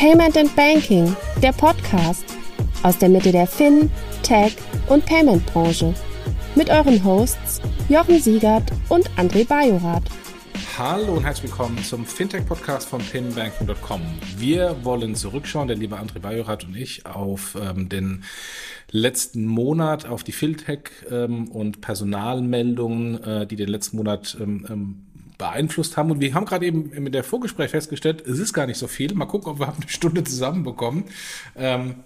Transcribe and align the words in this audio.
Payment 0.00 0.34
and 0.38 0.56
Banking, 0.56 1.14
der 1.42 1.52
Podcast 1.52 2.24
aus 2.82 2.96
der 2.96 3.10
Mitte 3.10 3.32
der 3.32 3.46
Fin, 3.46 3.90
Tech 4.22 4.56
und 4.88 5.04
Payment 5.04 5.44
Branche. 5.44 5.92
Mit 6.54 6.70
euren 6.70 7.04
Hosts 7.04 7.60
Jochen 7.90 8.18
Siegert 8.18 8.72
und 8.88 9.10
André 9.18 9.46
Bajorath. 9.46 10.04
Hallo 10.78 11.18
und 11.18 11.24
herzlich 11.24 11.50
willkommen 11.50 11.76
zum 11.84 12.06
Fintech-Podcast 12.06 12.88
von 12.88 13.02
pinbanking.com. 13.02 14.00
Wir 14.38 14.74
wollen 14.84 15.14
zurückschauen, 15.14 15.68
der 15.68 15.76
liebe 15.76 15.98
André 15.98 16.18
Bajorath 16.18 16.64
und 16.64 16.78
ich, 16.78 17.04
auf 17.04 17.58
ähm, 17.60 17.90
den 17.90 18.24
letzten 18.90 19.44
Monat, 19.44 20.06
auf 20.06 20.24
die 20.24 20.32
Fintech 20.32 20.92
ähm, 21.10 21.48
und 21.50 21.82
Personalmeldungen, 21.82 23.22
äh, 23.22 23.46
die 23.46 23.56
den 23.56 23.68
letzten 23.68 23.98
Monat 23.98 24.34
ähm, 24.40 24.66
ähm 24.70 25.06
beeinflusst 25.40 25.96
haben. 25.96 26.12
Und 26.12 26.20
wir 26.20 26.34
haben 26.34 26.44
gerade 26.44 26.64
eben 26.66 26.90
mit 27.02 27.14
der 27.14 27.24
Vorgespräch 27.24 27.70
festgestellt, 27.70 28.24
es 28.24 28.38
ist 28.38 28.52
gar 28.52 28.66
nicht 28.66 28.78
so 28.78 28.86
viel. 28.86 29.12
Mal 29.14 29.24
gucken, 29.24 29.50
ob 29.50 29.58
wir 29.58 29.66
eine 29.74 29.88
Stunde 29.88 30.22
zusammenbekommen. 30.22 31.04
Ähm, 31.56 31.96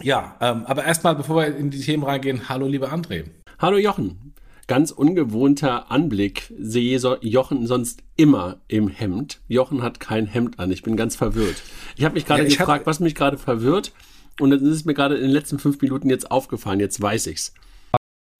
ja, 0.00 0.36
ähm, 0.40 0.64
aber 0.64 0.84
erstmal, 0.84 1.14
bevor 1.14 1.36
wir 1.36 1.54
in 1.54 1.70
die 1.70 1.80
Themen 1.80 2.04
reingehen, 2.04 2.48
hallo 2.48 2.66
lieber 2.66 2.90
André. 2.90 3.24
Hallo 3.58 3.76
Jochen. 3.76 4.32
Ganz 4.68 4.90
ungewohnter 4.90 5.90
Anblick. 5.90 6.52
Sehe 6.58 6.98
Jochen 7.20 7.66
sonst 7.66 8.02
immer 8.16 8.60
im 8.68 8.88
Hemd. 8.88 9.40
Jochen 9.48 9.82
hat 9.82 10.00
kein 10.00 10.26
Hemd 10.26 10.58
an. 10.58 10.70
Ich 10.70 10.82
bin 10.82 10.96
ganz 10.96 11.16
verwirrt. 11.16 11.62
Ich 11.96 12.04
habe 12.04 12.14
mich 12.14 12.24
gerade 12.24 12.44
ja, 12.44 12.48
gefragt, 12.48 12.80
hab... 12.80 12.86
was 12.86 13.00
mich 13.00 13.14
gerade 13.14 13.36
verwirrt. 13.36 13.92
Und 14.40 14.50
dann 14.50 14.60
ist 14.60 14.68
es 14.68 14.84
mir 14.84 14.94
gerade 14.94 15.16
in 15.16 15.22
den 15.22 15.30
letzten 15.30 15.58
fünf 15.58 15.80
Minuten 15.82 16.08
jetzt 16.08 16.30
aufgefallen. 16.30 16.80
Jetzt 16.80 17.02
weiß 17.02 17.26
ich's. 17.26 17.52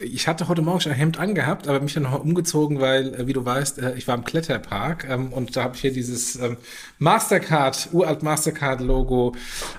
Ich 0.03 0.27
hatte 0.27 0.49
heute 0.49 0.63
Morgen 0.63 0.81
schon 0.81 0.93
ein 0.93 0.99
Hemd 0.99 1.19
angehabt, 1.19 1.69
aber 1.69 1.81
mich 1.81 1.95
dann 1.95 2.05
noch 2.05 2.23
umgezogen, 2.23 2.81
weil, 2.81 3.15
äh, 3.15 3.27
wie 3.27 3.33
du 3.33 3.45
weißt, 3.45 3.79
äh, 3.79 3.95
ich 3.95 4.09
war 4.09 4.15
im 4.15 4.25
Kletterpark 4.25 5.07
ähm, 5.09 5.33
und 5.33 5.57
da 5.57 5.65
habe 5.65 5.77
ich 5.77 5.81
hier 5.83 5.93
dieses 5.93 6.37
ähm, 6.37 6.57
Mastercard, 6.99 7.89
uralt 7.93 8.23
Mastercard-Logo 8.23 9.35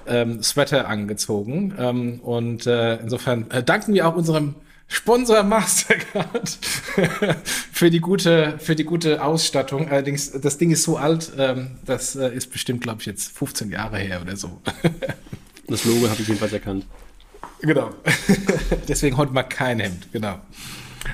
ähm, 0.08 0.42
Sweater 0.42 0.88
angezogen. 0.88 1.74
Ähm, 1.78 2.20
und 2.22 2.66
äh, 2.68 2.98
insofern 2.98 3.50
äh, 3.52 3.64
danken 3.64 3.94
wir 3.94 4.08
auch 4.08 4.16
unserem 4.16 4.56
Sponsor 4.88 5.44
Mastercard 5.44 6.50
für 7.72 7.90
die 7.90 8.00
gute 8.00 8.60
für 8.60 8.76
die 8.76 8.84
gute 8.84 9.24
Ausstattung. 9.24 9.90
Allerdings 9.90 10.32
das 10.32 10.58
Ding 10.58 10.72
ist 10.72 10.84
so 10.84 10.98
alt, 10.98 11.32
ähm, 11.38 11.80
das 11.86 12.16
äh, 12.16 12.34
ist 12.34 12.52
bestimmt 12.52 12.82
glaube 12.82 13.00
ich 13.02 13.08
jetzt 13.08 13.36
15 13.38 13.72
Jahre 13.72 13.98
her 13.98 14.22
oder 14.22 14.38
so. 14.38 14.62
das 15.68 15.86
Logo 15.86 16.10
habe 16.10 16.22
ich 16.22 16.28
jedenfalls 16.28 16.54
erkannt. 16.54 16.86
Genau. 17.62 17.92
Deswegen 18.88 19.18
heute 19.18 19.34
mal 19.34 19.44
kein 19.44 19.80
Hemd, 19.80 20.12
genau. 20.12 20.40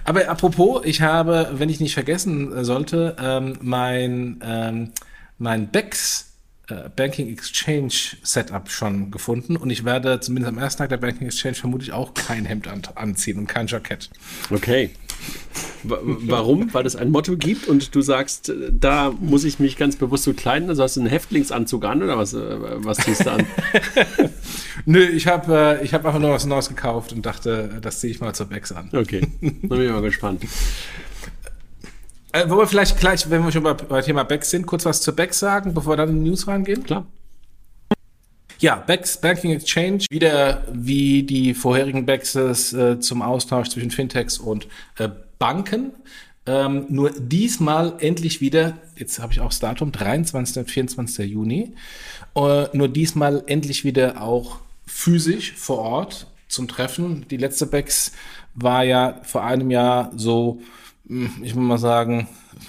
Aber 0.04 0.28
apropos, 0.28 0.82
ich 0.86 1.02
habe, 1.02 1.50
wenn 1.54 1.70
ich 1.70 1.80
nicht 1.80 1.94
vergessen 1.94 2.64
sollte, 2.64 3.16
ähm, 3.20 3.58
mein, 3.62 4.40
ähm, 4.44 4.92
mein 5.38 5.70
Bex 5.70 6.34
äh, 6.70 6.90
Banking 6.96 7.30
Exchange 7.30 7.94
Setup 8.24 8.70
schon 8.70 9.12
gefunden 9.12 9.58
und 9.58 9.70
ich 9.70 9.86
werde 9.86 10.20
zumindest 10.20 10.54
am 10.56 10.60
ersten 10.60 10.80
Tag 10.80 10.90
der 10.90 10.98
Banking 10.98 11.28
Exchange 11.28 11.56
vermutlich 11.56 11.92
auch 11.92 12.14
kein 12.14 12.46
Hemd 12.46 12.68
an 12.68 12.82
anziehen 12.96 13.40
und 13.40 13.48
kein 13.48 13.68
Jackett. 13.68 14.10
Okay. 14.50 14.92
Warum? 15.84 16.74
Weil 16.74 16.86
es 16.86 16.96
ein 16.96 17.10
Motto 17.10 17.38
gibt 17.38 17.68
und 17.68 17.96
du 17.96 18.02
sagst, 18.02 18.50
äh, 18.50 18.72
da 18.72 19.12
muss 19.20 19.44
ich 19.44 19.60
mich 19.60 19.78
ganz 19.78 19.96
bewusst 19.96 20.24
so 20.26 20.34
kleiden. 20.34 20.70
Also 20.70 20.84
hast 20.84 20.98
du 20.98 21.02
einen 21.02 21.10
Häftlingsanzug 21.10 21.86
an 21.86 22.04
oder 22.04 22.18
was, 22.18 22.34
äh, 22.34 22.40
was 22.84 22.98
ziehst 22.98 23.26
du 23.26 23.32
an? 23.32 23.46
Nö, 24.86 25.04
ich 25.04 25.28
habe 25.28 25.80
ich 25.84 25.94
hab 25.94 26.06
einfach 26.06 26.20
nur 26.20 26.32
was 26.32 26.46
Neues 26.46 26.70
gekauft 26.70 27.14
und 27.14 27.26
dachte, 27.26 27.80
das 27.82 28.00
ziehe 28.00 28.12
ich 28.12 28.20
mal 28.20 28.34
zur 28.34 28.48
Bex 28.48 28.72
an. 28.72 28.90
Okay, 28.94 29.22
dann 29.42 29.70
bin 29.70 29.82
ich 29.82 29.92
mal 29.92 30.02
gespannt. 30.02 30.44
Äh, 32.32 32.48
wollen 32.50 32.60
wir 32.60 32.68
vielleicht 32.68 33.00
gleich, 33.00 33.30
wenn 33.30 33.44
wir 33.44 33.52
schon 33.52 33.64
bei, 33.64 33.74
bei 33.74 34.02
Thema 34.02 34.24
Bex 34.24 34.52
sind, 34.52 34.68
kurz 34.68 34.86
was 34.86 35.02
zur 35.02 35.16
Bex 35.16 35.40
sagen, 35.40 35.74
bevor 35.74 35.94
wir 35.94 35.98
dann 35.98 36.10
in 36.10 36.24
die 36.24 36.30
News 36.30 36.48
reingehen? 36.48 36.84
Klar. 36.84 37.08
Ja, 38.62 38.76
Bex 38.76 39.16
Banking 39.16 39.52
Exchange, 39.52 40.04
wieder 40.10 40.64
wie 40.70 41.24
die 41.24 41.54
vorherigen 41.54 42.06
Bexes 42.06 42.74
äh, 42.74 43.00
zum 43.00 43.22
Austausch 43.22 43.70
zwischen 43.70 43.90
Fintechs 43.90 44.38
und 44.38 44.68
äh, 44.98 45.08
Banken. 45.38 45.94
Ähm, 46.46 46.86
nur 46.90 47.12
diesmal 47.12 47.94
endlich 48.00 48.42
wieder, 48.42 48.78
jetzt 48.98 49.20
habe 49.20 49.32
ich 49.32 49.40
auch 49.40 49.48
das 49.48 49.60
Datum, 49.60 49.94
23. 49.94 50.58
und 50.58 50.70
24. 50.70 51.32
Juni, 51.32 51.74
äh, 52.36 52.66
nur 52.74 52.90
diesmal 52.90 53.44
endlich 53.48 53.86
wieder 53.86 54.22
auch 54.22 54.58
physisch 54.86 55.54
vor 55.54 55.78
Ort 55.78 56.28
zum 56.50 56.68
Treffen. 56.68 57.26
Die 57.30 57.38
letzte 57.38 57.66
Bex 57.66 58.12
war 58.56 58.84
ja 58.84 59.22
vor 59.24 59.46
einem 59.46 59.72
Jahr 59.72 60.12
so 60.18 60.62
ich 61.10 61.56
muss 61.56 61.66
mal 61.66 61.78
sagen, 61.80 62.28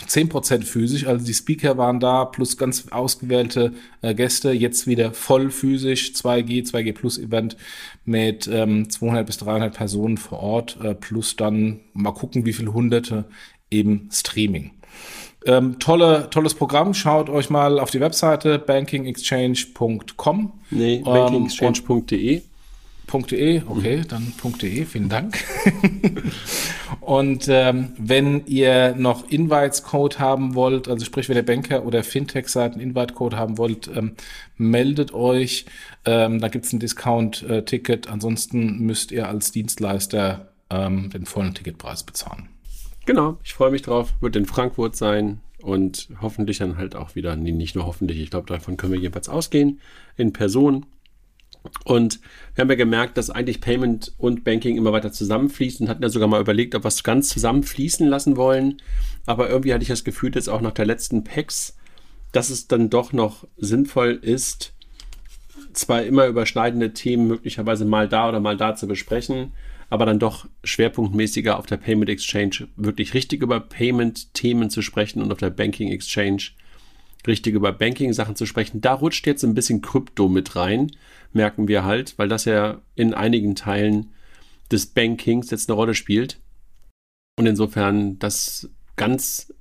10% 0.08 0.62
physisch. 0.62 1.06
Also 1.06 1.26
die 1.26 1.34
Speaker 1.34 1.76
waren 1.76 2.00
da, 2.00 2.24
plus 2.24 2.56
ganz 2.56 2.88
ausgewählte 2.90 3.74
äh, 4.00 4.14
Gäste. 4.14 4.50
Jetzt 4.52 4.86
wieder 4.86 5.12
voll 5.12 5.50
physisch, 5.50 6.12
2G, 6.12 6.66
2G 6.66 6.94
Plus 6.94 7.18
Event 7.18 7.56
mit 8.06 8.48
ähm, 8.50 8.88
200 8.88 9.26
bis 9.26 9.36
300 9.38 9.74
Personen 9.74 10.16
vor 10.16 10.40
Ort, 10.40 10.78
äh, 10.82 10.94
plus 10.94 11.36
dann 11.36 11.80
mal 11.92 12.12
gucken, 12.12 12.46
wie 12.46 12.54
viele 12.54 12.72
Hunderte 12.72 13.26
eben 13.70 14.08
Streaming. 14.10 14.70
Ähm, 15.44 15.78
tolle, 15.78 16.28
tolles 16.30 16.54
Programm. 16.54 16.94
Schaut 16.94 17.28
euch 17.28 17.50
mal 17.50 17.78
auf 17.78 17.90
die 17.90 18.00
Webseite 18.00 18.58
bankingexchange.com. 18.58 20.52
Nee, 20.70 20.96
ähm, 20.96 21.04
bankingexchange.de. 21.04 22.42
.de, 23.12 23.62
okay, 23.66 23.98
mhm. 23.98 24.08
dann 24.08 24.32
.de, 24.60 24.84
vielen 24.84 25.08
Dank. 25.08 25.38
und 27.00 27.46
ähm, 27.48 27.92
wenn 27.98 28.46
ihr 28.46 28.94
noch 28.96 29.28
Invites-Code 29.30 30.18
haben 30.18 30.54
wollt, 30.54 30.88
also 30.88 31.04
sprich, 31.04 31.28
wenn 31.28 31.36
ihr 31.36 31.44
Banker 31.44 31.84
oder 31.84 32.02
Fintech-Seiten 32.02 32.80
Invite-Code 32.80 33.36
haben 33.36 33.58
wollt, 33.58 33.90
ähm, 33.94 34.12
meldet 34.56 35.12
euch. 35.12 35.66
Ähm, 36.04 36.40
da 36.40 36.48
gibt's 36.48 36.72
ein 36.72 36.80
Discount-Ticket. 36.80 38.08
Ansonsten 38.08 38.80
müsst 38.80 39.12
ihr 39.12 39.28
als 39.28 39.52
Dienstleister 39.52 40.52
ähm, 40.70 41.10
den 41.10 41.26
vollen 41.26 41.54
Ticketpreis 41.54 42.04
bezahlen. 42.04 42.48
Genau, 43.06 43.38
ich 43.44 43.54
freue 43.54 43.70
mich 43.70 43.82
drauf. 43.82 44.12
Wird 44.20 44.36
in 44.36 44.46
Frankfurt 44.46 44.96
sein 44.96 45.40
und 45.62 46.08
hoffentlich 46.20 46.58
dann 46.58 46.76
halt 46.76 46.94
auch 46.94 47.14
wieder, 47.14 47.36
nee, 47.36 47.52
nicht 47.52 47.74
nur 47.74 47.86
hoffentlich, 47.86 48.20
ich 48.20 48.30
glaube, 48.30 48.46
davon 48.46 48.76
können 48.76 48.92
wir 48.92 49.00
jedenfalls 49.00 49.28
ausgehen, 49.28 49.80
in 50.16 50.32
Person 50.32 50.86
und 51.84 52.20
wir 52.54 52.62
haben 52.62 52.70
ja 52.70 52.76
gemerkt, 52.76 53.16
dass 53.16 53.30
eigentlich 53.30 53.60
Payment 53.60 54.12
und 54.18 54.44
Banking 54.44 54.76
immer 54.76 54.92
weiter 54.92 55.12
zusammenfließen. 55.12 55.88
Hatten 55.88 56.02
ja 56.02 56.08
sogar 56.08 56.28
mal 56.28 56.40
überlegt, 56.40 56.74
ob 56.74 56.84
wir 56.84 56.88
es 56.88 57.02
ganz 57.02 57.28
zusammenfließen 57.28 58.06
lassen 58.06 58.36
wollen. 58.36 58.80
Aber 59.26 59.48
irgendwie 59.48 59.72
hatte 59.72 59.82
ich 59.82 59.88
das 59.88 60.04
Gefühl, 60.04 60.32
jetzt 60.34 60.48
auch 60.48 60.60
nach 60.60 60.72
der 60.72 60.86
letzten 60.86 61.24
PEX, 61.24 61.76
dass 62.32 62.50
es 62.50 62.68
dann 62.68 62.90
doch 62.90 63.12
noch 63.12 63.46
sinnvoll 63.56 64.18
ist, 64.22 64.72
zwar 65.72 66.02
immer 66.02 66.26
überschneidende 66.26 66.92
Themen 66.92 67.26
möglicherweise 67.26 67.84
mal 67.84 68.08
da 68.08 68.28
oder 68.28 68.40
mal 68.40 68.56
da 68.56 68.74
zu 68.74 68.86
besprechen, 68.86 69.52
aber 69.88 70.06
dann 70.06 70.18
doch 70.18 70.46
schwerpunktmäßiger 70.64 71.58
auf 71.58 71.66
der 71.66 71.76
Payment 71.76 72.10
Exchange 72.10 72.68
wirklich 72.76 73.14
richtig 73.14 73.42
über 73.42 73.60
Payment-Themen 73.60 74.70
zu 74.70 74.82
sprechen 74.82 75.22
und 75.22 75.32
auf 75.32 75.38
der 75.38 75.50
Banking 75.50 75.88
Exchange 75.88 76.42
richtig 77.26 77.54
über 77.54 77.72
Banking-Sachen 77.72 78.36
zu 78.36 78.46
sprechen. 78.46 78.80
Da 78.80 78.94
rutscht 78.94 79.26
jetzt 79.26 79.44
ein 79.44 79.54
bisschen 79.54 79.82
Krypto 79.82 80.28
mit 80.28 80.56
rein 80.56 80.90
merken 81.32 81.68
wir 81.68 81.84
halt, 81.84 82.18
weil 82.18 82.28
das 82.28 82.44
ja 82.44 82.80
in 82.94 83.14
einigen 83.14 83.54
Teilen 83.54 84.10
des 84.70 84.86
Bankings 84.86 85.50
jetzt 85.50 85.68
eine 85.68 85.76
Rolle 85.76 85.94
spielt. 85.94 86.40
Und 87.38 87.46
insofern 87.46 88.18
das 88.18 88.68
ganz 88.96 89.52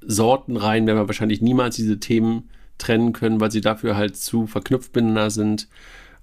sortenrein 0.00 0.86
werden 0.86 0.98
wir 0.98 1.06
wahrscheinlich 1.06 1.40
niemals 1.40 1.76
diese 1.76 2.00
Themen 2.00 2.50
trennen 2.78 3.12
können, 3.12 3.40
weil 3.40 3.50
sie 3.50 3.60
dafür 3.60 3.96
halt 3.96 4.16
zu 4.16 4.46
verknüpft 4.46 4.94
miteinander 4.94 5.30
sind. 5.30 5.68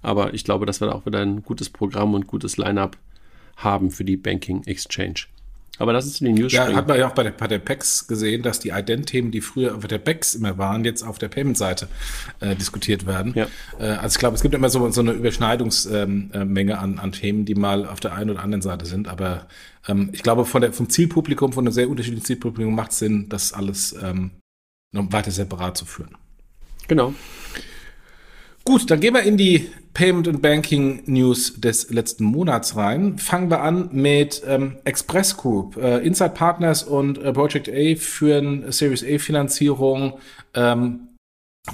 Aber 0.02 0.34
ich 0.34 0.44
glaube, 0.44 0.66
dass 0.66 0.80
wir 0.80 0.88
da 0.88 0.94
auch 0.94 1.06
wieder 1.06 1.20
ein 1.20 1.42
gutes 1.42 1.70
Programm 1.70 2.14
und 2.14 2.26
gutes 2.26 2.56
Line-up 2.56 2.96
haben 3.56 3.90
für 3.90 4.04
die 4.04 4.16
Banking 4.16 4.62
Exchange. 4.64 5.26
Aber 5.80 5.94
das 5.94 6.04
ist 6.04 6.20
in 6.20 6.26
den 6.26 6.34
News. 6.34 6.52
Ja, 6.52 6.70
hat 6.74 6.88
man 6.88 6.98
ja 6.98 7.08
auch 7.08 7.14
bei 7.14 7.22
der, 7.22 7.30
bei 7.30 7.48
der 7.48 7.58
PEX 7.58 8.06
gesehen, 8.06 8.42
dass 8.42 8.60
die 8.60 8.68
Ident-Themen, 8.68 9.30
die 9.30 9.40
früher 9.40 9.74
auf 9.74 9.86
der 9.86 9.96
PEX 9.96 10.34
immer 10.34 10.58
waren, 10.58 10.84
jetzt 10.84 11.02
auf 11.02 11.18
der 11.18 11.28
Payment-Seite 11.28 11.88
äh, 12.40 12.54
diskutiert 12.54 13.06
werden. 13.06 13.32
Ja. 13.34 13.46
Äh, 13.78 13.96
also 13.96 14.14
ich 14.14 14.18
glaube, 14.18 14.36
es 14.36 14.42
gibt 14.42 14.54
immer 14.54 14.68
so, 14.68 14.90
so 14.90 15.00
eine 15.00 15.12
Überschneidungsmenge 15.12 16.72
ähm, 16.72 16.78
an, 16.78 16.98
an 16.98 17.12
Themen, 17.12 17.46
die 17.46 17.54
mal 17.54 17.86
auf 17.86 17.98
der 17.98 18.12
einen 18.12 18.28
oder 18.28 18.42
anderen 18.42 18.60
Seite 18.60 18.84
sind. 18.84 19.08
Aber 19.08 19.46
ähm, 19.88 20.10
ich 20.12 20.22
glaube, 20.22 20.44
von 20.44 20.60
der, 20.60 20.74
vom 20.74 20.90
Zielpublikum, 20.90 21.54
von 21.54 21.64
einem 21.66 21.72
sehr 21.72 21.88
unterschiedlichen 21.88 22.26
Zielpublikum 22.26 22.74
macht 22.74 22.90
es 22.90 22.98
Sinn, 22.98 23.30
das 23.30 23.54
alles 23.54 23.96
ähm, 24.02 24.32
noch 24.92 25.10
weiter 25.12 25.30
separat 25.30 25.78
zu 25.78 25.86
führen. 25.86 26.14
Genau. 26.88 27.14
Gut, 28.64 28.90
dann 28.90 29.00
gehen 29.00 29.14
wir 29.14 29.22
in 29.22 29.36
die 29.36 29.70
Payment 29.94 30.28
and 30.28 30.42
Banking 30.42 31.02
News 31.06 31.60
des 31.60 31.90
letzten 31.90 32.24
Monats 32.24 32.76
rein. 32.76 33.18
Fangen 33.18 33.50
wir 33.50 33.62
an 33.62 33.88
mit 33.92 34.42
ähm, 34.46 34.76
Express 34.84 35.36
Group. 35.36 35.76
Äh, 35.76 35.98
Inside 35.98 36.30
Partners 36.30 36.82
und 36.82 37.18
äh, 37.18 37.32
Project 37.32 37.68
A 37.68 37.96
führen 37.96 38.70
Series 38.70 39.02
A 39.02 39.18
Finanzierung 39.18 40.18
ähm, 40.54 41.08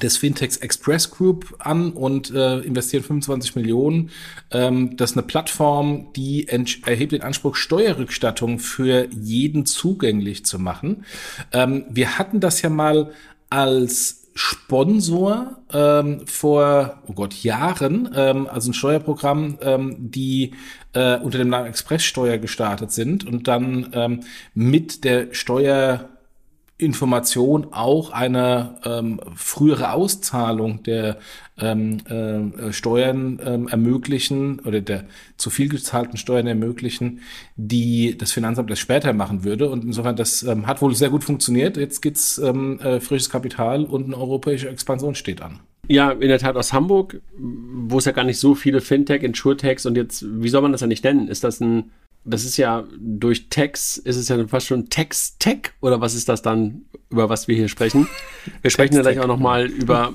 des 0.03 0.17
Fintechs 0.17 0.57
Express 0.59 1.11
Group 1.11 1.57
an 1.59 1.93
und 1.93 2.33
äh, 2.35 2.59
investieren 2.61 3.03
25 3.03 3.57
Millionen. 3.57 4.11
Ähm, 4.51 4.97
das 4.97 5.11
ist 5.11 5.17
eine 5.17 5.27
Plattform, 5.27 6.13
die 6.15 6.49
erhebt 6.49 7.13
den 7.13 7.23
Anspruch, 7.23 7.57
Steuerrückstattung 7.57 8.59
für 8.59 9.09
jeden 9.11 9.67
zugänglich 9.67 10.45
zu 10.45 10.59
machen. 10.59 11.05
Ähm, 11.53 11.85
wir 11.91 12.19
hatten 12.19 12.41
das 12.41 12.63
ja 12.63 12.71
mal 12.71 13.13
als 13.51 14.26
Sponsor 14.37 15.57
ähm, 15.73 16.27
vor, 16.27 17.03
oh 17.07 17.15
Gott, 17.15 17.43
Jahren, 17.43 18.11
ähm, 18.15 18.47
also 18.47 18.71
ein 18.71 18.75
Steuerprogramm, 18.75 19.59
ähm, 19.63 19.97
die 19.99 20.53
äh, 20.93 21.19
unter 21.19 21.39
dem 21.39 21.49
Namen 21.49 21.67
Expresssteuer 21.67 22.37
gestartet 22.37 22.93
sind 22.93 23.27
und 23.27 23.49
dann 23.49 23.89
ähm, 23.95 24.21
mit 24.53 25.05
der 25.05 25.33
Steuer 25.33 26.11
Information 26.79 27.69
auch 27.73 28.11
eine 28.11 28.79
ähm, 28.85 29.19
frühere 29.35 29.93
Auszahlung 29.93 30.83
der 30.83 31.19
ähm, 31.59 32.01
äh, 32.07 32.73
Steuern 32.73 33.41
ähm, 33.43 33.69
ermöglichen 33.69 34.61
oder 34.61 34.83
der 34.83 35.05
zu 35.39 35.49
viel 35.49 35.71
gezahlten 35.71 36.19
Steuern 36.19 36.47
ermöglichen, 36.47 37.21
die 37.57 38.19
das 38.19 38.33
Finanzamt 38.33 38.71
das 38.71 38.79
später 38.79 39.15
machen 39.15 39.43
würde. 39.43 39.71
Und 39.71 39.85
insofern, 39.85 40.17
das 40.17 40.43
ähm, 40.43 40.67
hat 40.67 40.83
wohl 40.83 40.95
sehr 40.95 41.09
gut 41.09 41.25
funktioniert. 41.25 41.79
Jetzt 41.79 42.03
gibt's 42.03 42.37
ähm, 42.37 42.79
äh, 42.81 43.01
frisches 43.01 43.31
Kapital 43.31 43.85
und 43.85 44.05
eine 44.05 44.19
europäische 44.19 44.69
Expansion 44.69 45.15
steht 45.15 45.41
an. 45.41 45.61
Ja, 45.89 46.11
in 46.11 46.29
der 46.29 46.39
Tat 46.39 46.57
aus 46.57 46.75
Hamburg, 46.75 47.23
wo 47.39 47.99
es 47.99 48.05
ja 48.05 48.13
gar 48.13 48.25
nicht 48.25 48.39
so 48.39 48.55
viele 48.55 48.83
Fintech, 48.83 49.23
Insurtechs 49.23 49.87
und 49.87 49.97
jetzt, 49.97 50.27
wie 50.29 50.49
soll 50.49 50.61
man 50.61 50.73
das 50.73 50.81
ja 50.83 50.89
nicht 50.89 51.05
nennen? 51.05 51.29
Ist 51.29 51.45
das 51.45 51.61
ein 51.61 51.93
das 52.27 52.45
ist 52.45 52.57
ja 52.57 52.85
durch 52.99 53.49
Text, 53.49 53.99
ist 53.99 54.17
es 54.17 54.29
ja 54.29 54.47
fast 54.49 54.67
schon 54.67 54.89
Text-Tech 54.89 55.73
oder 55.81 56.01
was 56.01 56.15
ist 56.15 56.29
das 56.29 56.43
dann, 56.43 56.83
über 57.11 57.29
was 57.29 57.49
wir 57.49 57.57
hier 57.57 57.69
sprechen? 57.69 58.09
Wir 58.63 58.71
sprechen 58.71 58.95
ja 58.95 59.03
gleich 59.03 59.21
auch 59.21 59.27
nochmal 59.27 59.67
über 59.67 60.13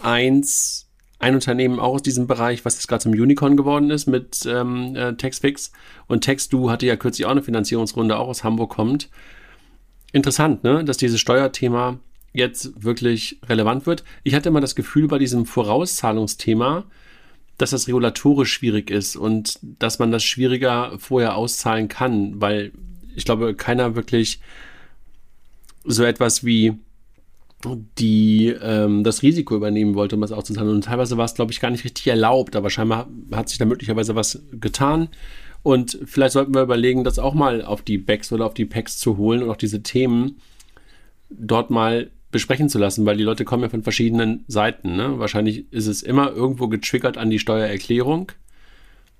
eins, 0.00 0.88
ein 1.18 1.34
Unternehmen 1.34 1.78
auch 1.78 1.94
aus 1.94 2.02
diesem 2.02 2.26
Bereich, 2.26 2.64
was 2.64 2.74
jetzt 2.74 2.88
gerade 2.88 3.02
zum 3.02 3.12
Unicorn 3.12 3.56
geworden 3.56 3.90
ist 3.90 4.06
mit 4.06 4.44
ähm, 4.46 4.96
äh, 4.96 5.14
Textfix. 5.14 5.72
Und 6.06 6.22
TextDo 6.22 6.70
hatte 6.70 6.86
ja 6.86 6.96
kürzlich 6.96 7.26
auch 7.26 7.30
eine 7.30 7.42
Finanzierungsrunde, 7.42 8.18
auch 8.18 8.28
aus 8.28 8.44
Hamburg 8.44 8.70
kommt. 8.70 9.08
Interessant, 10.12 10.64
ne, 10.64 10.84
dass 10.84 10.96
dieses 10.96 11.20
Steuerthema 11.20 11.98
jetzt 12.32 12.84
wirklich 12.84 13.38
relevant 13.48 13.86
wird. 13.86 14.04
Ich 14.22 14.34
hatte 14.34 14.48
immer 14.48 14.60
das 14.60 14.74
Gefühl 14.74 15.08
bei 15.08 15.18
diesem 15.18 15.46
Vorauszahlungsthema, 15.46 16.84
dass 17.58 17.70
das 17.70 17.86
regulatorisch 17.86 18.52
schwierig 18.52 18.90
ist 18.90 19.16
und 19.16 19.58
dass 19.62 19.98
man 19.98 20.10
das 20.10 20.24
schwieriger 20.24 20.92
vorher 20.98 21.36
auszahlen 21.36 21.88
kann, 21.88 22.40
weil 22.40 22.72
ich 23.14 23.24
glaube, 23.24 23.54
keiner 23.54 23.94
wirklich 23.94 24.40
so 25.84 26.04
etwas 26.04 26.44
wie 26.44 26.78
die 27.98 28.48
ähm, 28.48 29.04
das 29.04 29.22
Risiko 29.22 29.56
übernehmen 29.56 29.94
wollte, 29.94 30.16
um 30.16 30.20
das 30.20 30.32
auszuzahlen. 30.32 30.68
Und 30.68 30.84
teilweise 30.84 31.16
war 31.16 31.24
es, 31.24 31.34
glaube 31.34 31.52
ich, 31.52 31.60
gar 31.60 31.70
nicht 31.70 31.84
richtig 31.84 32.06
erlaubt, 32.06 32.56
aber 32.56 32.68
scheinbar 32.68 33.08
hat 33.32 33.48
sich 33.48 33.58
da 33.58 33.64
möglicherweise 33.64 34.14
was 34.14 34.42
getan. 34.52 35.08
Und 35.62 35.98
vielleicht 36.04 36.34
sollten 36.34 36.54
wir 36.54 36.62
überlegen, 36.62 37.04
das 37.04 37.18
auch 37.18 37.32
mal 37.32 37.64
auf 37.64 37.80
die 37.80 37.96
Backs 37.96 38.32
oder 38.32 38.44
auf 38.44 38.54
die 38.54 38.66
Packs 38.66 38.98
zu 38.98 39.16
holen 39.16 39.42
und 39.42 39.50
auch 39.50 39.56
diese 39.56 39.82
Themen 39.82 40.36
dort 41.30 41.70
mal 41.70 42.10
besprechen 42.34 42.68
zu 42.68 42.78
lassen, 42.78 43.06
weil 43.06 43.16
die 43.16 43.22
Leute 43.22 43.44
kommen 43.44 43.62
ja 43.62 43.68
von 43.68 43.84
verschiedenen 43.84 44.44
Seiten. 44.48 44.96
Ne? 44.96 45.18
Wahrscheinlich 45.20 45.72
ist 45.72 45.86
es 45.86 46.02
immer 46.02 46.32
irgendwo 46.32 46.66
getriggert 46.68 47.16
an 47.16 47.30
die 47.30 47.38
Steuererklärung. 47.38 48.32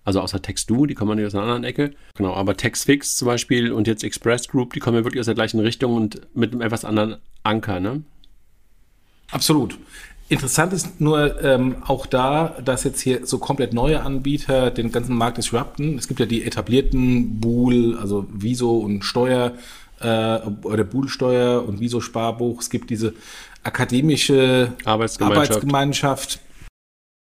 Also 0.05 0.21
außer 0.21 0.43
Text-Do, 0.43 0.85
die 0.85 0.95
kommen 0.95 1.17
nicht 1.17 1.27
aus 1.27 1.35
einer 1.35 1.45
anderen 1.45 1.65
Ecke. 1.65 1.93
Genau, 2.17 2.35
aber 2.35 2.57
TextFix 2.57 3.17
zum 3.17 3.27
Beispiel 3.27 3.73
und 3.73 3.87
jetzt 3.87 4.03
Express 4.03 4.49
Group, 4.49 4.75
die 4.75 4.81
kommen 4.81 4.99
ja 4.99 5.05
wirklich 5.05 5.21
aus 5.21 5.27
der 5.27 5.37
gleichen 5.37 5.61
Richtung 5.61 5.95
und 5.95 6.21
mit 6.35 6.53
einem 6.53 6.61
etwas 6.61 6.85
anderen 6.85 7.17
Anker, 7.45 7.81
ne? 7.81 8.03
Absolut. 9.31 9.79
Interessant 10.29 10.73
ist 10.73 11.01
nur 11.01 11.43
ähm, 11.43 11.77
auch 11.87 12.07
da, 12.07 12.57
dass 12.65 12.83
jetzt 12.83 13.01
hier 13.01 13.27
so 13.27 13.39
komplett 13.39 13.73
neue 13.73 14.03
Anbieter 14.03 14.71
den 14.71 14.91
ganzen 14.91 15.17
Markt 15.17 15.39
disrupten. 15.39 15.97
Es 15.97 16.09
gibt 16.09 16.19
ja 16.19 16.27
die 16.27 16.45
etablierten 16.45 17.41
Bool, 17.41 17.97
also 17.97 18.27
Wieso 18.33 18.79
und 18.79 19.05
Steuer 19.05 19.53
äh, 20.01 20.39
oder 20.63 20.85
Buhlsteuer 20.85 21.67
und 21.67 21.81
Wieso 21.81 22.01
Sparbuch. 22.01 22.61
Es 22.61 22.71
gibt 22.71 22.91
diese 22.91 23.15
akademische 23.63 24.73
Arbeitsgemeinschaft, 24.85 25.51
Arbeitsgemeinschaft 25.51 26.41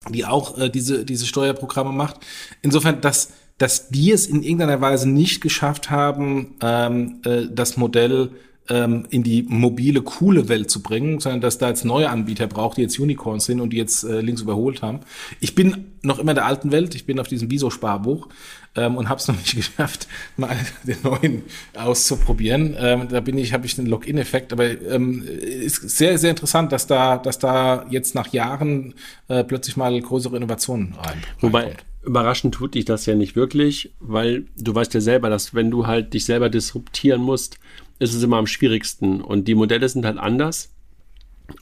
die 0.10 0.26
auch 0.26 0.58
äh, 0.58 0.70
diese, 0.70 1.06
diese 1.06 1.26
Steuerprogramme 1.26 1.92
macht. 1.92 2.18
Insofern, 2.62 3.02
dass, 3.02 3.34
dass 3.58 3.90
die 3.90 4.12
es 4.12 4.28
in 4.28 4.44
irgendeiner 4.44 4.82
Weise 4.82 5.10
nicht 5.10 5.42
geschafft 5.42 5.90
haben, 5.90 6.56
ähm, 6.62 7.22
äh, 7.26 7.48
das 7.52 7.78
Modell 7.78 8.32
ähm, 8.70 9.06
in 9.10 9.24
die 9.24 9.44
mobile, 9.44 10.02
coole 10.02 10.50
Welt 10.50 10.70
zu 10.70 10.82
bringen, 10.82 11.20
sondern 11.20 11.42
dass 11.42 11.58
da 11.58 11.70
jetzt 11.70 11.86
neue 11.86 12.10
Anbieter 12.10 12.48
braucht, 12.48 12.78
die 12.78 12.82
jetzt 12.82 13.00
Unicorns 13.00 13.46
sind 13.46 13.62
und 13.62 13.72
die 13.72 13.78
jetzt 13.78 14.04
äh, 14.04 14.22
links 14.22 14.42
überholt 14.42 14.82
haben. 14.82 15.00
Ich 15.40 15.56
bin 15.56 15.86
noch 16.02 16.20
immer 16.20 16.32
in 16.32 16.36
der 16.36 16.46
alten 16.46 16.72
Welt, 16.72 16.96
ich 16.96 17.06
bin 17.06 17.20
auf 17.20 17.28
diesem 17.28 17.50
Viso-Sparbuch 17.50 18.28
ähm, 18.76 18.98
und 18.98 19.10
habe 19.10 19.20
es 19.20 19.28
noch 19.28 19.36
nicht 19.36 19.56
geschafft, 19.56 20.08
mal 20.36 20.56
den 20.84 20.98
neuen 21.04 21.44
auszuprobieren. 21.76 22.76
Ähm, 22.78 23.08
da 23.10 23.20
bin 23.20 23.38
ich, 23.38 23.54
habe 23.54 23.66
ich 23.66 23.76
den 23.76 23.88
Login-Effekt, 23.88 24.54
aber 24.54 24.66
ähm, 24.82 25.24
ist 25.26 25.90
sehr, 25.90 26.18
sehr 26.18 26.32
interessant, 26.32 26.72
dass 26.72 26.88
da, 26.88 27.18
dass 27.18 27.40
da 27.40 27.86
jetzt 27.90 28.16
nach 28.16 28.28
Jahren 28.34 28.94
äh, 29.28 29.44
plötzlich 29.44 29.78
mal 29.78 30.00
größere 30.00 30.38
Innovationen 30.38 30.94
rein. 30.94 31.22
Wobei 31.40 31.76
überraschend 32.04 32.56
tut 32.56 32.76
dich 32.76 32.86
das 32.86 33.06
ja 33.06 33.16
nicht 33.16 33.36
wirklich, 33.36 33.92
weil 34.00 34.46
du 34.58 34.74
weißt 34.74 34.94
ja 34.94 35.02
selber, 35.02 35.30
dass 35.30 35.54
wenn 35.54 35.70
du 35.70 35.88
halt 35.88 36.14
dich 36.14 36.26
selber 36.26 36.50
disruptieren 36.50 37.22
musst, 37.22 37.60
ist 38.00 38.14
es 38.14 38.24
immer 38.24 38.38
am 38.38 38.48
schwierigsten. 38.48 39.22
Und 39.22 39.48
die 39.48 39.56
Modelle 39.56 39.88
sind 39.90 40.06
halt 40.06 40.18
anders. 40.18 40.74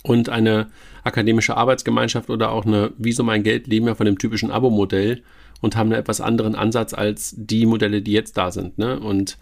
Und 0.03 0.29
eine 0.29 0.67
akademische 1.03 1.55
Arbeitsgemeinschaft 1.57 2.29
oder 2.29 2.51
auch 2.51 2.65
eine 2.65 2.91
Wieso 2.97 3.23
mein 3.23 3.43
Geld 3.43 3.67
leben 3.67 3.87
ja 3.87 3.95
von 3.95 4.05
dem 4.05 4.17
typischen 4.17 4.51
Abo-Modell 4.51 5.23
und 5.61 5.75
haben 5.75 5.91
einen 5.91 5.99
etwas 5.99 6.21
anderen 6.21 6.55
Ansatz 6.55 6.93
als 6.93 7.35
die 7.37 7.65
Modelle, 7.65 8.01
die 8.01 8.11
jetzt 8.11 8.37
da 8.37 8.51
sind. 8.51 8.77
Ne? 8.77 8.99
Und 8.99 9.37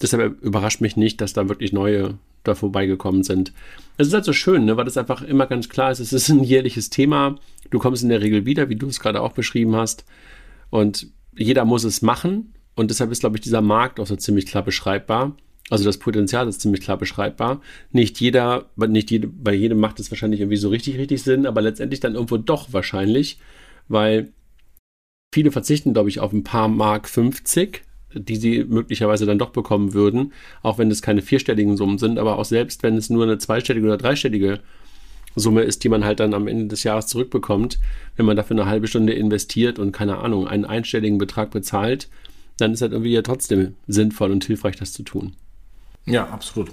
deshalb 0.00 0.40
überrascht 0.42 0.80
mich 0.80 0.96
nicht, 0.96 1.20
dass 1.20 1.32
da 1.32 1.48
wirklich 1.48 1.72
neue 1.72 2.18
da 2.44 2.54
vorbeigekommen 2.54 3.22
sind. 3.22 3.52
Es 3.96 4.06
ist 4.06 4.14
halt 4.14 4.24
so 4.24 4.32
schön, 4.32 4.64
ne? 4.64 4.76
weil 4.76 4.84
das 4.84 4.96
einfach 4.96 5.22
immer 5.22 5.46
ganz 5.46 5.68
klar 5.68 5.90
ist, 5.90 6.00
es 6.00 6.12
ist 6.12 6.28
ein 6.28 6.44
jährliches 6.44 6.90
Thema. 6.90 7.36
Du 7.70 7.78
kommst 7.78 8.02
in 8.02 8.08
der 8.08 8.20
Regel 8.20 8.46
wieder, 8.46 8.68
wie 8.68 8.76
du 8.76 8.86
es 8.86 9.00
gerade 9.00 9.20
auch 9.20 9.32
beschrieben 9.32 9.74
hast. 9.76 10.04
Und 10.70 11.08
jeder 11.36 11.64
muss 11.64 11.84
es 11.84 12.02
machen. 12.02 12.54
Und 12.74 12.90
deshalb 12.90 13.10
ist, 13.10 13.20
glaube 13.20 13.36
ich, 13.36 13.40
dieser 13.40 13.60
Markt 13.60 13.98
auch 13.98 14.06
so 14.06 14.16
ziemlich 14.16 14.46
klar 14.46 14.62
beschreibbar. 14.62 15.36
Also 15.70 15.84
das 15.84 15.98
Potenzial 15.98 16.48
ist 16.48 16.60
ziemlich 16.60 16.80
klar 16.80 16.96
beschreibbar. 16.96 17.60
Nicht 17.92 18.20
jeder, 18.20 18.70
nicht 18.76 19.10
jede, 19.10 19.28
bei 19.28 19.54
jedem 19.54 19.78
macht 19.78 20.00
es 20.00 20.10
wahrscheinlich 20.10 20.40
irgendwie 20.40 20.56
so 20.56 20.68
richtig, 20.68 20.98
richtig 20.98 21.22
Sinn, 21.22 21.46
aber 21.46 21.60
letztendlich 21.60 22.00
dann 22.00 22.14
irgendwo 22.14 22.38
doch 22.38 22.72
wahrscheinlich, 22.72 23.38
weil 23.88 24.32
viele 25.34 25.52
verzichten, 25.52 25.92
glaube 25.92 26.08
ich, 26.08 26.20
auf 26.20 26.32
ein 26.32 26.44
paar 26.44 26.68
Mark 26.68 27.08
50, 27.08 27.82
die 28.14 28.36
sie 28.36 28.64
möglicherweise 28.64 29.26
dann 29.26 29.38
doch 29.38 29.50
bekommen 29.50 29.92
würden, 29.92 30.32
auch 30.62 30.78
wenn 30.78 30.90
es 30.90 31.02
keine 31.02 31.20
vierstelligen 31.22 31.76
Summen 31.76 31.98
sind, 31.98 32.18
aber 32.18 32.38
auch 32.38 32.46
selbst 32.46 32.82
wenn 32.82 32.96
es 32.96 33.10
nur 33.10 33.24
eine 33.24 33.38
zweistellige 33.38 33.86
oder 33.86 33.98
dreistellige 33.98 34.60
Summe 35.36 35.62
ist, 35.62 35.84
die 35.84 35.90
man 35.90 36.04
halt 36.04 36.20
dann 36.20 36.32
am 36.32 36.48
Ende 36.48 36.66
des 36.66 36.82
Jahres 36.84 37.06
zurückbekommt, 37.06 37.78
wenn 38.16 38.24
man 38.26 38.36
dafür 38.36 38.56
eine 38.56 38.66
halbe 38.66 38.88
Stunde 38.88 39.12
investiert 39.12 39.78
und 39.78 39.92
keine 39.92 40.18
Ahnung, 40.18 40.48
einen 40.48 40.64
einstelligen 40.64 41.18
Betrag 41.18 41.50
bezahlt, 41.50 42.08
dann 42.56 42.72
ist 42.72 42.80
halt 42.80 42.92
irgendwie 42.92 43.12
ja 43.12 43.22
trotzdem 43.22 43.74
sinnvoll 43.86 44.32
und 44.32 44.44
hilfreich, 44.44 44.76
das 44.76 44.92
zu 44.92 45.02
tun. 45.02 45.34
Ja, 46.10 46.28
absolut. 46.28 46.70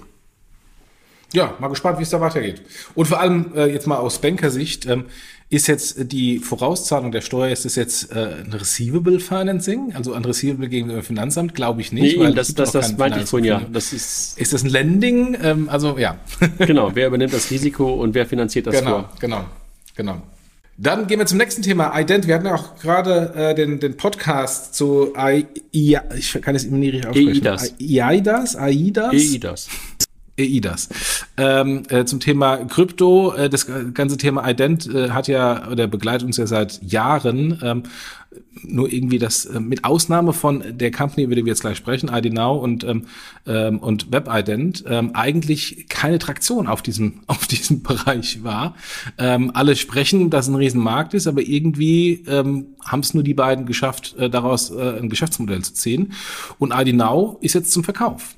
Ja, 1.32 1.54
mal 1.58 1.68
gespannt, 1.68 1.98
wie 1.98 2.02
es 2.02 2.10
da 2.10 2.20
weitergeht. 2.20 2.62
Und 2.94 3.06
vor 3.06 3.20
allem 3.20 3.52
äh, 3.54 3.66
jetzt 3.66 3.86
mal 3.86 3.96
aus 3.96 4.20
Bankersicht, 4.20 4.86
ähm, 4.86 5.06
ist 5.48 5.68
jetzt 5.68 6.12
die 6.12 6.40
Vorauszahlung 6.40 7.12
der 7.12 7.20
Steuer, 7.20 7.52
ist 7.52 7.64
das 7.64 7.76
jetzt 7.76 8.10
äh, 8.10 8.42
ein 8.44 8.52
Receivable 8.52 9.20
Financing, 9.20 9.92
also 9.94 10.12
ein 10.12 10.24
Receivable 10.24 10.68
gegenüber 10.68 11.00
dem 11.00 11.04
Finanzamt? 11.04 11.54
Glaube 11.54 11.80
ich 11.80 11.92
nicht. 11.92 12.16
Nee, 12.16 12.24
weil 12.24 12.34
das, 12.34 12.54
das, 12.54 12.72
das 12.72 12.96
meinte 12.96 13.20
ich 13.20 13.26
vorhin 13.26 13.46
ja. 13.46 13.60
Das 13.72 13.92
ist, 13.92 14.38
ist 14.38 14.52
das 14.52 14.64
ein 14.64 14.70
Lending? 14.70 15.36
Ähm, 15.40 15.68
also 15.68 15.98
ja. 15.98 16.18
genau, 16.58 16.92
wer 16.94 17.08
übernimmt 17.08 17.32
das 17.32 17.50
Risiko 17.50 17.94
und 17.94 18.14
wer 18.14 18.26
finanziert 18.26 18.66
das 18.66 18.78
genau, 18.78 18.90
vor? 18.90 19.12
Genau, 19.20 19.44
genau, 19.94 20.14
genau. 20.14 20.35
Dann 20.78 21.06
gehen 21.06 21.18
wir 21.18 21.26
zum 21.26 21.38
nächsten 21.38 21.62
Thema, 21.62 21.98
Ident. 21.98 22.26
Wir 22.26 22.34
hatten 22.34 22.46
ja 22.46 22.54
auch 22.54 22.76
gerade 22.76 23.32
äh, 23.34 23.54
den, 23.54 23.80
den 23.80 23.96
Podcast 23.96 24.74
zu 24.74 25.16
AI, 25.16 25.46
ich 25.72 26.38
kann 26.42 26.54
es 26.54 26.64
immer 26.64 26.76
nie 26.76 26.90
richtig 26.90 27.08
aussprechen. 27.08 27.46
EIDAS. 27.46 27.74
EIDAS? 27.80 28.56
AIDAS? 28.56 29.12
EIDAS. 29.14 29.68
EIDAS. 30.38 30.88
Ähm, 31.36 31.82
äh, 31.88 32.04
zum 32.04 32.20
Thema 32.20 32.56
Krypto, 32.56 33.32
äh, 33.34 33.48
das 33.48 33.66
ganze 33.94 34.16
Thema 34.16 34.48
Ident 34.48 34.86
äh, 34.92 35.10
hat 35.10 35.28
ja 35.28 35.68
oder 35.68 35.86
begleitet 35.86 36.26
uns 36.26 36.36
ja 36.36 36.46
seit 36.46 36.82
Jahren. 36.82 37.58
Ähm, 37.62 37.82
nur 38.62 38.92
irgendwie 38.92 39.18
das 39.18 39.46
äh, 39.46 39.60
mit 39.60 39.84
Ausnahme 39.84 40.32
von 40.32 40.62
der 40.66 40.90
Company, 40.90 41.24
über 41.24 41.34
die 41.34 41.44
wir 41.44 41.50
jetzt 41.50 41.60
gleich 41.60 41.76
sprechen, 41.76 42.10
ID 42.12 42.32
Now 42.32 42.56
und 42.56 42.84
ähm, 42.84 43.06
ähm, 43.46 43.78
und 43.78 44.12
WebIdent, 44.12 44.84
ähm, 44.86 45.10
eigentlich 45.14 45.88
keine 45.88 46.18
Traktion 46.18 46.66
auf 46.66 46.82
diesem 46.82 47.20
auf 47.26 47.46
diesem 47.46 47.82
Bereich 47.82 48.42
war. 48.42 48.74
Ähm, 49.18 49.50
alle 49.54 49.76
sprechen, 49.76 50.30
dass 50.30 50.46
es 50.46 50.52
ein 50.52 50.56
Riesenmarkt 50.56 51.14
ist, 51.14 51.26
aber 51.26 51.42
irgendwie 51.42 52.24
ähm, 52.26 52.66
haben 52.84 53.00
es 53.00 53.14
nur 53.14 53.22
die 53.22 53.34
beiden 53.34 53.66
geschafft, 53.66 54.16
äh, 54.18 54.30
daraus 54.30 54.70
äh, 54.70 54.98
ein 54.98 55.08
Geschäftsmodell 55.08 55.62
zu 55.62 55.74
ziehen. 55.74 56.12
Und 56.58 56.72
ID 56.74 56.94
Now 56.94 57.38
ist 57.40 57.54
jetzt 57.54 57.72
zum 57.72 57.84
Verkauf. 57.84 58.34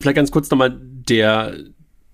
Vielleicht 0.00 0.16
ganz 0.16 0.30
kurz 0.30 0.50
nochmal 0.50 0.76
der, 0.80 1.56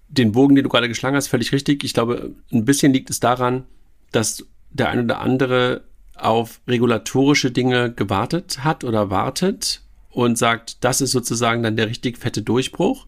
den 0.09 0.33
Bogen, 0.33 0.55
den 0.55 0.65
du 0.65 0.71
gerade 0.71 0.89
geschlagen 0.89 1.17
hast, 1.17 1.29
völlig 1.29 1.53
richtig. 1.53 1.85
Ich 1.85 1.95
glaube, 1.95 2.35
ein 2.53 2.65
bisschen 2.65 2.93
liegt 2.93 3.11
es 3.11 3.21
daran, 3.21 3.65
dass 4.13 4.47
der 4.71 4.89
ein 4.89 5.01
oder 5.01 5.21
andere 5.21 5.85
auf 6.17 6.61
regulatorische 6.69 7.51
Dinge 7.51 7.93
gewartet 7.93 8.65
hat 8.65 8.85
oder 8.85 9.11
wartet 9.11 9.83
und 10.11 10.39
sagt, 10.39 10.85
das 10.85 11.01
ist 11.01 11.11
sozusagen 11.11 11.63
dann 11.63 11.77
der 11.77 11.89
richtig 11.89 12.19
fette 12.19 12.43
Durchbruch. 12.43 13.07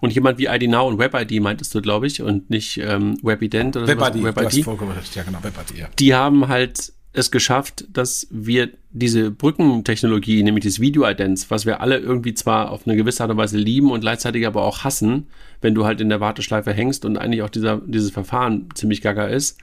Und 0.00 0.12
jemand 0.12 0.38
wie 0.38 0.46
ID 0.46 0.68
Now 0.68 0.88
und 0.88 0.98
WebID 0.98 1.40
meintest 1.40 1.72
du, 1.74 1.80
glaube 1.80 2.08
ich, 2.08 2.22
und 2.22 2.50
nicht 2.50 2.78
ähm, 2.78 3.16
WebIdent 3.22 3.76
oder 3.76 3.86
WebID, 3.86 4.20
sowas. 4.20 4.36
WebID. 4.36 4.96
recht. 4.96 5.14
Ja, 5.14 5.22
genau, 5.22 5.38
WebID, 5.44 5.78
ja. 5.78 5.88
Die 5.98 6.14
haben 6.14 6.48
halt 6.48 6.92
es 7.12 7.30
geschafft, 7.30 7.84
dass 7.92 8.26
wir 8.30 8.70
diese 8.90 9.30
Brückentechnologie, 9.30 10.42
nämlich 10.42 10.64
das 10.64 10.80
Video-Idents, 10.80 11.50
was 11.50 11.66
wir 11.66 11.80
alle 11.80 11.98
irgendwie 11.98 12.32
zwar 12.32 12.70
auf 12.70 12.86
eine 12.86 12.96
gewisse 12.96 13.22
Art 13.22 13.30
und 13.30 13.36
Weise 13.36 13.58
lieben 13.58 13.90
und 13.90 14.00
gleichzeitig 14.00 14.46
aber 14.46 14.62
auch 14.62 14.84
hassen, 14.84 15.26
wenn 15.60 15.74
du 15.74 15.84
halt 15.84 16.00
in 16.00 16.08
der 16.08 16.20
Warteschleife 16.20 16.72
hängst 16.72 17.04
und 17.04 17.18
eigentlich 17.18 17.42
auch 17.42 17.50
dieser, 17.50 17.78
dieses 17.84 18.10
Verfahren 18.10 18.68
ziemlich 18.74 19.02
gaga 19.02 19.26
ist, 19.26 19.58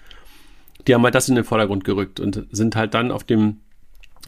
die 0.88 0.94
haben 0.94 1.04
halt 1.04 1.16
das 1.16 1.28
in 1.28 1.36
den 1.36 1.44
Vordergrund 1.44 1.84
gerückt 1.84 2.20
und 2.20 2.46
sind 2.52 2.76
halt 2.76 2.94
dann 2.94 3.12
auf 3.12 3.24
dem 3.24 3.58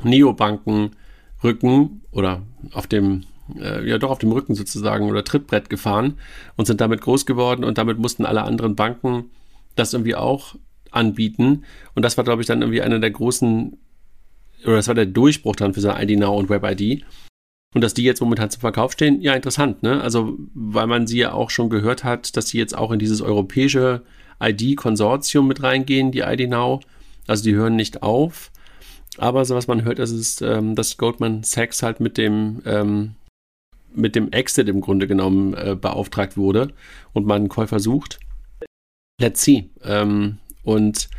Neobanken-Rücken 0.03 2.01
oder 2.11 2.41
auf 2.73 2.87
dem, 2.87 3.23
äh, 3.59 3.87
ja 3.87 3.99
doch 3.99 4.09
auf 4.09 4.19
dem 4.19 4.31
Rücken 4.31 4.55
sozusagen 4.55 5.09
oder 5.09 5.23
Trittbrett 5.23 5.69
gefahren 5.69 6.17
und 6.55 6.65
sind 6.65 6.81
damit 6.81 7.01
groß 7.01 7.27
geworden 7.27 7.63
und 7.63 7.77
damit 7.77 7.99
mussten 7.99 8.25
alle 8.25 8.43
anderen 8.43 8.75
Banken 8.75 9.25
das 9.75 9.93
irgendwie 9.93 10.15
auch 10.15 10.55
anbieten. 10.91 11.63
Und 11.95 12.03
das 12.03 12.17
war, 12.17 12.23
glaube 12.23 12.41
ich, 12.41 12.47
dann 12.47 12.61
irgendwie 12.61 12.81
einer 12.81 12.99
der 12.99 13.11
großen, 13.11 13.77
oder 14.63 14.75
das 14.75 14.87
war 14.87 14.95
der 14.95 15.05
Durchbruch 15.07 15.55
dann 15.55 15.73
für 15.73 15.81
so 15.81 15.91
ID 15.91 16.19
Now 16.19 16.37
und 16.37 16.49
WebID. 16.49 17.03
Und 17.73 17.81
dass 17.81 17.93
die 17.93 18.03
jetzt 18.03 18.21
momentan 18.21 18.49
zum 18.49 18.59
Verkauf 18.59 18.91
stehen, 18.91 19.21
ja, 19.21 19.33
interessant, 19.33 19.81
ne? 19.81 20.01
Also, 20.01 20.37
weil 20.53 20.87
man 20.87 21.07
sie 21.07 21.19
ja 21.19 21.31
auch 21.31 21.49
schon 21.49 21.69
gehört 21.69 22.03
hat, 22.03 22.35
dass 22.35 22.49
sie 22.49 22.57
jetzt 22.57 22.77
auch 22.77 22.91
in 22.91 22.99
dieses 22.99 23.21
europäische 23.21 24.01
ID-Konsortium 24.41 25.47
mit 25.47 25.63
reingehen, 25.63 26.11
die 26.11 26.19
ID 26.19 26.49
Now. 26.49 26.81
Also, 27.27 27.45
die 27.45 27.55
hören 27.55 27.77
nicht 27.77 28.03
auf. 28.03 28.51
Aber 29.17 29.45
so 29.45 29.55
was 29.55 29.67
man 29.67 29.83
hört, 29.83 29.99
ist, 29.99 30.11
ist 30.11 30.41
ähm, 30.41 30.75
dass 30.75 30.97
Goldman 30.97 31.43
Sachs 31.43 31.83
halt 31.83 31.99
mit 31.99 32.17
dem, 32.17 32.61
ähm, 32.65 33.15
mit 33.93 34.15
dem 34.15 34.31
Exit 34.31 34.69
im 34.69 34.81
Grunde 34.81 35.07
genommen 35.07 35.53
äh, 35.53 35.75
beauftragt 35.79 36.37
wurde 36.37 36.73
und 37.13 37.25
man 37.25 37.41
einen 37.41 37.49
Käufer 37.49 37.79
sucht. 37.79 38.19
Let's 39.19 39.43
see. 39.43 39.69
Ähm, 39.83 40.37
und 40.63 41.09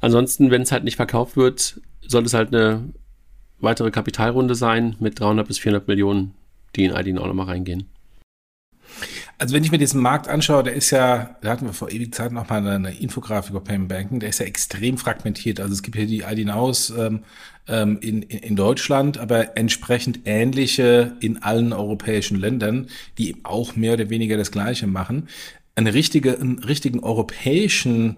ansonsten, 0.00 0.50
wenn 0.50 0.62
es 0.62 0.72
halt 0.72 0.84
nicht 0.84 0.96
verkauft 0.96 1.36
wird, 1.36 1.80
soll 2.06 2.24
es 2.24 2.34
halt 2.34 2.54
eine 2.54 2.92
weitere 3.58 3.90
Kapitalrunde 3.90 4.54
sein 4.54 4.96
mit 5.00 5.18
300 5.18 5.46
bis 5.46 5.58
400 5.58 5.88
Millionen, 5.88 6.34
die 6.76 6.84
in 6.84 6.92
ID 6.92 7.18
auch 7.18 7.26
nochmal 7.26 7.46
reingehen. 7.46 7.88
Also 9.38 9.54
wenn 9.54 9.64
ich 9.64 9.72
mir 9.72 9.78
diesen 9.78 10.00
Markt 10.00 10.28
anschaue, 10.28 10.62
der 10.62 10.74
ist 10.74 10.90
ja, 10.90 11.36
da 11.40 11.50
hatten 11.50 11.66
wir 11.66 11.72
vor 11.72 11.90
ewig 11.90 12.14
Zeit 12.14 12.30
noch 12.30 12.48
mal 12.48 12.64
eine, 12.66 12.94
Infografik 12.94 13.50
über 13.50 13.60
Payment 13.60 13.88
Banking, 13.88 14.20
der 14.20 14.28
ist 14.28 14.38
ja 14.38 14.46
extrem 14.46 14.96
fragmentiert. 14.96 15.58
Also 15.58 15.72
es 15.72 15.82
gibt 15.82 15.96
hier 15.96 16.06
die 16.06 16.20
ID 16.20 16.46
Nows 16.46 16.90
ähm, 16.90 17.24
ähm, 17.66 17.98
in, 18.00 18.22
in, 18.22 18.38
in 18.38 18.56
Deutschland, 18.56 19.18
aber 19.18 19.56
entsprechend 19.56 20.20
ähnliche 20.24 21.16
in 21.20 21.42
allen 21.42 21.72
europäischen 21.72 22.38
Ländern, 22.38 22.86
die 23.18 23.36
auch 23.42 23.74
mehr 23.74 23.94
oder 23.94 24.08
weniger 24.08 24.36
das 24.36 24.52
Gleiche 24.52 24.86
machen. 24.86 25.28
Eine 25.74 25.94
richtige, 25.94 26.38
einen 26.38 26.60
richtigen 26.60 27.00
europäischen 27.00 28.16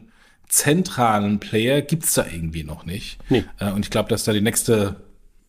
zentralen 0.49 1.39
Player 1.41 1.83
gibt's 1.83 2.15
da 2.15 2.25
irgendwie 2.27 2.65
noch 2.65 2.87
nicht. 2.87 3.19
Nee. 3.29 3.45
Äh, 3.59 3.73
und 3.73 3.85
ich 3.85 3.91
glaube, 3.91 4.09
dass 4.09 4.25
da 4.25 4.33
die 4.33 4.41
nächste 4.41 4.97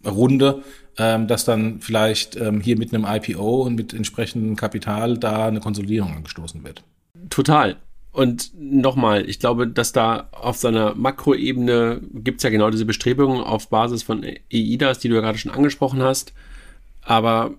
Runde, 0.06 0.64
ähm, 0.98 1.28
dass 1.28 1.46
dann 1.46 1.80
vielleicht 1.80 2.36
ähm, 2.36 2.62
hier 2.62 2.78
mit 2.78 2.94
einem 2.94 3.06
IPO 3.08 3.64
und 3.64 3.76
mit 3.76 3.94
entsprechendem 3.94 4.56
Kapital 4.56 5.18
da 5.18 5.48
eine 5.48 5.60
Konsolidierung 5.60 6.16
angestoßen 6.16 6.64
wird. 6.64 6.84
Total. 7.30 7.78
Und 8.12 8.52
nochmal, 8.60 9.30
ich 9.30 9.40
glaube, 9.40 9.68
dass 9.68 9.92
da 9.92 10.30
auf 10.32 10.58
seiner 10.58 10.96
Makroebene 10.96 12.02
gibt's 12.14 12.44
ja 12.44 12.50
genau 12.50 12.72
diese 12.72 12.86
Bestrebungen 12.86 13.44
auf 13.44 13.70
Basis 13.70 14.02
von 14.02 14.24
EIDAS, 14.52 15.00
die 15.00 15.10
du 15.10 15.16
ja 15.16 15.22
gerade 15.22 15.38
schon 15.38 15.52
angesprochen 15.52 16.02
hast. 16.02 16.34
Aber 17.04 17.54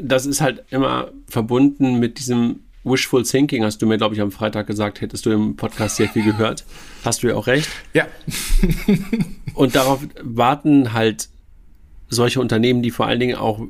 das 0.00 0.24
ist 0.24 0.40
halt 0.40 0.64
immer 0.70 1.10
verbunden 1.28 1.98
mit 1.98 2.18
diesem 2.18 2.60
Wishful 2.84 3.22
Thinking 3.22 3.64
hast 3.64 3.80
du 3.80 3.86
mir, 3.86 3.96
glaube 3.96 4.14
ich, 4.14 4.20
am 4.20 4.32
Freitag 4.32 4.66
gesagt, 4.66 5.00
hättest 5.00 5.26
du 5.26 5.30
im 5.30 5.56
Podcast 5.56 5.96
sehr 5.96 6.08
viel 6.08 6.24
gehört. 6.24 6.64
Hast 7.04 7.22
du 7.22 7.28
ja 7.28 7.34
auch 7.34 7.46
recht. 7.46 7.68
Ja. 7.94 8.06
und 9.54 9.74
darauf 9.74 10.00
warten 10.20 10.92
halt 10.92 11.28
solche 12.08 12.40
Unternehmen, 12.40 12.82
die 12.82 12.90
vor 12.90 13.06
allen 13.06 13.20
Dingen 13.20 13.36
auch 13.36 13.60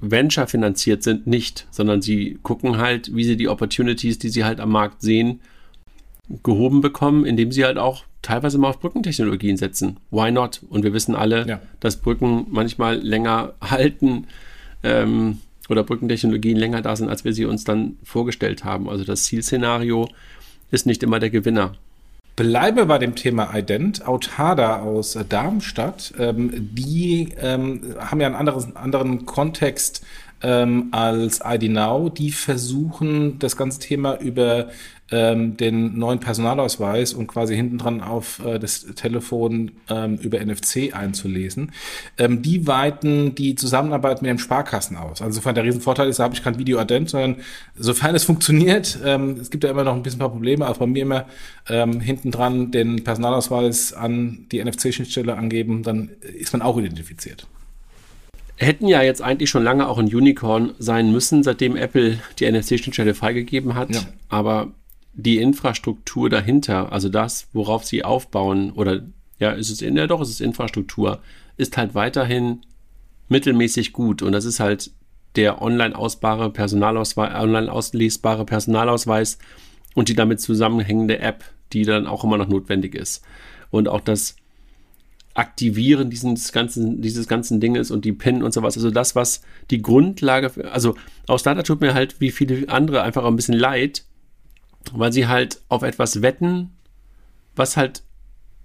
Venture 0.00 0.46
finanziert 0.46 1.02
sind, 1.02 1.26
nicht, 1.26 1.66
sondern 1.70 2.02
sie 2.02 2.38
gucken 2.42 2.76
halt, 2.76 3.14
wie 3.14 3.24
sie 3.24 3.36
die 3.36 3.48
Opportunities, 3.48 4.18
die 4.18 4.28
sie 4.28 4.44
halt 4.44 4.60
am 4.60 4.70
Markt 4.70 5.00
sehen, 5.00 5.40
gehoben 6.42 6.80
bekommen, 6.80 7.24
indem 7.24 7.52
sie 7.52 7.64
halt 7.64 7.78
auch 7.78 8.04
teilweise 8.20 8.58
mal 8.58 8.70
auf 8.70 8.80
Brückentechnologien 8.80 9.56
setzen. 9.56 9.98
Why 10.10 10.32
not? 10.32 10.60
Und 10.68 10.82
wir 10.82 10.92
wissen 10.92 11.14
alle, 11.14 11.46
ja. 11.46 11.60
dass 11.78 11.98
Brücken 11.98 12.46
manchmal 12.50 12.96
länger 12.96 13.54
halten. 13.60 14.26
Ähm, 14.82 15.38
oder 15.68 15.84
Brückentechnologien 15.84 16.56
länger 16.56 16.82
da 16.82 16.96
sind, 16.96 17.08
als 17.08 17.24
wir 17.24 17.32
sie 17.32 17.44
uns 17.44 17.64
dann 17.64 17.96
vorgestellt 18.02 18.64
haben. 18.64 18.88
Also 18.88 19.04
das 19.04 19.24
Zielszenario 19.24 20.08
ist 20.70 20.86
nicht 20.86 21.02
immer 21.02 21.18
der 21.18 21.30
Gewinner. 21.30 21.74
Bleibe 22.36 22.84
bei 22.84 22.98
dem 22.98 23.14
Thema 23.14 23.56
Ident. 23.56 24.06
Autada 24.06 24.80
aus 24.80 25.18
Darmstadt, 25.28 26.12
ähm, 26.18 26.50
die 26.74 27.30
ähm, 27.40 27.94
haben 27.98 28.20
ja 28.20 28.26
einen 28.26 28.36
anderen, 28.36 28.76
anderen 28.76 29.24
Kontext 29.24 30.04
ähm, 30.42 30.88
als 30.92 31.40
ID 31.44 31.70
Now. 31.70 32.08
Die 32.08 32.32
versuchen 32.32 33.38
das 33.38 33.56
ganze 33.56 33.80
Thema 33.80 34.18
über 34.20 34.68
ähm, 35.10 35.56
den 35.56 35.98
neuen 35.98 36.18
Personalausweis 36.18 37.14
und 37.14 37.28
quasi 37.28 37.54
hinten 37.54 37.78
dran 37.78 38.00
auf 38.00 38.44
äh, 38.44 38.58
das 38.58 38.86
Telefon 38.96 39.72
ähm, 39.88 40.16
über 40.16 40.44
NFC 40.44 40.94
einzulesen. 40.94 41.72
Ähm, 42.18 42.42
die 42.42 42.66
weiten 42.66 43.34
die 43.34 43.54
Zusammenarbeit 43.54 44.22
mit 44.22 44.30
dem 44.30 44.38
Sparkassen 44.38 44.96
aus. 44.96 45.22
Also 45.22 45.36
sofern 45.36 45.54
der 45.54 45.64
Riesenvorteil 45.64 46.08
ist, 46.08 46.18
da 46.18 46.24
habe 46.24 46.34
ich 46.34 46.42
kein 46.42 46.58
Video-Adent, 46.58 47.10
sondern 47.10 47.36
sofern 47.76 48.14
es 48.16 48.24
funktioniert, 48.24 48.98
ähm, 49.04 49.38
es 49.40 49.50
gibt 49.50 49.62
ja 49.62 49.70
immer 49.70 49.84
noch 49.84 49.94
ein 49.94 50.02
bisschen 50.02 50.18
ein 50.18 50.26
paar 50.26 50.32
Probleme, 50.32 50.68
auch 50.68 50.78
bei 50.78 50.86
mir 50.86 51.02
immer 51.02 51.26
ähm, 51.68 52.00
hinten 52.00 52.32
dran 52.32 52.72
den 52.72 53.04
Personalausweis 53.04 53.92
an 53.92 54.46
die 54.50 54.62
NFC-Schnittstelle 54.64 55.36
angeben, 55.36 55.84
dann 55.84 56.10
ist 56.20 56.52
man 56.52 56.62
auch 56.62 56.78
identifiziert 56.78 57.46
hätten 58.56 58.88
ja 58.88 59.02
jetzt 59.02 59.22
eigentlich 59.22 59.50
schon 59.50 59.64
lange 59.64 59.88
auch 59.88 59.98
ein 59.98 60.12
Unicorn 60.12 60.74
sein 60.78 61.12
müssen, 61.12 61.42
seitdem 61.42 61.76
Apple 61.76 62.18
die 62.38 62.50
NFC-Schnittstelle 62.50 63.14
freigegeben 63.14 63.74
hat. 63.74 63.94
Ja. 63.94 64.02
Aber 64.28 64.72
die 65.12 65.38
Infrastruktur 65.38 66.28
dahinter, 66.28 66.92
also 66.92 67.08
das, 67.08 67.48
worauf 67.52 67.84
sie 67.84 68.04
aufbauen, 68.04 68.72
oder 68.72 69.02
ja, 69.38 69.52
ist 69.52 69.70
es 69.70 69.82
in 69.82 69.96
ja 69.96 70.06
doch, 70.06 70.20
ist 70.20 70.30
es 70.30 70.40
Infrastruktur, 70.40 71.20
ist 71.56 71.76
halt 71.76 71.94
weiterhin 71.94 72.62
mittelmäßig 73.28 73.92
gut. 73.92 74.22
Und 74.22 74.32
das 74.32 74.44
ist 74.44 74.60
halt 74.60 74.90
der 75.36 75.60
online 75.60 75.96
ausbare 75.96 76.50
Personalausweis, 76.50 77.34
online 77.34 77.70
auslesbare 77.70 78.44
Personalausweis 78.44 79.38
und 79.94 80.08
die 80.08 80.14
damit 80.14 80.40
zusammenhängende 80.40 81.18
App, 81.18 81.44
die 81.72 81.84
dann 81.84 82.06
auch 82.06 82.24
immer 82.24 82.38
noch 82.38 82.48
notwendig 82.48 82.94
ist. 82.94 83.22
Und 83.70 83.88
auch 83.88 84.00
das 84.00 84.36
Aktivieren 85.36 86.08
dieses 86.08 86.50
ganzen, 86.52 87.02
dieses 87.02 87.28
ganzen 87.28 87.60
Dinges 87.60 87.90
und 87.90 88.04
die 88.06 88.12
PIN 88.12 88.42
und 88.42 88.52
sowas. 88.52 88.76
Also 88.76 88.90
das, 88.90 89.14
was 89.14 89.42
die 89.70 89.82
Grundlage, 89.82 90.48
für, 90.48 90.72
also 90.72 90.96
aus 91.26 91.42
Data 91.42 91.62
tut 91.62 91.82
mir 91.82 91.92
halt 91.92 92.20
wie 92.20 92.30
viele 92.30 92.68
andere 92.70 93.02
einfach 93.02 93.24
ein 93.24 93.36
bisschen 93.36 93.54
leid, 93.54 94.04
weil 94.92 95.12
sie 95.12 95.26
halt 95.26 95.60
auf 95.68 95.82
etwas 95.82 96.22
wetten, 96.22 96.70
was 97.54 97.76
halt, 97.76 98.02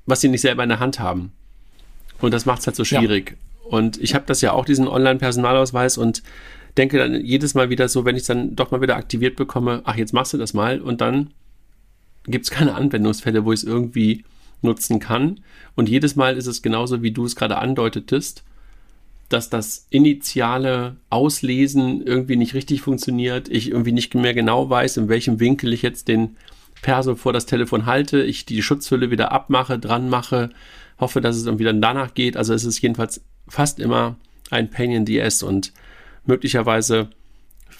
was 0.05 0.21
sie 0.21 0.29
nicht 0.29 0.41
selber 0.41 0.63
in 0.63 0.69
der 0.69 0.79
Hand 0.79 0.99
haben. 0.99 1.33
Und 2.19 2.33
das 2.33 2.45
macht 2.45 2.61
es 2.61 2.67
halt 2.67 2.75
so 2.75 2.85
schwierig. 2.85 3.31
Ja. 3.31 3.77
Und 3.77 4.01
ich 4.01 4.15
habe 4.15 4.25
das 4.25 4.41
ja 4.41 4.53
auch, 4.53 4.65
diesen 4.65 4.87
Online-Personalausweis 4.87 5.97
und 5.97 6.23
denke 6.77 6.97
dann 6.97 7.25
jedes 7.25 7.53
Mal 7.53 7.69
wieder 7.69 7.89
so, 7.89 8.05
wenn 8.05 8.15
ich 8.15 8.21
es 8.21 8.27
dann 8.27 8.55
doch 8.55 8.71
mal 8.71 8.81
wieder 8.81 8.95
aktiviert 8.95 9.35
bekomme, 9.35 9.81
ach, 9.83 9.95
jetzt 9.95 10.13
machst 10.13 10.33
du 10.33 10.37
das 10.37 10.53
mal 10.53 10.79
und 10.79 11.01
dann 11.01 11.31
gibt 12.25 12.45
es 12.45 12.51
keine 12.51 12.75
Anwendungsfälle, 12.75 13.43
wo 13.45 13.51
ich 13.51 13.61
es 13.61 13.63
irgendwie 13.65 14.23
nutzen 14.61 14.99
kann. 14.99 15.39
Und 15.75 15.89
jedes 15.89 16.15
Mal 16.15 16.37
ist 16.37 16.47
es 16.47 16.61
genauso, 16.61 17.01
wie 17.01 17.11
du 17.11 17.25
es 17.25 17.35
gerade 17.35 17.57
andeutetest 17.57 18.43
dass 19.31 19.49
das 19.49 19.87
initiale 19.89 20.97
Auslesen 21.09 22.05
irgendwie 22.05 22.35
nicht 22.35 22.53
richtig 22.53 22.81
funktioniert, 22.81 23.47
ich 23.49 23.71
irgendwie 23.71 23.93
nicht 23.93 24.13
mehr 24.13 24.33
genau 24.33 24.69
weiß, 24.69 24.97
in 24.97 25.09
welchem 25.09 25.39
Winkel 25.39 25.71
ich 25.73 25.81
jetzt 25.81 26.07
den 26.07 26.35
Perso 26.81 27.15
vor 27.15 27.31
das 27.31 27.45
Telefon 27.45 27.85
halte, 27.85 28.23
ich 28.23 28.45
die 28.45 28.61
Schutzhülle 28.61 29.11
wieder 29.11 29.31
abmache, 29.31 29.79
dran 29.79 30.09
mache, 30.09 30.49
hoffe, 30.99 31.21
dass 31.21 31.37
es 31.37 31.45
irgendwie 31.45 31.63
dann 31.63 31.81
danach 31.81 32.13
geht. 32.13 32.35
Also 32.35 32.53
es 32.53 32.65
ist 32.65 32.81
jedenfalls 32.81 33.21
fast 33.47 33.79
immer 33.79 34.17
ein 34.49 34.69
Pain 34.69 34.91
in 34.91 35.05
the 35.05 35.21
Ass 35.21 35.43
und 35.43 35.71
möglicherweise 36.25 37.09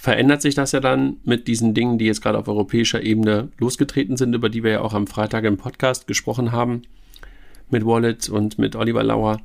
verändert 0.02 0.42
sich 0.42 0.56
das 0.56 0.72
ja 0.72 0.80
dann 0.80 1.18
mit 1.24 1.48
diesen 1.48 1.74
Dingen, 1.74 1.98
die 1.98 2.06
jetzt 2.06 2.22
gerade 2.22 2.38
auf 2.38 2.48
europäischer 2.48 3.04
Ebene 3.04 3.50
losgetreten 3.60 4.18
sind, 4.18 4.34
über 4.34 4.50
die 4.50 4.64
wir 4.64 4.72
ja 4.72 4.82
auch 4.82 4.94
am 4.94 5.08
Freitag 5.08 5.44
im 5.44 5.58
Podcast 5.58 6.08
gesprochen 6.08 6.52
haben 6.52 6.82
mit 7.70 7.86
Wallet 7.86 8.30
und 8.30 8.58
mit 8.58 8.76
Oliver 8.76 9.04
Lauer 9.04 9.40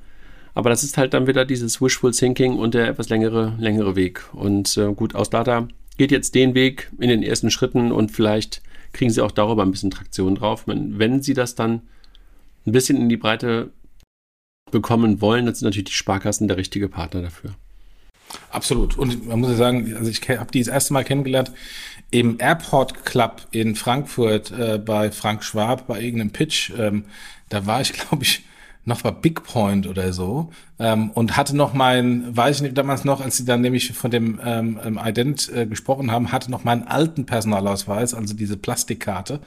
aber 0.56 0.70
das 0.70 0.82
ist 0.82 0.96
halt 0.96 1.12
dann 1.12 1.26
wieder 1.26 1.44
dieses 1.44 1.82
Wishful 1.82 2.12
Thinking 2.12 2.56
und 2.56 2.72
der 2.72 2.88
etwas 2.88 3.10
längere, 3.10 3.54
längere 3.58 3.94
Weg. 3.94 4.24
Und 4.32 4.78
äh, 4.78 4.90
gut, 4.94 5.14
aus 5.14 5.28
Data 5.28 5.68
geht 5.98 6.10
jetzt 6.10 6.34
den 6.34 6.54
Weg 6.54 6.90
in 6.98 7.10
den 7.10 7.22
ersten 7.22 7.50
Schritten 7.50 7.92
und 7.92 8.10
vielleicht 8.10 8.62
kriegen 8.94 9.10
sie 9.10 9.20
auch 9.20 9.32
darüber 9.32 9.62
ein 9.62 9.70
bisschen 9.70 9.90
Traktion 9.90 10.34
drauf. 10.34 10.66
Wenn, 10.66 10.98
wenn 10.98 11.20
sie 11.20 11.34
das 11.34 11.56
dann 11.56 11.82
ein 12.64 12.72
bisschen 12.72 12.96
in 12.96 13.10
die 13.10 13.18
Breite 13.18 13.70
bekommen 14.70 15.20
wollen, 15.20 15.44
dann 15.44 15.54
sind 15.54 15.66
natürlich 15.66 15.90
die 15.90 15.92
Sparkassen 15.92 16.48
der 16.48 16.56
richtige 16.56 16.88
Partner 16.88 17.20
dafür. 17.20 17.54
Absolut. 18.50 18.96
Und 18.96 19.26
man 19.26 19.40
muss 19.40 19.50
ja 19.50 19.56
sagen, 19.56 19.94
also 19.96 20.10
ich 20.10 20.20
habe 20.28 20.50
die 20.50 20.60
das 20.60 20.68
erste 20.68 20.92
Mal 20.92 21.04
kennengelernt 21.04 21.52
im 22.10 22.36
Airport 22.38 23.04
Club 23.04 23.46
in 23.50 23.74
Frankfurt 23.74 24.50
äh, 24.50 24.78
bei 24.78 25.10
Frank 25.10 25.44
Schwab 25.44 25.86
bei 25.86 26.00
irgendeinem 26.00 26.30
Pitch. 26.30 26.70
Ähm, 26.76 27.04
da 27.48 27.66
war 27.66 27.80
ich, 27.80 27.92
glaube 28.08 28.22
ich, 28.22 28.44
noch 28.86 29.02
bei 29.02 29.10
Big 29.10 29.42
Point 29.42 29.86
oder 29.86 30.12
so 30.12 30.50
ähm, 30.78 31.10
und 31.10 31.36
hatte 31.36 31.56
noch 31.56 31.74
mein, 31.74 32.34
weiß 32.36 32.56
ich 32.56 32.62
nicht 32.62 32.78
damals 32.78 33.04
noch, 33.04 33.20
als 33.20 33.36
sie 33.36 33.44
dann 33.44 33.60
nämlich 33.60 33.92
von 33.92 34.10
dem 34.12 34.40
ähm, 34.42 34.78
ähm, 34.82 35.00
Ident 35.04 35.52
äh, 35.52 35.66
gesprochen 35.66 36.12
haben, 36.12 36.30
hatte 36.30 36.50
noch 36.50 36.62
meinen 36.62 36.84
alten 36.84 37.26
Personalausweis, 37.26 38.14
also 38.14 38.34
diese 38.34 38.56
Plastikkarte 38.56 39.40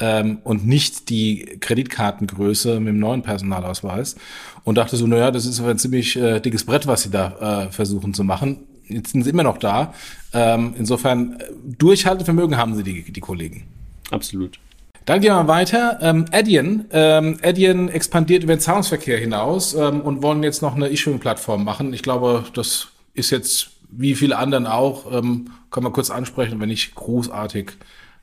ähm, 0.00 0.38
und 0.42 0.66
nicht 0.66 1.08
die 1.08 1.56
Kreditkartengröße 1.60 2.80
mit 2.80 2.88
dem 2.88 2.98
neuen 2.98 3.22
Personalausweis 3.22 4.16
und 4.64 4.76
dachte 4.76 4.96
so, 4.96 5.06
naja, 5.06 5.30
das 5.30 5.46
ist 5.46 5.60
aber 5.60 5.70
ein 5.70 5.78
ziemlich 5.78 6.16
äh, 6.16 6.40
dickes 6.40 6.64
Brett, 6.64 6.88
was 6.88 7.02
sie 7.04 7.10
da 7.10 7.66
äh, 7.68 7.72
versuchen 7.72 8.12
zu 8.12 8.24
machen. 8.24 8.58
Jetzt 8.88 9.12
sind 9.12 9.22
sie 9.22 9.30
immer 9.30 9.44
noch 9.44 9.58
da. 9.58 9.94
Ähm, 10.32 10.74
insofern, 10.76 11.38
äh, 11.38 11.44
Durchhaltevermögen 11.78 12.56
haben 12.56 12.74
sie, 12.74 12.82
die, 12.82 13.12
die 13.12 13.20
Kollegen. 13.20 13.68
Absolut. 14.10 14.58
Dann 15.06 15.20
gehen 15.20 15.32
wir 15.34 15.48
weiter. 15.48 15.98
Ähm, 16.02 16.26
Adyen, 16.30 16.86
ähm, 16.92 17.38
Adyen 17.42 17.88
expandiert 17.88 18.44
über 18.44 18.54
den 18.54 18.60
Zahlungsverkehr 18.60 19.18
hinaus 19.18 19.74
ähm, 19.74 20.00
und 20.02 20.22
wollen 20.22 20.42
jetzt 20.42 20.62
noch 20.62 20.74
eine 20.74 20.88
Issuing-Plattform 20.88 21.64
machen. 21.64 21.92
Ich 21.92 22.02
glaube, 22.02 22.44
das 22.54 22.88
ist 23.14 23.30
jetzt 23.30 23.70
wie 23.90 24.14
viele 24.14 24.36
anderen 24.36 24.66
auch, 24.66 25.10
ähm, 25.12 25.50
kann 25.70 25.82
man 25.82 25.92
kurz 25.92 26.10
ansprechen, 26.10 26.60
wenn 26.60 26.68
nicht 26.68 26.94
großartig 26.94 27.72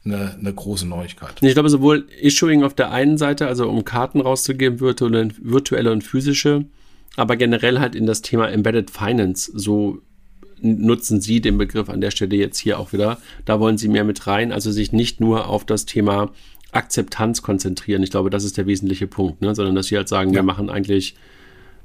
eine, 0.06 0.36
eine 0.40 0.54
große 0.54 0.88
Neuigkeit. 0.88 1.36
Ich 1.42 1.54
glaube, 1.54 1.70
sowohl 1.70 2.08
Issuing 2.22 2.64
auf 2.64 2.74
der 2.74 2.92
einen 2.92 3.18
Seite, 3.18 3.48
also 3.48 3.68
um 3.68 3.84
Karten 3.84 4.22
rauszugeben, 4.22 4.80
virtuelle, 4.80 5.30
virtuelle 5.42 5.92
und 5.92 6.04
physische, 6.04 6.66
aber 7.16 7.36
generell 7.36 7.80
halt 7.80 7.96
in 7.96 8.06
das 8.06 8.22
Thema 8.22 8.50
Embedded 8.50 8.92
Finance, 8.92 9.52
so 9.54 10.02
nutzen 10.60 11.22
Sie 11.22 11.42
den 11.42 11.58
Begriff 11.58 11.90
an 11.90 12.02
der 12.02 12.12
Stelle 12.12 12.36
jetzt 12.36 12.58
hier 12.58 12.80
auch 12.80 12.94
wieder. 12.94 13.20
Da 13.46 13.60
wollen 13.60 13.78
Sie 13.78 13.90
mehr 13.90 14.04
mit 14.04 14.26
rein, 14.26 14.52
also 14.52 14.72
sich 14.72 14.92
nicht 14.92 15.20
nur 15.20 15.48
auf 15.48 15.66
das 15.66 15.86
Thema 15.86 16.32
Akzeptanz 16.72 17.42
konzentrieren. 17.42 18.04
Ich 18.04 18.12
glaube, 18.12 18.30
das 18.30 18.44
ist 18.44 18.58
der 18.58 18.68
wesentliche 18.68 19.08
Punkt, 19.08 19.42
ne? 19.42 19.56
sondern 19.56 19.76
dass 19.76 19.88
sie 19.88 19.98
halt 19.98 20.10
sagen, 20.10 20.32
ja. 20.32 20.36
wir 20.38 20.44
machen 20.44 20.70
eigentlich 20.70 21.16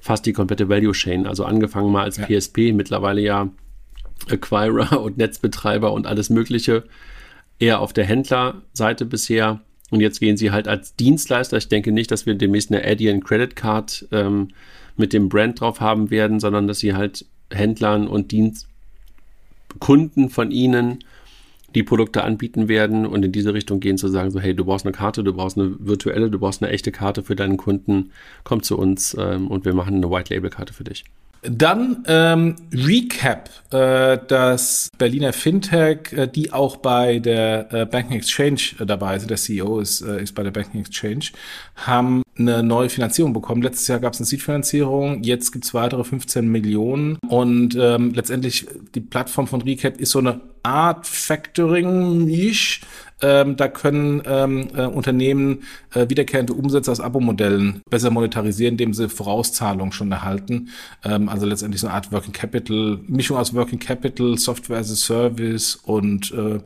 fast 0.01 0.27
die 0.27 0.33
komplette 0.33 0.69
Value 0.69 0.93
Chain. 0.93 1.27
Also 1.27 1.45
angefangen 1.45 1.93
mal 1.93 2.03
als 2.03 2.17
ja. 2.17 2.27
PSP, 2.27 2.73
mittlerweile 2.73 3.21
ja 3.21 3.49
Acquirer 4.29 5.01
und 5.03 5.19
Netzbetreiber 5.19 5.93
und 5.93 6.07
alles 6.07 6.31
Mögliche. 6.31 6.85
Eher 7.59 7.81
auf 7.81 7.93
der 7.93 8.05
Händlerseite 8.05 9.05
bisher. 9.05 9.61
Und 9.91 10.01
jetzt 10.01 10.21
gehen 10.21 10.37
sie 10.37 10.51
halt 10.51 10.69
als 10.69 10.97
Dienstleister. 10.97 11.59
Ich 11.59 11.69
denke 11.69 11.93
nicht, 11.93 12.11
dass 12.11 12.27
wir 12.27 12.35
demnächst 12.35 12.73
eine 12.73 12.85
Adyen 12.85 13.23
Credit 13.23 13.55
Card 13.55 14.09
ähm, 14.11 14.49
mit 14.97 15.13
dem 15.13 15.29
Brand 15.29 15.61
drauf 15.61 15.81
haben 15.81 16.11
werden, 16.11 16.41
sondern 16.41 16.67
dass 16.67 16.81
sie 16.81 16.95
halt 16.95 17.27
Händlern 17.51 18.09
und 18.09 18.33
Dienst 18.33 18.69
Kunden 19.79 20.31
von 20.31 20.51
ihnen 20.51 21.05
die 21.75 21.83
Produkte 21.83 22.25
anbieten 22.25 22.69
werden 22.69 23.07
und 23.07 23.25
in 23.25 23.33
diese 23.33 23.55
Richtung 23.55 23.81
gehen 23.81 23.99
zu 23.99 24.09
sagen, 24.09 24.31
so 24.31 24.41
hey, 24.41 24.55
du 24.55 24.65
brauchst 24.65 24.87
eine 24.87 24.93
Karte, 24.93 25.25
du 25.25 25.33
brauchst 25.33 25.59
eine 25.59 25.75
virtuelle, 25.79 26.31
du 26.31 26.39
brauchst 26.39 26.63
eine 26.63 26.73
echte 26.73 26.93
Karte 26.93 27.23
für 27.23 27.37
deinen 27.37 27.57
Kunden, 27.57 28.11
komm 28.45 28.63
zu 28.63 28.79
uns 28.79 29.17
ähm, 29.19 29.49
und 29.49 29.65
wir 29.65 29.75
machen 29.75 29.97
eine 29.97 30.11
White 30.11 30.35
Label 30.35 30.51
Karte 30.51 30.73
für 30.73 30.85
dich. 30.85 31.05
Dann 31.43 32.05
ähm, 32.07 32.55
Recap, 32.73 33.51
äh, 33.73 34.17
das 34.29 34.89
Berliner 34.97 35.33
Fintech, 35.33 36.13
äh, 36.13 36.29
die 36.29 36.53
auch 36.53 36.77
bei 36.77 37.19
der 37.19 37.73
äh, 37.73 37.85
Banking 37.85 38.17
Exchange 38.17 38.61
äh, 38.79 38.87
dabei 38.87 39.19
sind, 39.19 39.29
der 39.29 39.39
CEO 39.39 39.81
ist, 39.81 40.03
äh, 40.03 40.23
ist 40.23 40.37
bei 40.37 40.45
der 40.45 40.53
Banking 40.53 40.83
Exchange, 40.83 41.27
haben 41.75 42.23
eine 42.39 42.63
neue 42.63 42.89
Finanzierung 42.89 43.33
bekommen. 43.33 43.61
Letztes 43.61 43.89
Jahr 43.89 43.99
gab 43.99 44.13
es 44.13 44.21
eine 44.21 44.27
Seed-Finanzierung, 44.27 45.25
jetzt 45.25 45.51
gibt's 45.51 45.75
weitere 45.75 46.05
15 46.05 46.47
Millionen. 46.47 47.19
Und 47.27 47.77
ähm, 47.77 48.13
letztendlich 48.15 48.69
die 48.95 49.01
Plattform 49.01 49.49
von 49.49 49.63
Recap 49.63 49.97
ist 49.99 50.11
so 50.11 50.21
eine 50.21 50.41
Art 50.63 51.09
Factoring-ish, 51.09 52.83
ähm, 53.23 53.57
da 53.57 53.69
können 53.69 54.23
ähm, 54.27 54.69
äh, 54.75 54.85
Unternehmen 54.85 55.63
äh, 55.95 56.09
wiederkehrende 56.09 56.53
Umsätze 56.53 56.91
aus 56.91 57.01
Abo-Modellen 57.01 57.81
besser 57.89 58.11
monetarisieren, 58.11 58.75
indem 58.75 58.95
sie 58.95 59.09
Vorauszahlungen 59.09 59.93
schon 59.93 60.11
erhalten. 60.11 60.71
Ähm, 61.05 61.29
also 61.29 61.47
letztendlich 61.47 61.81
so 61.81 61.87
eine 61.87 61.95
Art 61.95 62.11
Working 62.11 62.33
Capital, 62.33 62.99
Mischung 63.07 63.37
aus 63.37 63.55
Working 63.55 63.79
Capital, 63.79 64.37
Software 64.37 64.79
as 64.79 64.91
a 64.91 64.97
Service 64.97 65.77
und 65.77 66.33
äh, 66.33 66.59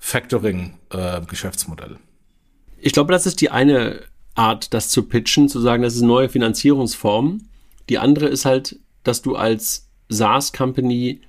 Factoring-Geschäftsmodell. 0.00 1.92
Äh, 1.92 2.80
ich 2.80 2.92
glaube, 2.92 3.12
das 3.12 3.26
ist 3.26 3.40
die 3.40 3.50
eine 3.50 4.00
Art, 4.34 4.74
das 4.74 4.88
zu 4.88 5.04
pitchen, 5.04 5.48
zu 5.48 5.60
sagen, 5.60 5.82
das 5.82 5.94
ist 5.94 6.00
eine 6.00 6.08
neue 6.08 6.28
Finanzierungsform. 6.28 7.42
Die 7.88 7.98
andere 7.98 8.26
ist 8.26 8.44
halt, 8.44 8.78
dass 9.04 9.22
du 9.22 9.36
als 9.36 9.88
SaaS-Company 10.08 11.20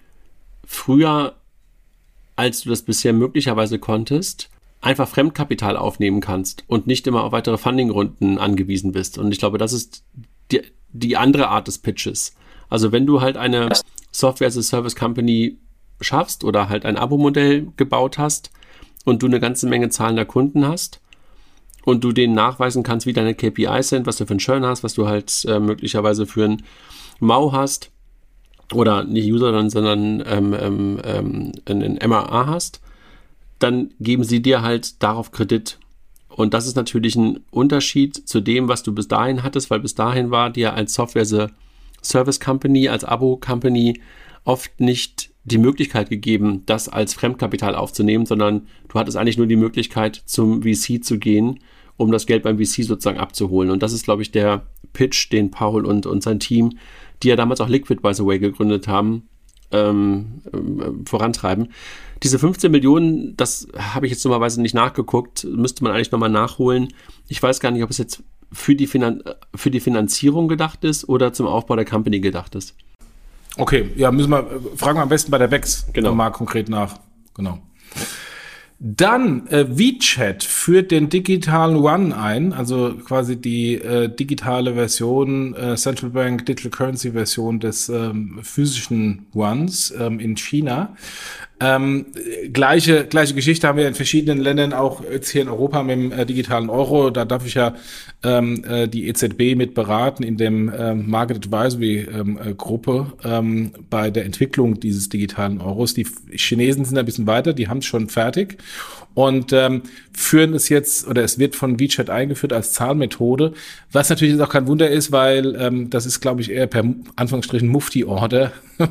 früher, 0.65 1.35
als 2.35 2.61
du 2.61 2.69
das 2.69 2.81
bisher 2.81 3.13
möglicherweise 3.13 3.77
konntest, 3.77 4.49
einfach 4.81 5.07
Fremdkapital 5.07 5.77
aufnehmen 5.77 6.21
kannst 6.21 6.63
und 6.67 6.87
nicht 6.87 7.07
immer 7.07 7.23
auf 7.23 7.31
weitere 7.31 7.57
Fundingrunden 7.57 8.37
angewiesen 8.37 8.91
bist. 8.91 9.17
Und 9.17 9.31
ich 9.31 9.39
glaube, 9.39 9.57
das 9.57 9.73
ist 9.73 10.03
die, 10.51 10.61
die 10.91 11.17
andere 11.17 11.49
Art 11.49 11.67
des 11.67 11.77
Pitches. 11.77 12.35
Also 12.69 12.91
wenn 12.91 13.05
du 13.05 13.21
halt 13.21 13.37
eine 13.37 13.69
Software 14.11 14.47
as 14.47 14.57
a 14.57 14.61
Service 14.61 14.95
Company 14.95 15.57
schaffst 16.01 16.43
oder 16.43 16.67
halt 16.67 16.85
ein 16.85 16.97
Abo-Modell 16.97 17.67
gebaut 17.77 18.17
hast 18.17 18.51
und 19.05 19.21
du 19.21 19.27
eine 19.27 19.39
ganze 19.39 19.67
Menge 19.67 19.89
zahlender 19.89 20.25
Kunden 20.25 20.67
hast 20.67 20.99
und 21.85 22.03
du 22.03 22.11
denen 22.11 22.33
nachweisen 22.33 22.83
kannst, 22.83 23.05
wie 23.05 23.13
deine 23.13 23.35
KPIs 23.35 23.89
sind, 23.89 24.07
was 24.07 24.17
du 24.17 24.25
für 24.25 24.31
einen 24.31 24.39
Churn 24.39 24.65
hast, 24.65 24.83
was 24.83 24.93
du 24.93 25.07
halt 25.07 25.45
äh, 25.45 25.59
möglicherweise 25.59 26.25
für 26.25 26.45
einen 26.45 26.63
MAU 27.19 27.51
hast 27.51 27.91
oder 28.73 29.03
nicht 29.03 29.31
User, 29.31 29.69
sondern 29.69 30.23
ähm, 30.25 30.55
ähm, 30.59 31.01
ähm, 31.03 31.51
einen 31.65 31.99
MRA 32.03 32.47
hast, 32.47 32.81
dann 33.63 33.93
geben 33.99 34.23
sie 34.23 34.41
dir 34.41 34.61
halt 34.61 35.01
darauf 35.03 35.31
Kredit. 35.31 35.79
Und 36.27 36.53
das 36.53 36.65
ist 36.65 36.75
natürlich 36.75 37.15
ein 37.15 37.41
Unterschied 37.51 38.27
zu 38.27 38.41
dem, 38.41 38.67
was 38.67 38.83
du 38.83 38.93
bis 38.93 39.07
dahin 39.07 39.43
hattest, 39.43 39.69
weil 39.69 39.81
bis 39.81 39.95
dahin 39.95 40.31
war 40.31 40.49
dir 40.49 40.73
als 40.73 40.93
Software 40.93 41.49
Service 42.01 42.39
Company, 42.39 42.87
als 42.87 43.03
Abo 43.03 43.37
Company 43.37 44.01
oft 44.43 44.79
nicht 44.79 45.31
die 45.43 45.57
Möglichkeit 45.57 46.09
gegeben, 46.09 46.63
das 46.65 46.87
als 46.87 47.13
Fremdkapital 47.13 47.75
aufzunehmen, 47.75 48.25
sondern 48.25 48.67
du 48.87 48.99
hattest 48.99 49.17
eigentlich 49.17 49.37
nur 49.37 49.47
die 49.47 49.55
Möglichkeit, 49.55 50.21
zum 50.25 50.61
VC 50.63 51.03
zu 51.03 51.19
gehen, 51.19 51.59
um 51.97 52.11
das 52.11 52.25
Geld 52.25 52.43
beim 52.43 52.57
VC 52.57 52.83
sozusagen 52.83 53.19
abzuholen. 53.19 53.71
Und 53.71 53.83
das 53.83 53.93
ist, 53.93 54.05
glaube 54.05 54.21
ich, 54.21 54.31
der 54.31 54.67
Pitch, 54.93 55.31
den 55.31 55.51
Paul 55.51 55.85
und, 55.85 56.05
und 56.05 56.23
sein 56.23 56.39
Team, 56.39 56.77
die 57.23 57.29
ja 57.29 57.35
damals 57.35 57.61
auch 57.61 57.69
Liquid, 57.69 58.01
by 58.01 58.13
the 58.13 58.25
way, 58.25 58.39
gegründet 58.39 58.87
haben, 58.87 59.27
ähm, 59.71 60.41
ähm, 60.53 61.05
vorantreiben. 61.05 61.69
Diese 62.23 62.37
15 62.37 62.71
Millionen, 62.71 63.35
das 63.35 63.67
habe 63.75 64.05
ich 64.05 64.11
jetzt 64.11 64.23
normalerweise 64.23 64.61
nicht 64.61 64.75
nachgeguckt, 64.75 65.43
müsste 65.43 65.83
man 65.83 65.93
eigentlich 65.93 66.11
nochmal 66.11 66.29
nachholen. 66.29 66.93
Ich 67.27 67.41
weiß 67.41 67.59
gar 67.59 67.71
nicht, 67.71 67.83
ob 67.83 67.89
es 67.89 67.97
jetzt 67.97 68.23
für 68.51 68.75
die, 68.75 68.85
Finan 68.87 69.23
für 69.55 69.71
die 69.71 69.79
Finanzierung 69.79 70.47
gedacht 70.47 70.83
ist 70.83 71.07
oder 71.07 71.33
zum 71.33 71.47
Aufbau 71.47 71.75
der 71.75 71.85
Company 71.85 72.19
gedacht 72.19 72.55
ist. 72.55 72.75
Okay, 73.57 73.89
ja, 73.95 74.11
müssen 74.11 74.29
wir, 74.29 74.47
fragen 74.75 74.97
wir 74.97 75.03
am 75.03 75.09
besten 75.09 75.31
bei 75.31 75.37
der 75.37 75.47
Bex 75.47 75.87
genau. 75.93 76.13
mal 76.13 76.29
konkret 76.29 76.69
nach. 76.69 76.99
Genau. 77.33 77.59
Dann 78.83 79.45
äh, 79.49 79.77
WeChat 79.77 80.43
führt 80.43 80.89
den 80.89 81.09
digitalen 81.09 81.75
One 81.75 82.17
ein, 82.17 82.51
also 82.51 82.95
quasi 82.95 83.39
die 83.39 83.75
äh, 83.75 84.09
digitale 84.09 84.73
Version, 84.73 85.53
äh, 85.53 85.75
Central 85.75 86.09
Bank 86.09 86.47
Digital 86.47 86.71
Currency 86.71 87.11
Version 87.11 87.59
des 87.59 87.89
ähm, 87.89 88.39
physischen 88.41 89.27
Ones 89.35 89.93
ähm, 89.99 90.19
in 90.19 90.35
China. 90.35 90.95
Ähm, 91.61 92.07
gleiche, 92.51 93.05
gleiche 93.05 93.35
Geschichte 93.35 93.67
haben 93.67 93.77
wir 93.77 93.87
in 93.87 93.93
verschiedenen 93.93 94.39
Ländern, 94.39 94.73
auch 94.73 95.03
jetzt 95.03 95.29
hier 95.29 95.43
in 95.43 95.47
Europa 95.49 95.83
mit 95.83 95.95
dem 95.95 96.11
äh, 96.11 96.25
digitalen 96.25 96.71
Euro. 96.71 97.11
Da 97.11 97.23
darf 97.23 97.45
ich 97.45 97.53
ja 97.53 97.75
ähm, 98.23 98.63
äh, 98.67 98.87
die 98.87 99.07
EZB 99.07 99.55
mit 99.55 99.75
beraten 99.75 100.23
in 100.23 100.37
dem 100.37 100.73
ähm, 100.75 101.07
Market 101.07 101.37
Advisory 101.37 102.07
ähm, 102.11 102.39
äh, 102.43 102.53
Gruppe 102.55 103.13
ähm, 103.23 103.73
bei 103.91 104.09
der 104.09 104.25
Entwicklung 104.25 104.79
dieses 104.79 105.09
digitalen 105.09 105.61
Euros. 105.61 105.93
Die 105.93 106.07
Chinesen 106.31 106.83
sind 106.83 106.97
ein 106.97 107.05
bisschen 107.05 107.27
weiter, 107.27 107.53
die 107.53 107.67
haben 107.67 107.77
es 107.77 107.85
schon 107.85 108.09
fertig 108.09 108.57
und 109.13 109.53
ähm, 109.53 109.83
führen 110.13 110.53
es 110.53 110.69
jetzt 110.69 111.07
oder 111.07 111.23
es 111.23 111.37
wird 111.37 111.55
von 111.55 111.79
WeChat 111.79 112.09
eingeführt 112.09 112.53
als 112.53 112.73
Zahlmethode, 112.73 113.53
was 113.91 114.09
natürlich 114.09 114.33
jetzt 114.33 114.43
auch 114.43 114.49
kein 114.49 114.67
Wunder 114.67 114.89
ist, 114.89 115.11
weil 115.11 115.55
ähm, 115.55 115.89
das 115.89 116.05
ist, 116.05 116.21
glaube 116.21 116.41
ich, 116.41 116.51
eher 116.51 116.67
per 116.67 116.83
Anführungsstrichen 117.15 117.67
Mufti-Order 117.67 118.51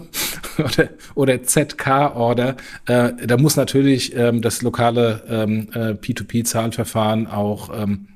oder, 0.59 0.88
oder 1.14 1.42
ZK-Order. 1.42 2.56
Äh, 2.87 3.12
da 3.26 3.37
muss 3.37 3.56
natürlich 3.56 4.14
ähm, 4.16 4.42
das 4.42 4.62
lokale 4.62 5.22
ähm, 5.28 5.68
äh, 5.72 5.92
P2P-Zahlverfahren 5.92 7.26
auch 7.26 7.70
ähm, 7.74 8.09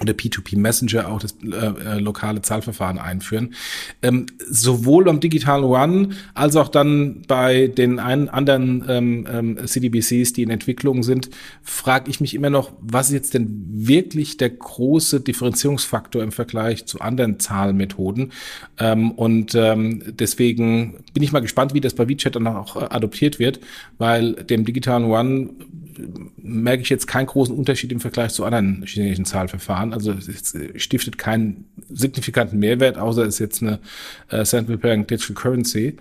oder 0.00 0.12
P2P 0.12 0.58
Messenger 0.58 1.08
auch 1.08 1.20
das 1.20 1.36
äh, 1.44 1.56
äh, 1.56 1.98
lokale 2.00 2.42
Zahlverfahren 2.42 2.98
einführen. 2.98 3.54
Ähm, 4.02 4.26
sowohl 4.38 5.04
beim 5.04 5.20
digitalen 5.20 5.62
One 5.64 6.08
als 6.34 6.56
auch 6.56 6.68
dann 6.68 7.22
bei 7.28 7.68
den 7.68 8.00
ein, 8.00 8.28
anderen 8.28 8.84
ähm, 8.88 9.26
ähm, 9.30 9.66
CDBCs, 9.66 10.32
die 10.32 10.42
in 10.42 10.50
Entwicklung 10.50 11.04
sind, 11.04 11.30
frage 11.62 12.10
ich 12.10 12.20
mich 12.20 12.34
immer 12.34 12.50
noch, 12.50 12.72
was 12.80 13.08
ist 13.08 13.14
jetzt 13.14 13.34
denn 13.34 13.66
wirklich 13.68 14.36
der 14.36 14.50
große 14.50 15.20
Differenzierungsfaktor 15.20 16.24
im 16.24 16.32
Vergleich 16.32 16.86
zu 16.86 17.00
anderen 17.00 17.38
Zahlmethoden? 17.38 18.32
Ähm, 18.78 19.12
und 19.12 19.54
ähm, 19.54 20.02
deswegen 20.06 21.04
bin 21.12 21.22
ich 21.22 21.30
mal 21.30 21.38
gespannt, 21.38 21.72
wie 21.72 21.80
das 21.80 21.94
bei 21.94 22.08
WeChat 22.08 22.34
dann 22.34 22.48
auch 22.48 22.74
äh, 22.74 22.86
adoptiert 22.90 23.38
wird, 23.38 23.60
weil 23.98 24.32
dem 24.34 24.64
digitalen 24.64 25.04
One 25.04 25.50
merke 26.36 26.82
ich 26.82 26.88
jetzt 26.88 27.06
keinen 27.06 27.26
großen 27.26 27.54
Unterschied 27.54 27.92
im 27.92 28.00
Vergleich 28.00 28.32
zu 28.32 28.44
anderen 28.44 28.84
chinesischen 28.86 29.24
Zahlverfahren. 29.24 29.92
Also 29.92 30.12
es 30.12 30.56
stiftet 30.76 31.18
keinen 31.18 31.66
signifikanten 31.90 32.58
Mehrwert, 32.58 32.98
außer 32.98 33.22
es 33.22 33.34
ist 33.34 33.38
jetzt 33.40 33.62
eine 33.62 33.80
äh, 34.28 34.44
Central 34.44 34.78
Bank 34.78 35.08
Digital 35.08 35.34
Currency. 35.34 35.96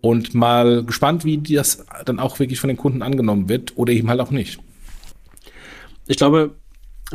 Und 0.00 0.34
mal 0.34 0.84
gespannt, 0.84 1.24
wie 1.24 1.38
das 1.38 1.84
dann 2.04 2.20
auch 2.20 2.38
wirklich 2.38 2.60
von 2.60 2.68
den 2.68 2.76
Kunden 2.76 3.02
angenommen 3.02 3.48
wird 3.48 3.76
oder 3.76 3.92
eben 3.92 4.08
halt 4.08 4.20
auch 4.20 4.30
nicht. 4.30 4.60
Ich 6.06 6.16
glaube, 6.16 6.54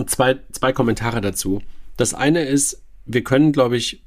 zwei, 0.06 0.40
zwei 0.52 0.74
Kommentare 0.74 1.22
dazu. 1.22 1.62
Das 1.98 2.14
eine 2.14 2.44
ist, 2.44 2.84
wir 3.06 3.24
können, 3.24 3.52
glaube 3.52 3.78
ich, 3.78 4.04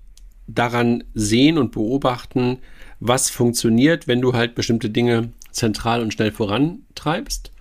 daran 0.46 1.04
sehen 1.14 1.58
und 1.58 1.72
beobachten, 1.72 2.58
was 3.00 3.30
funktioniert, 3.30 4.06
wenn 4.06 4.20
du 4.20 4.32
halt 4.32 4.54
bestimmte 4.54 4.90
Dinge 4.90 5.32
zentral 5.50 6.02
und 6.02 6.12
schnell 6.12 6.32
vorantreibst. 6.32 7.52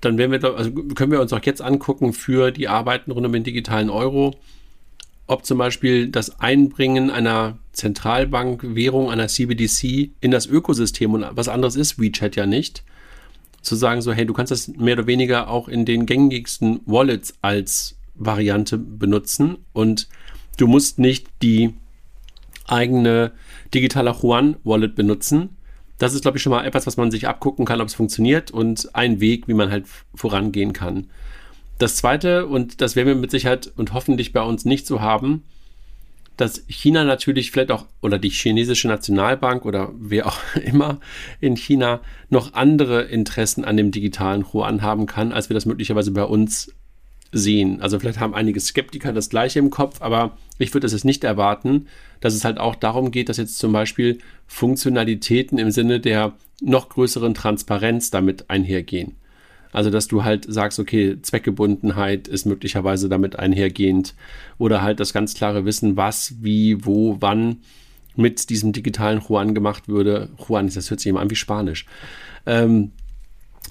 Dann 0.00 0.16
werden 0.18 0.30
wir, 0.30 0.56
also 0.56 0.70
können 0.70 1.12
wir 1.12 1.20
uns 1.20 1.32
auch 1.32 1.44
jetzt 1.44 1.60
angucken 1.60 2.12
für 2.12 2.50
die 2.50 2.68
Arbeiten 2.68 3.10
rund 3.10 3.26
um 3.26 3.32
den 3.32 3.44
digitalen 3.44 3.90
Euro, 3.90 4.36
ob 5.26 5.44
zum 5.44 5.58
Beispiel 5.58 6.08
das 6.08 6.40
Einbringen 6.40 7.10
einer 7.10 7.58
Zentralbankwährung, 7.72 9.10
einer 9.10 9.28
CBDC 9.28 10.10
in 10.20 10.30
das 10.30 10.46
Ökosystem 10.46 11.12
und 11.14 11.26
was 11.32 11.48
anderes 11.48 11.76
ist 11.76 12.00
WeChat 12.00 12.36
ja 12.36 12.46
nicht, 12.46 12.82
zu 13.60 13.76
sagen 13.76 14.02
so, 14.02 14.12
hey, 14.12 14.24
du 14.24 14.32
kannst 14.32 14.52
das 14.52 14.68
mehr 14.68 14.94
oder 14.94 15.06
weniger 15.06 15.48
auch 15.48 15.68
in 15.68 15.84
den 15.84 16.06
gängigsten 16.06 16.80
Wallets 16.86 17.34
als 17.42 17.96
Variante 18.14 18.78
benutzen 18.78 19.58
und 19.72 20.08
du 20.56 20.66
musst 20.66 20.98
nicht 20.98 21.26
die 21.42 21.74
eigene 22.66 23.32
digitale 23.74 24.14
Juan 24.20 24.56
Wallet 24.64 24.94
benutzen. 24.94 25.56
Das 25.98 26.14
ist, 26.14 26.22
glaube 26.22 26.38
ich, 26.38 26.42
schon 26.42 26.50
mal 26.50 26.64
etwas, 26.64 26.86
was 26.86 26.96
man 26.96 27.10
sich 27.10 27.26
abgucken 27.26 27.64
kann, 27.64 27.80
ob 27.80 27.88
es 27.88 27.94
funktioniert 27.94 28.50
und 28.50 28.94
ein 28.94 29.20
Weg, 29.20 29.48
wie 29.48 29.54
man 29.54 29.70
halt 29.70 29.86
vorangehen 30.14 30.72
kann. 30.72 31.08
Das 31.78 31.96
zweite, 31.96 32.46
und 32.46 32.80
das 32.80 32.96
werden 32.96 33.08
wir 33.08 33.14
mit 33.14 33.30
Sicherheit 33.30 33.72
und 33.76 33.92
hoffentlich 33.92 34.32
bei 34.32 34.42
uns 34.42 34.64
nicht 34.64 34.86
so 34.86 35.00
haben, 35.00 35.44
dass 36.36 36.64
China 36.68 37.04
natürlich 37.04 37.50
vielleicht 37.50 37.72
auch 37.72 37.86
oder 38.00 38.18
die 38.18 38.30
chinesische 38.30 38.88
Nationalbank 38.88 39.64
oder 39.64 39.92
wer 39.98 40.26
auch 40.26 40.38
immer 40.64 41.00
in 41.40 41.56
China 41.56 42.00
noch 42.30 42.54
andere 42.54 43.02
Interessen 43.02 43.64
an 43.64 43.76
dem 43.76 43.90
digitalen 43.90 44.44
Yuan 44.44 44.82
haben 44.82 45.06
kann, 45.06 45.32
als 45.32 45.50
wir 45.50 45.54
das 45.54 45.66
möglicherweise 45.66 46.12
bei 46.12 46.24
uns 46.24 46.72
sehen. 47.32 47.80
Also 47.82 47.98
vielleicht 47.98 48.20
haben 48.20 48.34
einige 48.34 48.60
Skeptiker 48.60 49.12
das 49.12 49.28
gleiche 49.28 49.58
im 49.58 49.70
Kopf, 49.70 50.00
aber 50.00 50.36
ich 50.58 50.72
würde 50.74 50.86
es 50.86 50.92
jetzt 50.92 51.04
nicht 51.04 51.24
erwarten, 51.24 51.86
dass 52.20 52.34
es 52.34 52.44
halt 52.44 52.58
auch 52.58 52.74
darum 52.74 53.10
geht, 53.10 53.28
dass 53.28 53.36
jetzt 53.36 53.58
zum 53.58 53.72
Beispiel 53.72 54.18
Funktionalitäten 54.46 55.58
im 55.58 55.70
Sinne 55.70 56.00
der 56.00 56.32
noch 56.60 56.88
größeren 56.88 57.34
Transparenz 57.34 58.10
damit 58.10 58.50
einhergehen. 58.50 59.16
Also, 59.70 59.90
dass 59.90 60.08
du 60.08 60.24
halt 60.24 60.46
sagst, 60.48 60.78
okay, 60.78 61.20
Zweckgebundenheit 61.20 62.26
ist 62.26 62.46
möglicherweise 62.46 63.08
damit 63.08 63.38
einhergehend 63.38 64.14
oder 64.56 64.82
halt 64.82 64.98
das 64.98 65.12
ganz 65.12 65.34
klare 65.34 65.66
Wissen, 65.66 65.96
was, 65.96 66.36
wie, 66.40 66.84
wo, 66.86 67.18
wann 67.20 67.58
mit 68.16 68.50
diesem 68.50 68.72
digitalen 68.72 69.20
Juan 69.20 69.54
gemacht 69.54 69.86
würde. 69.86 70.30
Juan, 70.38 70.70
das 70.70 70.90
hört 70.90 71.00
sich 71.00 71.10
immer 71.10 71.20
an 71.20 71.30
wie 71.30 71.36
Spanisch. 71.36 71.86
Ähm, 72.46 72.92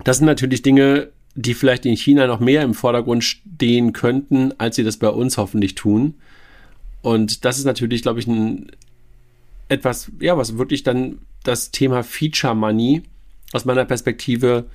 das 0.03 0.17
sind 0.17 0.27
natürlich 0.27 0.61
Dinge, 0.61 1.09
die 1.37 1.53
vielleicht 1.53 1.85
in 1.85 1.95
China 1.95 2.25
noch 2.25 2.39
mehr 2.39 2.63
im 2.63 2.73
Vordergrund 2.73 3.23
stehen 3.23 3.93
könnten, 3.93 4.53
als 4.57 4.75
sie 4.75 4.83
das 4.83 4.97
bei 4.97 5.09
uns 5.09 5.37
hoffentlich 5.37 5.75
tun. 5.75 6.15
Und 7.03 7.45
das 7.45 7.59
ist 7.59 7.65
natürlich, 7.65 8.01
glaube 8.01 8.19
ich, 8.19 8.27
ein 8.27 8.71
etwas, 9.69 10.11
ja, 10.19 10.35
was 10.35 10.57
wirklich 10.57 10.81
dann 10.83 11.19
das 11.43 11.71
Thema 11.71 12.03
Feature 12.03 12.55
Money 12.55 13.03
aus 13.53 13.65
meiner 13.65 13.85
Perspektive 13.85 14.65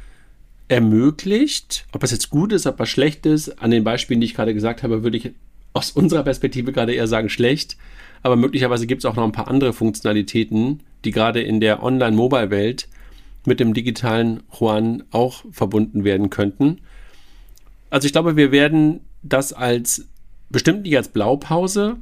ermöglicht. 0.68 1.87
Ob 1.92 2.05
es 2.05 2.12
jetzt 2.12 2.31
gut 2.31 2.53
ist, 2.53 2.66
ob 2.66 2.79
es 2.79 2.88
schlecht 2.88 3.27
ist, 3.27 3.61
an 3.61 3.72
den 3.72 3.83
Beispielen, 3.83 4.20
die 4.20 4.27
ich 4.27 4.35
gerade 4.35 4.55
gesagt 4.55 4.85
habe, 4.85 5.03
würde 5.03 5.16
ich 5.16 5.33
aus 5.72 5.90
unserer 5.90 6.22
Perspektive 6.22 6.72
gerade 6.72 6.94
eher 6.94 7.09
sagen 7.09 7.29
schlecht. 7.29 7.77
Aber 8.22 8.37
möglicherweise 8.37 8.87
gibt 8.87 9.01
es 9.01 9.05
auch 9.05 9.16
noch 9.16 9.25
ein 9.25 9.33
paar 9.33 9.48
andere 9.48 9.72
Funktionalitäten, 9.72 10.81
die 11.05 11.11
gerade 11.11 11.42
in 11.42 11.61
der 11.61 11.83
Online-Mobile-Welt 11.83 12.87
mit 13.44 13.61
dem 13.61 13.74
digitalen 13.74 14.42
Juan 14.59 15.05
auch 15.11 15.44
verbunden 15.50 16.05
werden 16.05 16.31
könnten. 16.31 16.81
Also 17.90 18.07
ich 18.07 18.12
glaube, 18.12 18.37
wir 18.37 18.52
werden 18.52 19.00
das 19.22 19.52
als 19.52 20.07
bestimmt 20.50 20.83
nicht 20.83 20.96
als 20.96 21.09
Blaupause 21.09 21.96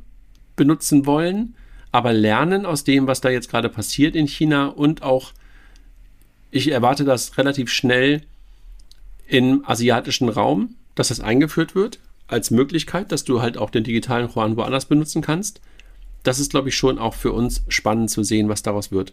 benutzen 0.57 1.07
wollen, 1.07 1.55
aber 1.92 2.12
lernen 2.12 2.66
aus 2.66 2.85
dem, 2.85 3.07
was 3.07 3.20
da 3.20 3.31
jetzt 3.31 3.50
gerade 3.50 3.68
passiert 3.68 4.14
in 4.14 4.26
China 4.26 4.66
und 4.66 5.03
auch, 5.03 5.33
ich 6.50 6.70
erwarte 6.70 7.05
das 7.05 7.38
relativ 7.38 7.70
schnell 7.70 8.22
im 9.26 9.64
asiatischen 9.66 10.29
Raum, 10.29 10.74
dass 10.94 11.09
das 11.09 11.20
eingeführt 11.20 11.74
wird 11.74 12.00
als 12.26 12.50
Möglichkeit, 12.50 13.12
dass 13.12 13.24
du 13.24 13.40
halt 13.40 13.57
auch 13.57 13.70
den 13.70 13.85
digitalen 13.85 14.29
Juan 14.29 14.57
woanders 14.57 14.87
benutzen 14.87 15.22
kannst. 15.22 15.61
Das 16.22 16.38
ist, 16.38 16.50
glaube 16.50 16.68
ich, 16.68 16.76
schon 16.76 16.98
auch 16.98 17.14
für 17.14 17.33
uns 17.33 17.62
spannend 17.68 18.11
zu 18.11 18.22
sehen, 18.22 18.48
was 18.48 18.62
daraus 18.62 18.92
wird. 18.92 19.12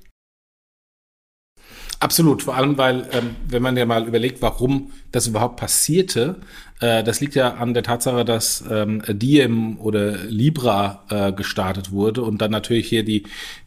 Absolut, 1.99 2.43
vor 2.43 2.55
allem, 2.55 2.77
weil, 2.77 3.07
ähm, 3.11 3.35
wenn 3.47 3.63
man 3.63 3.75
ja 3.75 3.85
mal 3.85 4.07
überlegt, 4.07 4.41
warum 4.41 4.91
das 5.11 5.25
überhaupt 5.25 5.57
passierte, 5.59 6.35
äh, 6.79 7.03
das 7.03 7.19
liegt 7.21 7.33
ja 7.33 7.55
an 7.55 7.73
der 7.73 7.81
Tatsache, 7.81 8.23
dass 8.23 8.63
ähm, 8.69 9.01
Diem 9.07 9.79
oder 9.79 10.17
Libra 10.25 11.03
äh, 11.09 11.31
gestartet 11.31 11.91
wurde 11.91 12.21
und 12.21 12.39
dann 12.39 12.51
natürlich 12.51 12.87
hier 12.87 13.03
die, 13.03 13.23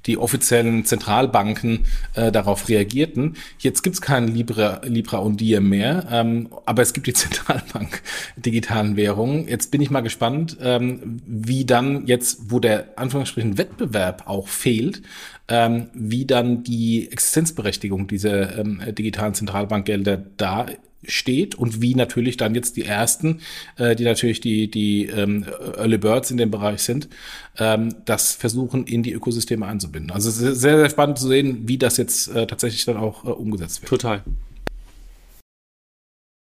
die 0.06 0.16
offiziellen 0.16 0.84
Zentralbanken 0.84 1.86
äh, 2.14 2.30
darauf 2.30 2.68
reagierten. 2.68 3.34
Jetzt 3.58 3.82
gibt's 3.82 4.00
kein 4.00 4.28
Libra, 4.28 4.80
Libra 4.84 5.18
und 5.18 5.40
Diem 5.40 5.68
mehr, 5.68 6.06
ähm, 6.10 6.50
aber 6.66 6.82
es 6.82 6.92
gibt 6.92 7.08
die 7.08 7.12
Zentralbank 7.14 8.02
digitalen 8.36 8.96
Währungen. 8.96 9.48
Jetzt 9.48 9.72
bin 9.72 9.80
ich 9.80 9.90
mal 9.90 10.02
gespannt, 10.02 10.56
ähm, 10.60 11.20
wie 11.26 11.64
dann 11.64 12.06
jetzt, 12.06 12.50
wo 12.50 12.60
der 12.60 12.96
Anführungsstrichen 12.96 13.58
Wettbewerb 13.58 14.24
auch 14.26 14.46
fehlt, 14.46 15.02
ähm, 15.50 15.88
wie 15.92 16.24
dann 16.24 16.62
die 16.62 17.10
Existenzberechtigung 17.10 18.06
dieser 18.06 18.58
ähm, 18.58 18.80
digitalen 18.96 19.34
Zentralbankgelder 19.34 20.16
da 20.36 20.66
steht 21.04 21.54
und 21.54 21.82
wie 21.82 21.94
natürlich 21.94 22.36
dann 22.36 22.54
jetzt 22.54 22.76
die 22.76 22.84
ersten, 22.84 23.40
äh, 23.76 23.96
die 23.96 24.04
natürlich 24.04 24.40
die, 24.40 24.70
die 24.70 25.06
ähm, 25.06 25.44
Early 25.76 25.98
Birds 25.98 26.30
in 26.30 26.36
dem 26.36 26.50
Bereich 26.50 26.82
sind, 26.82 27.08
ähm, 27.58 27.94
das 28.04 28.34
versuchen 28.34 28.84
in 28.84 29.02
die 29.02 29.12
Ökosysteme 29.12 29.66
einzubinden. 29.66 30.10
Also 30.12 30.28
es 30.28 30.40
ist 30.40 30.60
sehr, 30.60 30.78
sehr 30.78 30.90
spannend 30.90 31.18
zu 31.18 31.26
sehen, 31.26 31.62
wie 31.66 31.78
das 31.78 31.96
jetzt 31.96 32.28
äh, 32.28 32.46
tatsächlich 32.46 32.84
dann 32.84 32.96
auch 32.96 33.24
äh, 33.24 33.28
umgesetzt 33.28 33.82
wird. 33.82 33.90
Total. 33.90 34.22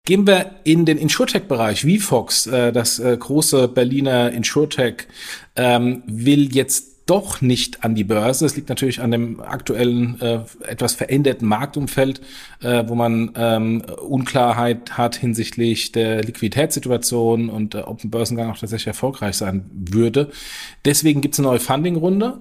Gehen 0.06 0.28
wir 0.28 0.56
in 0.66 0.86
den 0.86 0.98
Insurtech-Bereich. 0.98 1.86
VFox, 1.86 2.48
äh, 2.48 2.74
das 2.74 3.00
äh, 3.00 3.16
große 3.18 3.70
Berliner 3.70 4.32
Insurtech, 4.32 5.08
ähm, 5.56 6.04
will 6.06 6.54
jetzt 6.54 6.93
doch 7.06 7.42
nicht 7.42 7.84
an 7.84 7.96
die 7.96 8.04
Börse. 8.04 8.46
Es 8.46 8.56
liegt 8.56 8.70
natürlich 8.70 9.02
an 9.02 9.12
dem 9.12 9.42
aktuellen 9.42 10.20
äh, 10.22 10.40
etwas 10.68 10.94
veränderten 10.94 11.48
Marktumfeld, 11.48 12.22
äh, 12.62 12.84
wo 12.88 12.96
man 12.96 13.32
ähm, 13.36 13.84
Unklarheit 14.08 14.98
hat 14.98 15.16
hinsichtlich 15.16 15.92
der 15.92 16.24
Liquiditätssituation 16.24 17.50
und 17.50 17.76
äh, 17.76 17.80
ob 17.80 18.04
ein 18.04 18.10
Börsengang 18.10 18.52
auch 18.52 18.58
tatsächlich 18.58 18.88
erfolgreich 18.88 19.36
sein 19.36 19.66
würde. 19.74 20.32
Deswegen 20.86 21.22
gibt 21.22 21.36
es 21.36 21.40
eine 21.40 21.50
neue 21.50 21.60
Funding-Runde 21.60 22.40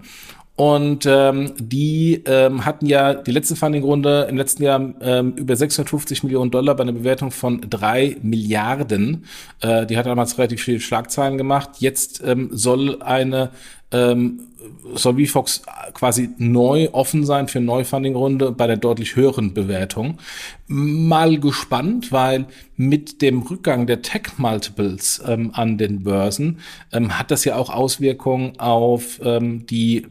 und 0.55 1.07
ähm, 1.07 1.53
die 1.59 2.23
ähm, 2.27 2.65
hatten 2.67 2.87
ja 2.87 3.15
die 3.15 3.31
letzte 3.31 3.57
Funding-Runde 3.57 4.27
im 4.29 4.37
letzten 4.37 4.63
Jahr 4.63 4.95
ähm, 5.01 5.33
über 5.37 5.57
650 5.57 6.25
Millionen 6.25 6.51
Dollar 6.51 6.75
bei 6.77 6.83
einer 6.83 6.93
Bewertung 6.93 7.31
von 7.31 7.63
drei 7.69 8.17
Milliarden. 8.23 9.25
Äh, 9.61 9.87
die 9.87 9.97
hat 9.97 10.07
damals 10.07 10.37
relativ 10.37 10.63
viele 10.63 10.81
Schlagzeilen 10.81 11.39
gemacht. 11.39 11.71
Jetzt 11.79 12.23
ähm, 12.25 12.51
soll 12.53 13.01
eine 13.01 13.51
ähm, 13.93 14.41
soll 14.95 15.25
VFox 15.25 15.63
quasi 15.95 16.31
neu 16.39 16.89
offen 16.93 17.25
sein 17.25 17.49
für 17.49 17.59
eine 17.59 17.67
Neufunding-Runde 17.67 18.53
bei 18.53 18.67
der 18.67 18.77
deutlich 18.77 19.17
höheren 19.17 19.55
Bewertung. 19.55 20.19
Mal 20.67 21.41
gespannt, 21.41 22.13
weil 22.13 22.47
mit 22.77 23.23
dem 23.23 23.43
Rückgang 23.43 23.87
der 23.87 24.03
Tech-Multiples 24.03 25.23
ähm, 25.27 25.51
an 25.55 25.79
den 25.79 26.03
Börsen 26.05 26.61
ähm, 26.93 27.19
hat 27.19 27.31
das 27.31 27.45
ja 27.45 27.57
auch 27.57 27.71
Auswirkungen 27.71 28.59
auf 28.59 29.21
ähm, 29.25 29.67
die 29.67 30.07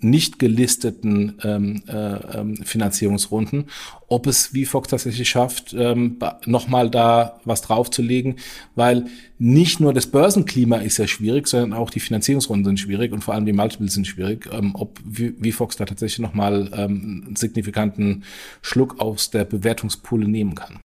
nicht 0.00 0.38
gelisteten 0.38 1.34
ähm, 1.42 1.82
äh, 1.88 2.38
ähm, 2.38 2.56
Finanzierungsrunden, 2.56 3.66
ob 4.06 4.26
es 4.26 4.54
wie 4.54 4.64
Fox 4.64 4.88
tatsächlich 4.88 5.28
schafft, 5.28 5.74
ähm, 5.76 6.18
nochmal 6.46 6.88
da 6.88 7.40
was 7.44 7.62
draufzulegen, 7.62 8.36
weil 8.76 9.06
nicht 9.38 9.80
nur 9.80 9.92
das 9.92 10.06
Börsenklima 10.06 10.76
ist 10.76 10.98
ja 10.98 11.06
schwierig, 11.06 11.48
sondern 11.48 11.72
auch 11.72 11.90
die 11.90 12.00
Finanzierungsrunden 12.00 12.64
sind 12.64 12.80
schwierig 12.80 13.12
und 13.12 13.24
vor 13.24 13.34
allem 13.34 13.46
die 13.46 13.52
Multiples 13.52 13.94
sind 13.94 14.06
schwierig, 14.06 14.48
ähm, 14.52 14.74
ob 14.74 15.00
wie 15.04 15.52
Fox 15.52 15.76
da 15.76 15.84
tatsächlich 15.84 16.20
nochmal 16.20 16.70
ähm, 16.72 17.24
einen 17.26 17.36
signifikanten 17.36 18.24
Schluck 18.62 19.00
aus 19.00 19.30
der 19.30 19.44
Bewertungspoole 19.44 20.28
nehmen 20.28 20.54
kann. 20.54 20.80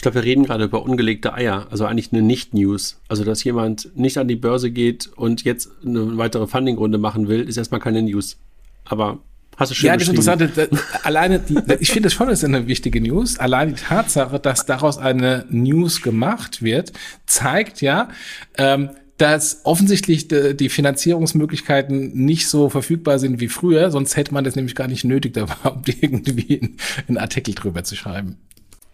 Ich 0.00 0.02
glaube, 0.02 0.14
wir 0.14 0.24
reden 0.24 0.44
gerade 0.44 0.64
über 0.64 0.82
ungelegte 0.82 1.34
Eier, 1.34 1.66
also 1.70 1.84
eigentlich 1.84 2.10
eine 2.10 2.22
Nicht-News. 2.22 3.02
Also, 3.08 3.22
dass 3.22 3.44
jemand 3.44 3.94
nicht 3.94 4.16
an 4.16 4.28
die 4.28 4.34
Börse 4.36 4.70
geht 4.70 5.10
und 5.14 5.44
jetzt 5.44 5.68
eine 5.84 6.16
weitere 6.16 6.46
Funding-Runde 6.46 6.96
machen 6.96 7.28
will, 7.28 7.42
ist 7.46 7.58
erstmal 7.58 7.82
keine 7.82 8.00
News. 8.00 8.38
Aber 8.86 9.18
Hast 9.58 9.72
du 9.72 9.74
schön 9.74 9.88
Ja, 9.88 9.98
das. 9.98 10.08
Interessante, 10.08 10.48
da- 10.48 10.68
alleine, 11.02 11.38
die, 11.40 11.58
ich 11.80 11.90
finde 11.92 12.06
das 12.06 12.14
schon, 12.14 12.30
ist 12.30 12.42
eine 12.42 12.66
wichtige 12.66 12.98
News. 13.02 13.38
Allein 13.38 13.74
die 13.74 13.82
Tatsache, 13.82 14.40
dass 14.40 14.64
daraus 14.64 14.96
eine 14.96 15.44
News 15.50 16.00
gemacht 16.00 16.62
wird, 16.62 16.94
zeigt 17.26 17.82
ja, 17.82 18.08
ähm, 18.56 18.88
dass 19.18 19.60
offensichtlich 19.64 20.28
die 20.28 20.70
Finanzierungsmöglichkeiten 20.70 22.14
nicht 22.14 22.48
so 22.48 22.70
verfügbar 22.70 23.18
sind 23.18 23.38
wie 23.38 23.48
früher, 23.48 23.90
sonst 23.90 24.16
hätte 24.16 24.32
man 24.32 24.44
das 24.44 24.56
nämlich 24.56 24.74
gar 24.74 24.88
nicht 24.88 25.04
nötig, 25.04 25.34
da 25.34 25.42
überhaupt 25.42 25.88
irgendwie 26.02 26.74
einen 27.06 27.18
Artikel 27.18 27.54
drüber 27.54 27.84
zu 27.84 27.96
schreiben. 27.96 28.38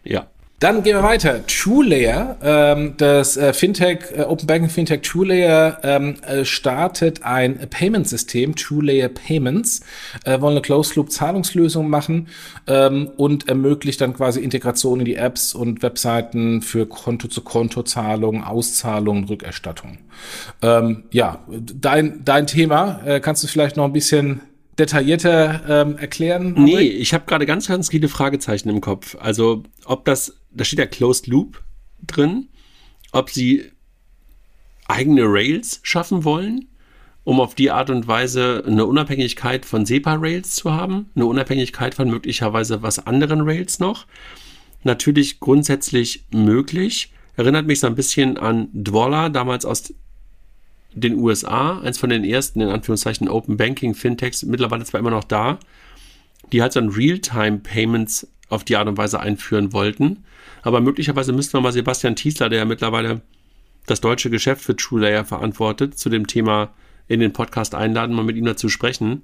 Ja. 0.03 0.27
Dann 0.59 0.83
gehen 0.83 0.97
wir 0.97 1.03
weiter. 1.03 1.47
TrueLayer, 1.47 2.39
ähm, 2.43 2.95
das 2.97 3.37
äh, 3.37 3.53
Fintech, 3.53 3.99
äh, 4.17 4.23
Open 4.23 4.47
Banking 4.47 4.71
Fintech 4.71 5.03
TrueLayer 5.03 5.81
ähm, 5.83 6.15
äh, 6.27 6.47
startet 6.47 7.25
ein 7.25 7.59
Payment-System, 7.69 8.57
TrueLayer 8.57 9.11
Payments, 9.11 9.83
äh, 10.25 10.41
wollen 10.41 10.53
eine 10.53 10.63
Closed-Loop-Zahlungslösung 10.63 11.91
machen 11.91 12.29
ähm, 12.67 13.11
und 13.19 13.49
ermöglicht 13.49 14.01
dann 14.01 14.15
quasi 14.15 14.41
Integration 14.41 15.01
in 15.01 15.05
die 15.05 15.17
Apps 15.17 15.55
und 15.55 15.83
Webseiten 15.83 16.63
für 16.63 16.87
Konto-zu-Konto-Zahlungen, 16.87 18.43
Auszahlungen, 18.43 19.25
Rückerstattung. 19.25 19.99
Ähm, 20.63 21.05
ja, 21.11 21.45
dein, 21.49 22.25
dein 22.25 22.47
Thema, 22.47 23.03
äh, 23.05 23.21
kannst 23.21 23.45
du 23.45 23.49
vielleicht 23.49 23.77
noch 23.77 23.85
ein 23.85 23.93
bisschen 23.93 24.41
detaillierter 24.79 25.61
ähm, 25.69 25.99
erklären? 25.99 26.55
Nee, 26.57 26.81
ich 26.81 27.15
habe 27.15 27.25
gerade 27.27 27.47
ganz, 27.47 27.69
ganz 27.69 27.91
viele 27.91 28.09
Fragezeichen 28.09 28.69
im 28.69 28.81
Kopf. 28.81 29.17
Also, 29.21 29.63
ob 29.85 30.05
das, 30.05 30.35
da 30.57 30.65
steht 30.65 30.79
ja 30.79 30.87
Closed 30.87 31.27
Loop 31.27 31.63
drin, 32.07 32.49
ob 33.13 33.31
sie 33.31 33.71
eigene 34.89 35.23
Rails 35.25 35.81
schaffen 35.83 36.25
wollen, 36.25 36.67
um 37.25 37.41
auf 37.41 37.55
die 37.55 37.71
Art 37.71 37.91
und 37.91 38.07
Weise 38.07 38.63
eine 38.67 38.87
Unabhängigkeit 38.87 39.67
von 39.67 39.85
SEPA-Rails 39.85 40.55
zu 40.55 40.73
haben, 40.73 41.11
eine 41.15 41.27
Unabhängigkeit 41.27 41.95
von 41.95 42.09
möglicherweise 42.09 42.83
was 42.83 43.05
anderen 43.07 43.41
Rails 43.41 43.81
noch. 43.81 44.07
Natürlich 44.85 45.41
grundsätzlich 45.41 46.25
möglich. 46.31 47.13
Erinnert 47.37 47.67
mich 47.67 47.81
so 47.81 47.89
ein 47.89 47.97
bisschen 47.97 48.39
an 48.39 48.69
Dwolla, 48.73 49.29
damals 49.29 49.65
aus 49.65 49.93
den 50.95 51.17
USA, 51.17 51.81
eins 51.81 51.99
von 51.99 52.11
den 52.11 52.25
ersten, 52.25 52.61
in 52.61 52.69
Anführungszeichen, 52.69 53.29
Open 53.29 53.57
Banking 53.57 53.95
Fintechs, 53.95 54.45
mittlerweile 54.45 54.85
zwar 54.85 55.01
immer 55.01 55.11
noch 55.11 55.25
da, 55.25 55.59
die 56.53 56.63
halt 56.63 56.73
so 56.73 56.81
ein 56.81 56.89
Real-Time-Payments 56.89 58.29
auf 58.49 58.65
die 58.65 58.77
Art 58.77 58.89
und 58.89 58.97
Weise 58.97 59.21
einführen 59.21 59.73
wollten. 59.73 60.25
Aber 60.67 60.81
möglicherweise 60.81 61.33
müssten 61.33 61.53
wir 61.53 61.61
mal 61.61 61.71
Sebastian 61.71 62.17
Tiesler, 62.17 62.49
der 62.49 62.59
ja 62.59 62.65
mittlerweile 62.65 63.21
das 63.87 64.01
deutsche 64.01 64.31
Geschäft 64.31 64.63
für 64.63 64.75
TrueLayer 64.75 65.25
verantwortet, 65.25 65.97
zu 65.97 66.09
dem 66.09 66.27
Thema 66.27 66.71
in 67.07 67.21
den 67.21 67.33
Podcast 67.33 67.77
einladen, 67.77 68.17
mal 68.17 68.25
mit 68.25 68.37
ihm 68.37 68.47
dazu 68.47 68.69
sprechen. 68.69 69.23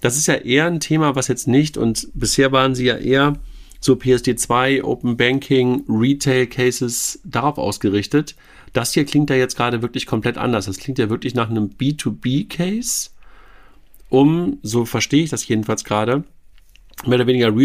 Das 0.00 0.16
ist 0.16 0.28
ja 0.28 0.34
eher 0.34 0.66
ein 0.66 0.78
Thema, 0.78 1.16
was 1.16 1.26
jetzt 1.26 1.48
nicht, 1.48 1.76
und 1.76 2.06
bisher 2.14 2.52
waren 2.52 2.76
sie 2.76 2.84
ja 2.84 2.96
eher 2.96 3.32
so 3.80 3.94
PSD2, 3.94 4.84
Open 4.84 5.16
Banking, 5.16 5.82
Retail 5.88 6.46
Cases 6.46 7.18
darauf 7.24 7.58
ausgerichtet. 7.58 8.36
Das 8.72 8.94
hier 8.94 9.04
klingt 9.04 9.28
ja 9.28 9.34
jetzt 9.34 9.56
gerade 9.56 9.82
wirklich 9.82 10.06
komplett 10.06 10.38
anders. 10.38 10.66
Das 10.66 10.78
klingt 10.78 11.00
ja 11.00 11.10
wirklich 11.10 11.34
nach 11.34 11.50
einem 11.50 11.70
B2B-Case, 11.70 13.10
um, 14.08 14.60
so 14.62 14.84
verstehe 14.84 15.24
ich 15.24 15.30
das 15.30 15.48
jedenfalls 15.48 15.82
gerade, 15.82 16.22
mehr 17.06 17.16
oder 17.16 17.26
weniger 17.26 17.56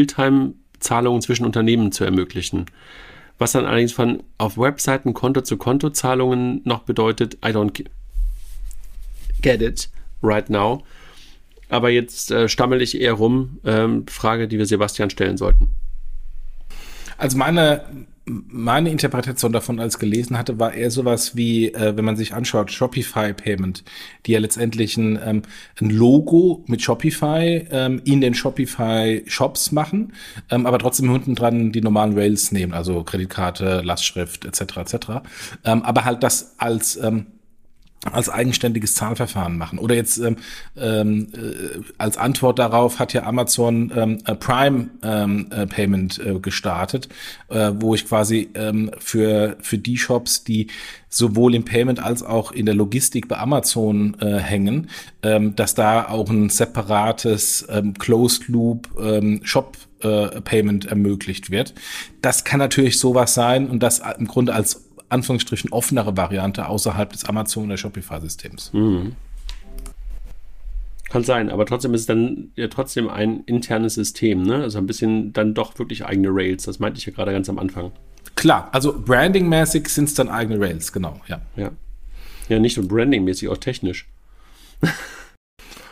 Realtime-Zahlungen 0.86 1.22
zwischen 1.22 1.46
Unternehmen 1.46 1.92
zu 1.92 2.04
ermöglichen. 2.04 2.66
Was 3.38 3.52
dann 3.52 3.66
allerdings 3.66 3.92
von 3.92 4.24
auf 4.38 4.58
Webseiten 4.58 5.14
Konto-zu-Konto-Zahlungen 5.14 6.62
noch 6.64 6.84
bedeutet, 6.84 7.36
I 7.46 7.50
don't 7.50 7.86
get 9.42 9.62
it 9.62 9.90
right 10.24 10.50
now. 10.50 10.84
Aber 11.68 11.90
jetzt 11.90 12.32
äh, 12.32 12.48
stammel 12.48 12.82
ich 12.82 13.00
eher 13.00 13.14
rum. 13.14 13.60
Ähm, 13.66 14.08
Frage, 14.08 14.48
die 14.48 14.58
wir 14.58 14.66
Sebastian 14.66 15.10
stellen 15.10 15.36
sollten. 15.36 15.70
Also 17.18 17.38
meine, 17.38 17.84
meine 18.28 18.90
Interpretation 18.90 19.52
davon, 19.52 19.80
als 19.80 20.00
gelesen 20.00 20.38
hatte, 20.38 20.60
war 20.60 20.74
eher 20.74 20.90
sowas 20.90 21.36
wie, 21.36 21.68
äh, 21.74 21.96
wenn 21.96 22.06
man 22.06 22.16
sich 22.16 22.34
anschaut, 22.34 22.72
Shopify 22.72 23.34
Payment, 23.34 23.84
die 24.26 24.32
ja 24.32 24.40
letztendlich 24.40 24.98
ein, 24.98 25.20
ähm, 25.24 25.42
ein 25.80 25.92
Logo 25.92 26.64
mit 26.68 26.82
Shopify 26.82 27.68
ähm, 27.70 28.02
in 28.04 28.22
den 28.22 28.34
Shopify 28.34 29.24
Shops 29.28 29.72
machen, 29.72 30.14
ähm, 30.50 30.66
aber 30.66 30.80
trotzdem 30.80 31.12
hinten 31.12 31.36
dran 31.36 31.72
die 31.72 31.82
normalen 31.82 32.18
Rails 32.18 32.52
nehmen, 32.52 32.74
also 32.74 33.04
Kreditkarte, 33.04 33.82
Lastschrift 33.82 34.46
etc. 34.46 34.78
etc. 34.78 34.96
Ähm, 35.64 35.84
aber 35.84 36.04
halt 36.04 36.24
das 36.24 36.56
als 36.58 36.98
ähm, 36.98 37.28
als 38.12 38.30
eigenständiges 38.30 38.94
Zahlverfahren 38.96 39.58
machen. 39.58 39.80
Oder 39.80 39.96
jetzt 39.96 40.18
ähm, 40.18 40.38
ähm, 40.78 41.28
äh, 41.34 41.82
als 41.98 42.18
Antwort 42.18 42.60
darauf 42.60 43.00
hat 43.00 43.14
ja 43.14 43.24
Amazon 43.24 43.92
ähm, 43.96 44.20
äh, 44.26 44.36
Prime 44.36 44.90
ähm, 45.02 45.48
äh, 45.52 45.66
Payment 45.66 46.20
äh, 46.20 46.40
gestartet, 46.40 47.10
äh, 47.50 47.72
wo 47.76 47.96
ich 47.96 48.08
quasi 48.08 48.50
ähm, 48.54 48.92
für, 49.00 49.58
für 49.62 49.78
die 49.78 49.98
Shops, 49.98 50.44
die 50.44 50.68
sowohl 51.10 51.56
im 51.56 51.66
Payment 51.66 52.04
als 52.04 52.22
auch 52.22 52.52
in 52.52 52.66
der 52.66 52.76
Logistik 52.76 53.28
bei 53.28 53.38
Amazon 53.38 54.18
äh, 54.20 54.38
hängen, 54.38 54.90
ähm, 55.24 55.56
dass 55.56 55.74
da 55.74 56.08
auch 56.08 56.30
ein 56.30 56.50
separates 56.50 57.66
ähm, 57.70 57.94
Closed 57.96 58.50
Loop 58.50 58.90
ähm, 59.00 59.42
Shop 59.44 59.78
äh, 60.02 60.42
Payment 60.42 60.86
ermöglicht 60.86 61.50
wird. 61.50 61.74
Das 62.22 62.44
kann 62.44 62.60
natürlich 62.60 63.00
sowas 63.00 63.34
sein 63.34 63.70
und 63.70 63.82
das 63.82 64.02
im 64.20 64.28
Grunde 64.28 64.54
als 64.54 64.86
Anführungsstrichen 65.10 65.72
offenere 65.72 66.16
Variante 66.18 66.68
außerhalb 66.68 67.12
des 67.12 67.26
Amazon- 67.26 67.66
oder 67.66 67.78
Shopify-Systems. 67.78 68.72
Kann 71.10 71.24
sein, 71.24 71.50
aber 71.50 71.66
trotzdem 71.66 71.94
ist 71.94 72.02
es 72.02 72.08
dann 72.08 72.52
ja 72.56 72.68
trotzdem 72.68 73.10
ein 73.10 73.44
internes 73.46 73.94
System, 73.94 74.44
ne? 74.44 74.56
Also 74.64 74.80
ein 74.80 74.88
bisschen 74.88 75.34
dann 75.34 75.54
doch 75.54 75.78
wirklich 75.80 76.06
eigene 76.06 76.30
Rails. 76.32 76.64
Das 76.64 76.80
meinte 76.80 77.00
ich 77.00 77.06
ja 77.06 77.14
gerade 77.14 77.32
ganz 77.32 77.48
am 77.48 77.60
Anfang. 77.60 77.92
Klar, 78.36 78.70
also 78.74 79.00
brandingmäßig 79.00 79.88
sind 79.88 80.06
es 80.06 80.14
dann 80.16 80.30
eigene 80.30 80.60
Rails, 80.60 80.92
genau, 80.92 81.22
ja. 81.28 81.42
Ja. 81.56 81.72
Ja, 82.50 82.60
nicht 82.60 82.78
nur 82.78 82.88
brandingmäßig, 82.88 83.50
auch 83.50 83.58
technisch. 83.58 84.08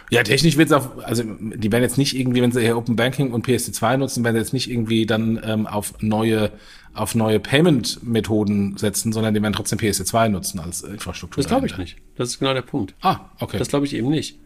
Ja, 0.10 0.22
technisch 0.22 0.58
wird 0.58 0.70
es 0.70 0.74
auch, 0.74 1.00
also 1.04 1.24
die 1.24 1.72
werden 1.72 1.82
jetzt 1.82 1.98
nicht 1.98 2.16
irgendwie, 2.16 2.44
wenn 2.44 2.52
sie 2.52 2.62
eher 2.62 2.78
Open 2.78 2.96
Banking 2.96 3.32
und 3.32 3.48
PSD2 3.48 3.98
nutzen, 3.98 4.24
werden 4.24 4.36
sie 4.36 4.42
jetzt 4.42 4.54
nicht 4.54 4.70
irgendwie 4.70 5.08
dann 5.08 5.42
ähm, 5.44 5.66
auf 5.66 5.96
neue 6.02 6.52
auf 6.94 7.16
neue 7.16 7.40
Payment-Methoden 7.40 8.78
setzen, 8.78 9.14
sondern 9.14 9.34
die 9.34 9.42
werden 9.42 9.54
trotzdem 9.54 9.80
PSD2 9.80 10.30
nutzen 10.30 10.60
als 10.60 10.82
Infrastruktur. 10.82 11.42
Das 11.42 11.50
glaube 11.50 11.66
ich 11.66 11.78
nicht. 11.78 11.98
Das 12.16 12.30
ist 12.30 12.40
genau 12.40 12.54
der 12.54 12.62
Punkt. 12.62 12.94
Ah, 13.02 13.32
okay. 13.40 13.58
Das 13.58 13.70
glaube 13.70 13.86
ich 13.86 13.96
eben 13.96 14.10
nicht. 14.10 14.38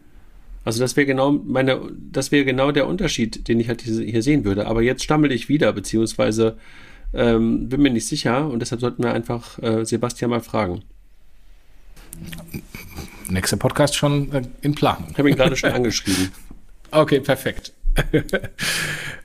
Also 0.64 0.80
das 0.80 0.96
wäre 0.96 1.06
genau 1.06 1.32
meine, 1.32 1.80
das 2.10 2.32
wäre 2.32 2.44
genau 2.44 2.72
der 2.72 2.86
Unterschied, 2.86 3.48
den 3.48 3.60
ich 3.60 3.68
halt 3.68 3.82
hier, 3.82 4.02
hier 4.02 4.22
sehen 4.22 4.44
würde. 4.44 4.66
Aber 4.66 4.82
jetzt 4.82 5.02
stammel 5.02 5.32
ich 5.32 5.48
wieder, 5.48 5.72
beziehungsweise 5.72 6.56
ähm, 7.14 7.68
bin 7.68 7.82
mir 7.82 7.90
nicht 7.90 8.06
sicher 8.06 8.48
und 8.48 8.60
deshalb 8.60 8.80
sollten 8.80 9.02
wir 9.02 9.12
einfach 9.12 9.58
äh, 9.62 9.84
Sebastian 9.84 10.30
mal 10.30 10.40
fragen. 10.40 10.82
Nächster 13.28 13.56
Podcast 13.56 13.96
schon 13.96 14.32
äh, 14.32 14.42
in 14.62 14.74
Planung. 14.74 15.08
Ich 15.10 15.18
habe 15.18 15.30
ihn 15.30 15.36
gerade 15.36 15.56
schon 15.56 15.70
angeschrieben. 15.70 16.30
Okay, 16.90 17.20
perfekt. 17.20 17.74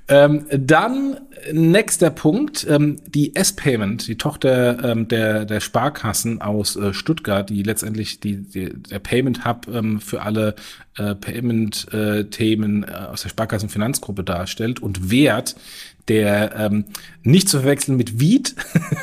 ähm, 0.07 0.45
dann 0.51 1.17
nächster 1.51 2.09
Punkt, 2.09 2.65
ähm, 2.69 2.97
die 3.07 3.35
S-Payment, 3.35 4.07
die 4.07 4.17
Tochter 4.17 4.83
ähm, 4.83 5.07
der, 5.07 5.45
der 5.45 5.59
Sparkassen 5.59 6.41
aus 6.41 6.75
äh, 6.75 6.93
Stuttgart, 6.93 7.49
die 7.49 7.63
letztendlich 7.63 8.19
die, 8.19 8.37
die, 8.37 8.73
der 8.73 8.99
Payment 8.99 9.45
Hub 9.45 9.67
ähm, 9.73 9.99
für 9.99 10.21
alle 10.21 10.55
äh, 10.97 11.15
Payment-Themen 11.15 12.83
äh, 12.83 12.91
aus 12.91 13.23
der 13.23 13.29
Sparkassenfinanzgruppe 13.29 14.23
darstellt 14.23 14.81
und 14.81 15.09
Wert, 15.09 15.55
der 16.07 16.55
ähm, 16.57 16.85
nicht 17.23 17.47
zu 17.47 17.59
verwechseln 17.59 17.95
mit 17.95 18.19
Wied, 18.19 18.55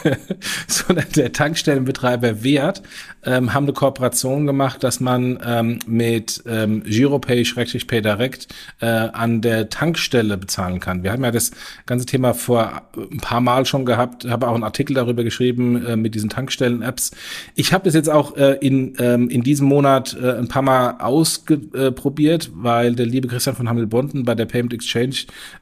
sondern 0.66 1.06
der 1.16 1.32
Tankstellenbetreiber 1.32 2.44
Wert, 2.44 2.82
ähm, 3.24 3.54
haben 3.54 3.64
eine 3.64 3.72
Kooperation 3.72 4.46
gemacht, 4.46 4.82
dass 4.84 5.00
man 5.00 5.38
ähm, 5.44 5.78
mit 5.86 6.42
ähm, 6.46 6.82
Giropay, 6.84 7.44
Schrägstrich 7.44 7.86
Pay 7.86 8.02
Direct 8.02 8.48
äh, 8.80 8.86
an 8.86 9.40
der 9.40 9.68
Tankstelle 9.68 10.36
bezahlen 10.36 10.80
kann. 10.80 11.02
Wir 11.02 11.12
haben 11.12 11.24
ja 11.24 11.30
das 11.30 11.50
ganze 11.86 12.06
Thema 12.06 12.34
vor 12.34 12.82
ein 12.96 13.18
paar 13.18 13.40
Mal 13.40 13.66
schon 13.66 13.84
gehabt, 13.84 14.24
habe 14.26 14.48
auch 14.48 14.54
einen 14.54 14.64
Artikel 14.64 14.94
darüber 14.94 15.24
geschrieben 15.24 15.84
äh, 15.84 15.96
mit 15.96 16.14
diesen 16.14 16.30
Tankstellen-Apps. 16.30 17.12
Ich 17.54 17.72
habe 17.72 17.84
das 17.84 17.94
jetzt 17.94 18.10
auch 18.10 18.36
äh, 18.36 18.56
in, 18.60 18.94
ähm, 18.98 19.28
in 19.28 19.42
diesem 19.42 19.66
Monat 19.66 20.16
äh, 20.20 20.32
ein 20.32 20.48
paar 20.48 20.62
Mal 20.62 20.96
ausprobiert, 20.98 22.50
weil 22.54 22.94
der 22.94 23.06
liebe 23.06 23.28
Christian 23.28 23.56
von 23.56 23.68
Hamel-Bonden 23.68 24.24
bei 24.24 24.34
der 24.34 24.46
Payment 24.46 24.74
Exchange 24.74 25.16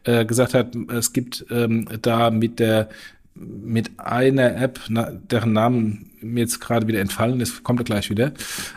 äh, 0.05 0.25
gesagt 0.25 0.55
hat, 0.55 0.75
es 0.91 1.13
gibt 1.13 1.28
ähm, 1.51 1.89
da 2.03 2.31
mit 2.31 2.59
der 2.59 2.89
mit 3.41 3.93
einer 3.99 4.57
App, 4.57 4.81
na, 4.89 5.13
deren 5.13 5.53
Namen 5.53 6.11
mir 6.21 6.41
jetzt 6.41 6.61
gerade 6.61 6.89
wieder 6.89 7.01
entfallen 7.01 7.41
ist, 7.41 7.63
kommt 7.63 7.81
er 7.81 7.85
gleich 7.85 8.11
wieder, 8.11 8.33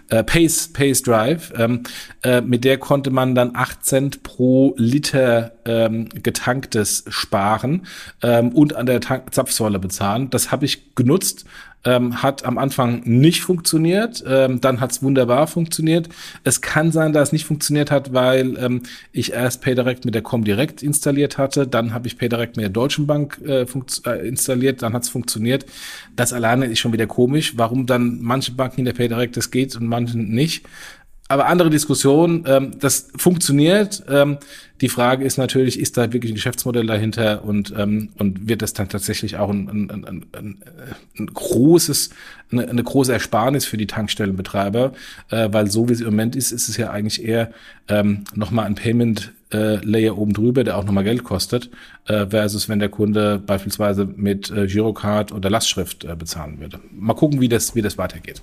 äh, 0.09 0.23
Pace, 0.23 0.69
Pace 0.71 1.01
Drive, 1.01 1.51
ähm, 1.57 1.83
äh, 2.23 2.41
mit 2.41 2.63
der 2.63 2.77
konnte 2.77 3.09
man 3.09 3.33
dann 3.33 3.55
8 3.55 3.83
Cent 3.83 4.23
pro 4.23 4.75
Liter 4.77 5.53
ähm, 5.65 6.09
getanktes 6.09 7.05
sparen 7.07 7.87
ähm, 8.21 8.49
und 8.49 8.75
an 8.75 8.85
der 8.85 9.01
Tank 9.01 9.33
Zapfsäule 9.33 9.79
bezahlen. 9.79 10.29
Das 10.29 10.51
habe 10.51 10.65
ich 10.65 10.95
genutzt, 10.95 11.45
ähm, 11.85 12.21
hat 12.21 12.45
am 12.45 12.57
Anfang 12.57 13.01
nicht 13.05 13.41
funktioniert, 13.41 14.23
ähm, 14.27 14.61
dann 14.61 14.79
hat 14.79 14.91
es 14.91 15.03
wunderbar 15.03 15.47
funktioniert. 15.47 16.09
Es 16.43 16.61
kann 16.61 16.91
sein, 16.91 17.13
dass 17.13 17.29
es 17.29 17.31
nicht 17.31 17.45
funktioniert 17.45 17.91
hat, 17.91 18.13
weil 18.13 18.57
ähm, 18.57 18.83
ich 19.11 19.33
erst 19.33 19.61
PayDirect 19.61 20.05
mit 20.05 20.15
der 20.15 20.21
Comdirect 20.21 20.83
installiert 20.83 21.37
hatte, 21.37 21.67
dann 21.67 21.93
habe 21.93 22.07
ich 22.07 22.17
PayDirect 22.17 22.57
mit 22.57 22.63
der 22.63 22.69
Deutschen 22.69 23.07
Bank 23.07 23.41
äh, 23.45 23.65
äh, 24.05 24.27
installiert, 24.27 24.81
dann 24.81 24.93
hat 24.93 25.03
es 25.03 25.09
funktioniert. 25.09 25.65
Das 26.15 26.33
alleine 26.33 26.65
ist 26.65 26.79
schon 26.79 26.93
wieder 26.93 27.07
komisch, 27.07 27.53
warum 27.57 27.85
dann 27.85 28.19
manche 28.21 28.51
Banken 28.51 28.81
in 28.81 28.85
der 28.85 28.93
PayDirect 28.93 29.37
das 29.37 29.51
geht 29.51 29.75
und 29.75 29.87
manche 29.87 30.17
nicht 30.17 30.65
aber 31.31 31.47
andere 31.47 31.69
Diskussion. 31.69 32.43
Ähm, 32.47 32.71
das 32.79 33.09
funktioniert. 33.15 34.03
Ähm, 34.09 34.37
die 34.81 34.89
Frage 34.89 35.23
ist 35.23 35.37
natürlich, 35.37 35.79
ist 35.79 35.95
da 35.95 36.11
wirklich 36.11 36.31
ein 36.31 36.35
Geschäftsmodell 36.35 36.87
dahinter 36.87 37.43
und, 37.43 37.73
ähm, 37.77 38.09
und 38.17 38.49
wird 38.49 38.61
das 38.61 38.73
dann 38.73 38.89
tatsächlich 38.89 39.37
auch 39.37 39.49
ein, 39.49 39.69
ein, 39.69 40.05
ein, 40.05 40.25
ein, 40.33 40.57
ein 41.17 41.27
großes, 41.27 42.09
eine, 42.51 42.67
eine 42.67 42.83
große 42.83 43.13
Ersparnis 43.13 43.65
für 43.65 43.77
die 43.77 43.87
Tankstellenbetreiber, 43.87 44.93
äh, 45.29 45.49
weil 45.51 45.69
so 45.69 45.87
wie 45.87 45.93
es 45.93 45.99
im 45.99 46.07
Moment 46.07 46.35
ist, 46.35 46.51
ist 46.51 46.67
es 46.67 46.77
ja 46.77 46.89
eigentlich 46.89 47.23
eher 47.23 47.51
ähm, 47.87 48.23
nochmal 48.33 48.65
ein 48.65 48.75
Payment 48.75 49.31
äh, 49.53 49.75
Layer 49.85 50.17
oben 50.17 50.33
drüber, 50.33 50.63
der 50.63 50.77
auch 50.77 50.83
nochmal 50.83 51.03
Geld 51.03 51.23
kostet, 51.23 51.69
äh, 52.07 52.25
versus 52.27 52.67
wenn 52.67 52.79
der 52.79 52.89
Kunde 52.89 53.37
beispielsweise 53.37 54.05
mit 54.05 54.49
äh, 54.49 54.65
Girocard 54.65 55.31
oder 55.31 55.49
Lastschrift 55.49 56.05
äh, 56.05 56.15
bezahlen 56.15 56.59
würde. 56.59 56.79
Mal 56.91 57.13
gucken, 57.13 57.39
wie 57.39 57.49
das, 57.49 57.75
wie 57.75 57.81
das 57.81 57.97
weitergeht. 57.97 58.41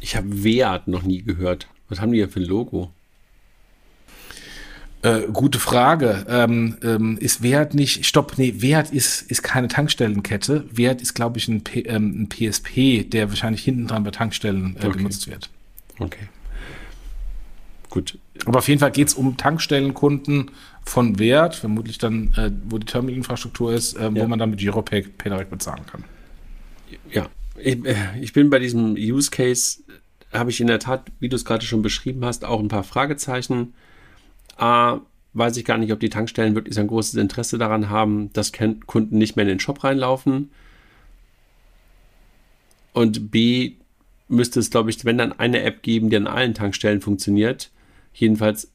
Ich 0.00 0.16
habe 0.16 0.44
Wert 0.44 0.88
noch 0.88 1.02
nie 1.02 1.22
gehört. 1.22 1.66
Was 1.88 2.00
haben 2.00 2.12
die 2.12 2.18
hier 2.18 2.28
für 2.28 2.40
ein 2.40 2.46
Logo? 2.46 2.90
Äh, 5.02 5.28
gute 5.32 5.60
Frage. 5.60 6.26
Ähm, 6.28 6.78
ähm, 6.82 7.18
ist 7.18 7.42
Wert 7.42 7.74
nicht, 7.74 8.06
stopp, 8.06 8.38
nee, 8.38 8.54
Wert 8.58 8.90
ist, 8.90 9.22
ist 9.30 9.42
keine 9.42 9.68
Tankstellenkette. 9.68 10.64
Wert 10.72 11.00
ist, 11.00 11.14
glaube 11.14 11.38
ich, 11.38 11.46
ein, 11.48 11.62
P, 11.62 11.80
ähm, 11.80 12.22
ein, 12.22 12.28
PSP, 12.28 13.04
der 13.04 13.28
wahrscheinlich 13.28 13.62
hinten 13.62 13.86
dran 13.86 14.02
bei 14.02 14.10
Tankstellen 14.10 14.76
äh, 14.80 14.86
okay. 14.86 14.98
genutzt 14.98 15.28
wird. 15.28 15.50
Okay. 15.98 16.28
Gut. 17.90 18.18
Aber 18.46 18.58
auf 18.58 18.68
jeden 18.68 18.80
Fall 18.80 18.90
geht 18.90 19.08
es 19.08 19.14
um 19.14 19.36
Tankstellenkunden 19.36 20.50
von 20.84 21.18
Wert, 21.18 21.54
vermutlich 21.54 21.98
dann, 21.98 22.32
äh, 22.36 22.50
wo 22.68 22.78
die 22.78 22.86
Terminalinfrastruktur 22.86 23.72
ist, 23.72 23.94
äh, 23.94 24.02
ja. 24.02 24.14
wo 24.16 24.26
man 24.26 24.38
dann 24.38 24.50
mit 24.50 24.58
Giropay 24.58 25.02
Pay 25.02 25.30
direkt 25.30 25.50
bezahlen 25.50 25.84
kann. 25.86 26.04
Ja, 27.10 27.28
ich, 27.58 27.84
äh, 27.84 27.94
ich 28.20 28.32
bin 28.32 28.50
bei 28.50 28.58
diesem 28.58 28.94
Use 28.94 29.30
Case 29.30 29.78
habe 30.32 30.50
ich 30.50 30.60
in 30.60 30.66
der 30.66 30.78
Tat, 30.78 31.10
wie 31.20 31.28
du 31.28 31.36
es 31.36 31.44
gerade 31.44 31.64
schon 31.64 31.82
beschrieben 31.82 32.24
hast, 32.24 32.44
auch 32.44 32.60
ein 32.60 32.68
paar 32.68 32.84
Fragezeichen. 32.84 33.74
A, 34.56 35.00
weiß 35.34 35.56
ich 35.56 35.64
gar 35.64 35.78
nicht, 35.78 35.92
ob 35.92 36.00
die 36.00 36.08
Tankstellen 36.08 36.54
wirklich 36.54 36.78
ein 36.78 36.86
großes 36.86 37.14
Interesse 37.14 37.58
daran 37.58 37.90
haben, 37.90 38.32
dass 38.32 38.52
Kunden 38.86 39.18
nicht 39.18 39.36
mehr 39.36 39.44
in 39.44 39.50
den 39.50 39.60
Shop 39.60 39.84
reinlaufen. 39.84 40.50
Und 42.92 43.30
B, 43.30 43.74
müsste 44.28 44.60
es, 44.60 44.70
glaube 44.70 44.90
ich, 44.90 45.04
wenn 45.04 45.18
dann 45.18 45.32
eine 45.32 45.62
App 45.62 45.82
geben, 45.82 46.10
die 46.10 46.16
an 46.16 46.26
allen 46.26 46.54
Tankstellen 46.54 47.00
funktioniert. 47.00 47.70
Jedenfalls 48.12 48.72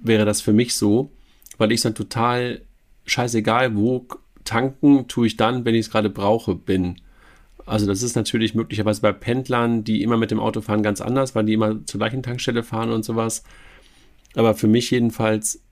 wäre 0.00 0.24
das 0.24 0.40
für 0.40 0.52
mich 0.52 0.74
so, 0.74 1.10
weil 1.58 1.72
ich 1.72 1.80
dann 1.80 1.94
total 1.94 2.62
scheißegal, 3.04 3.76
wo 3.76 4.06
tanken 4.44 5.08
tue 5.08 5.26
ich 5.26 5.36
dann, 5.36 5.64
wenn 5.64 5.74
ich 5.74 5.86
es 5.86 5.90
gerade 5.90 6.10
brauche, 6.10 6.54
bin. 6.54 7.00
Also 7.66 7.86
das 7.86 8.02
ist 8.02 8.16
natürlich 8.16 8.54
möglicherweise 8.54 9.00
bei 9.00 9.12
Pendlern, 9.12 9.84
die 9.84 10.02
immer 10.02 10.16
mit 10.16 10.30
dem 10.30 10.40
Auto 10.40 10.60
fahren, 10.60 10.82
ganz 10.82 11.00
anders, 11.00 11.34
weil 11.34 11.44
die 11.44 11.52
immer 11.52 11.84
zur 11.86 11.98
gleichen 11.98 12.22
Tankstelle 12.22 12.62
fahren 12.62 12.90
und 12.90 13.04
sowas. 13.04 13.44
Aber 14.34 14.54
für 14.54 14.66
mich 14.66 14.90
jedenfalls 14.90 15.62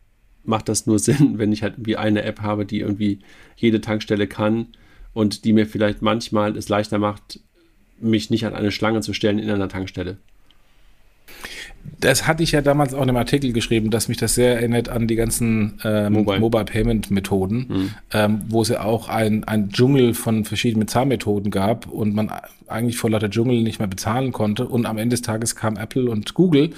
macht 0.45 0.69
das 0.69 0.87
nur 0.87 0.99
Sinn, 1.01 1.39
wenn 1.39 1.53
ich 1.53 1.63
halt 1.63 1.75
irgendwie 1.75 1.97
eine 1.97 2.23
App 2.23 2.41
habe, 2.41 2.67
die 2.67 2.81
irgendwie 2.81 3.21
jede 3.57 3.81
Tankstelle 3.81 4.27
kann 4.27 4.69
und 5.13 5.45
die 5.45 5.53
mir 5.53 5.67
vielleicht 5.67 6.03
manchmal 6.03 6.57
es 6.57 6.69
leichter 6.69 6.99
macht, 6.99 7.41
mich 7.99 8.31
nicht 8.31 8.47
an 8.47 8.55
eine 8.55 8.71
Schlange 8.71 9.01
zu 9.01 9.13
stellen 9.13 9.39
in 9.39 9.51
einer 9.51 9.69
Tankstelle. 9.69 10.19
Das 12.01 12.27
hatte 12.27 12.43
ich 12.43 12.53
ja 12.53 12.63
damals 12.63 12.95
auch 12.95 13.03
in 13.03 13.11
einem 13.11 13.17
Artikel 13.17 13.53
geschrieben, 13.53 13.91
dass 13.91 14.09
mich 14.09 14.17
das 14.17 14.35
sehr 14.35 14.55
erinnert 14.55 14.89
an 14.89 15.07
die 15.07 15.17
ganzen 15.17 15.79
ähm, 15.85 16.15
Mobile. 16.15 16.41
Mobile 16.41 16.65
Payment 16.65 17.11
Methoden, 17.11 17.67
mhm. 17.69 17.91
ähm, 18.13 18.43
wo 18.49 18.63
es 18.63 18.69
ja 18.69 18.83
auch 18.85 19.09
ein, 19.09 19.45
ein 19.45 19.71
Dschungel 19.71 20.15
von 20.15 20.45
verschiedenen 20.45 20.87
Bezahlmethoden 20.87 21.51
gab 21.51 21.87
und 21.87 22.15
man 22.15 22.33
eigentlich 22.69 22.97
vor 22.97 23.11
lauter 23.11 23.29
Dschungel 23.29 23.63
nicht 23.63 23.81
mehr 23.81 23.89
bezahlen 23.89 24.33
konnte. 24.33 24.67
Und 24.67 24.87
am 24.87 24.97
Ende 24.97 25.15
des 25.15 25.23
Tages 25.23 25.57
kam 25.57 25.77
Apple 25.77 26.09
und 26.11 26.35
Google 26.35 26.71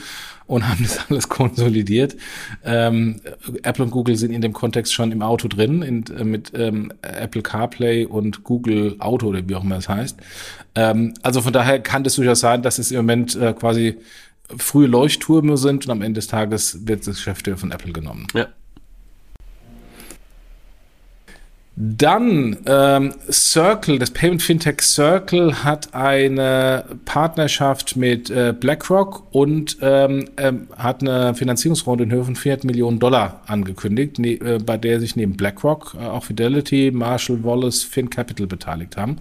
und 0.47 0.69
haben 0.69 0.83
das 0.83 1.09
alles 1.09 1.29
konsolidiert. 1.29 2.17
Ähm, 2.65 3.21
Apple 3.63 3.85
und 3.85 3.91
Google 3.91 4.17
sind 4.17 4.33
in 4.33 4.41
dem 4.41 4.53
Kontext 4.53 4.93
schon 4.93 5.13
im 5.13 5.23
Auto 5.23 5.49
drin, 5.49 5.83
in, 5.83 6.05
äh, 6.17 6.25
mit 6.25 6.53
ähm, 6.55 6.93
Apple 7.03 7.43
CarPlay 7.43 8.07
und 8.07 8.43
Google 8.45 8.97
Auto 8.99 9.29
oder 9.29 9.49
wie 9.49 9.55
auch 9.55 9.65
immer 9.65 9.79
es 9.79 9.89
heißt. 9.89 10.19
Ähm, 10.75 11.15
also 11.23 11.43
von 11.43 11.53
daher 11.53 11.81
kann 11.81 12.03
das 12.05 12.17
durchaus 12.17 12.41
sein, 12.41 12.63
dass 12.63 12.79
es 12.79 12.91
im 12.91 12.99
Moment 12.99 13.37
äh, 13.37 13.53
quasi 13.53 13.99
frühe 14.57 14.87
Leuchttürme 14.87 15.57
sind 15.57 15.87
und 15.87 15.91
am 15.91 16.03
Ende 16.03 16.19
des 16.19 16.27
Tages 16.27 16.87
wird 16.87 17.07
das 17.07 17.17
Geschäft 17.17 17.49
von 17.57 17.71
Apple 17.71 17.93
genommen. 17.93 18.27
Ja. 18.35 18.49
Dann 21.75 22.59
ähm, 22.67 23.15
Circle, 23.31 23.99
das 23.99 24.11
Payment 24.11 24.43
Fintech 24.43 24.83
Circle 24.83 25.65
hat 25.65 25.95
eine 25.95 26.85
Partnerschaft 27.07 27.97
mit 27.97 28.29
äh, 28.29 28.53
BlackRock 28.53 29.27
und 29.31 29.79
ähm, 29.81 30.27
ähm, 30.37 30.69
hat 30.77 31.01
eine 31.01 31.35
Finanzierungsrunde 31.35 32.05
in 32.05 32.13
Höhe 32.13 32.25
von 32.25 32.37
400 32.37 32.65
Millionen 32.65 32.99
Dollar 32.99 33.41
angekündigt, 33.47 34.19
ne, 34.19 34.35
äh, 34.35 34.59
bei 34.59 34.77
der 34.77 35.01
sich 35.01 35.17
neben 35.17 35.39
BlackRock 35.39 35.97
äh, 35.99 36.05
auch 36.05 36.25
Fidelity, 36.25 36.91
Marshall 36.93 37.43
Wallace, 37.43 37.85
FinCapital 37.85 38.47
beteiligt 38.47 38.99
haben. 38.99 39.17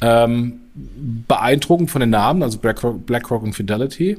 Ähm, 0.00 0.60
beeindruckend 0.74 1.90
von 1.90 2.00
den 2.00 2.10
Namen, 2.10 2.44
also 2.44 2.58
BlackRock, 2.58 3.04
BlackRock 3.04 3.42
und 3.42 3.54
Fidelity. 3.54 4.18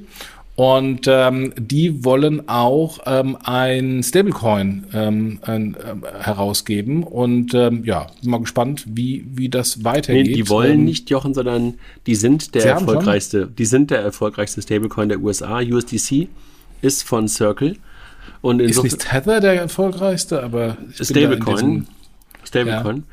Und 0.55 1.07
ähm, 1.07 1.51
die 1.57 2.05
wollen 2.05 2.47
auch 2.47 2.99
ähm, 3.07 3.37
ein 3.43 4.03
Stablecoin 4.03 4.85
ähm, 4.93 5.39
ein, 5.41 5.75
äh, 5.75 6.23
herausgeben. 6.23 7.01
Und 7.03 7.55
ähm, 7.55 7.83
ja, 7.85 8.07
bin 8.21 8.29
mal 8.29 8.39
gespannt, 8.39 8.85
wie, 8.87 9.25
wie 9.33 9.49
das 9.49 9.83
weitergeht. 9.83 10.27
Nee, 10.27 10.33
die 10.33 10.49
wollen 10.49 10.79
ähm, 10.79 10.85
nicht 10.85 11.09
Jochen, 11.09 11.33
sondern 11.33 11.75
die 12.05 12.13
sind 12.13 12.53
der 12.53 12.65
erfolgreichste, 12.65 13.47
die 13.47 13.65
sind 13.65 13.89
der 13.89 14.01
erfolgreichste 14.01 14.61
Stablecoin 14.61 15.09
der 15.09 15.21
USA. 15.21 15.59
USDC 15.59 16.27
ist 16.83 17.03
von 17.03 17.27
Circle. 17.27 17.77
Und 18.41 18.59
ist 18.59 18.83
nicht 18.83 18.99
Tether 18.99 19.39
der 19.39 19.55
erfolgreichste, 19.55 20.43
aber 20.43 20.77
Stablecoin. 20.91 21.87
Stablecoin. 22.43 23.03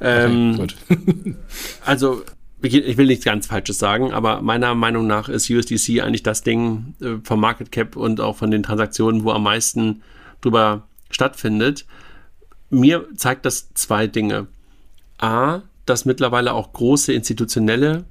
Ja. 0.00 0.24
Ähm, 0.24 0.58
okay, 0.60 1.34
also 1.86 2.22
ich 2.62 2.96
will 2.96 3.06
nichts 3.06 3.24
ganz 3.24 3.46
Falsches 3.46 3.78
sagen, 3.78 4.12
aber 4.12 4.40
meiner 4.40 4.74
Meinung 4.74 5.06
nach 5.06 5.28
ist 5.28 5.50
USDC 5.50 6.00
eigentlich 6.00 6.22
das 6.22 6.42
Ding 6.42 6.94
äh, 7.00 7.16
vom 7.22 7.40
Market 7.40 7.70
Cap 7.70 7.96
und 7.96 8.20
auch 8.20 8.36
von 8.36 8.50
den 8.50 8.62
Transaktionen, 8.62 9.24
wo 9.24 9.30
am 9.30 9.42
meisten 9.42 10.02
drüber 10.40 10.86
stattfindet. 11.10 11.86
Mir 12.70 13.06
zeigt 13.14 13.44
das 13.44 13.72
zwei 13.74 14.06
Dinge. 14.06 14.48
A, 15.18 15.62
dass 15.86 16.04
mittlerweile 16.04 16.52
auch 16.52 16.72
große 16.72 17.12
institutionelle 17.12 18.04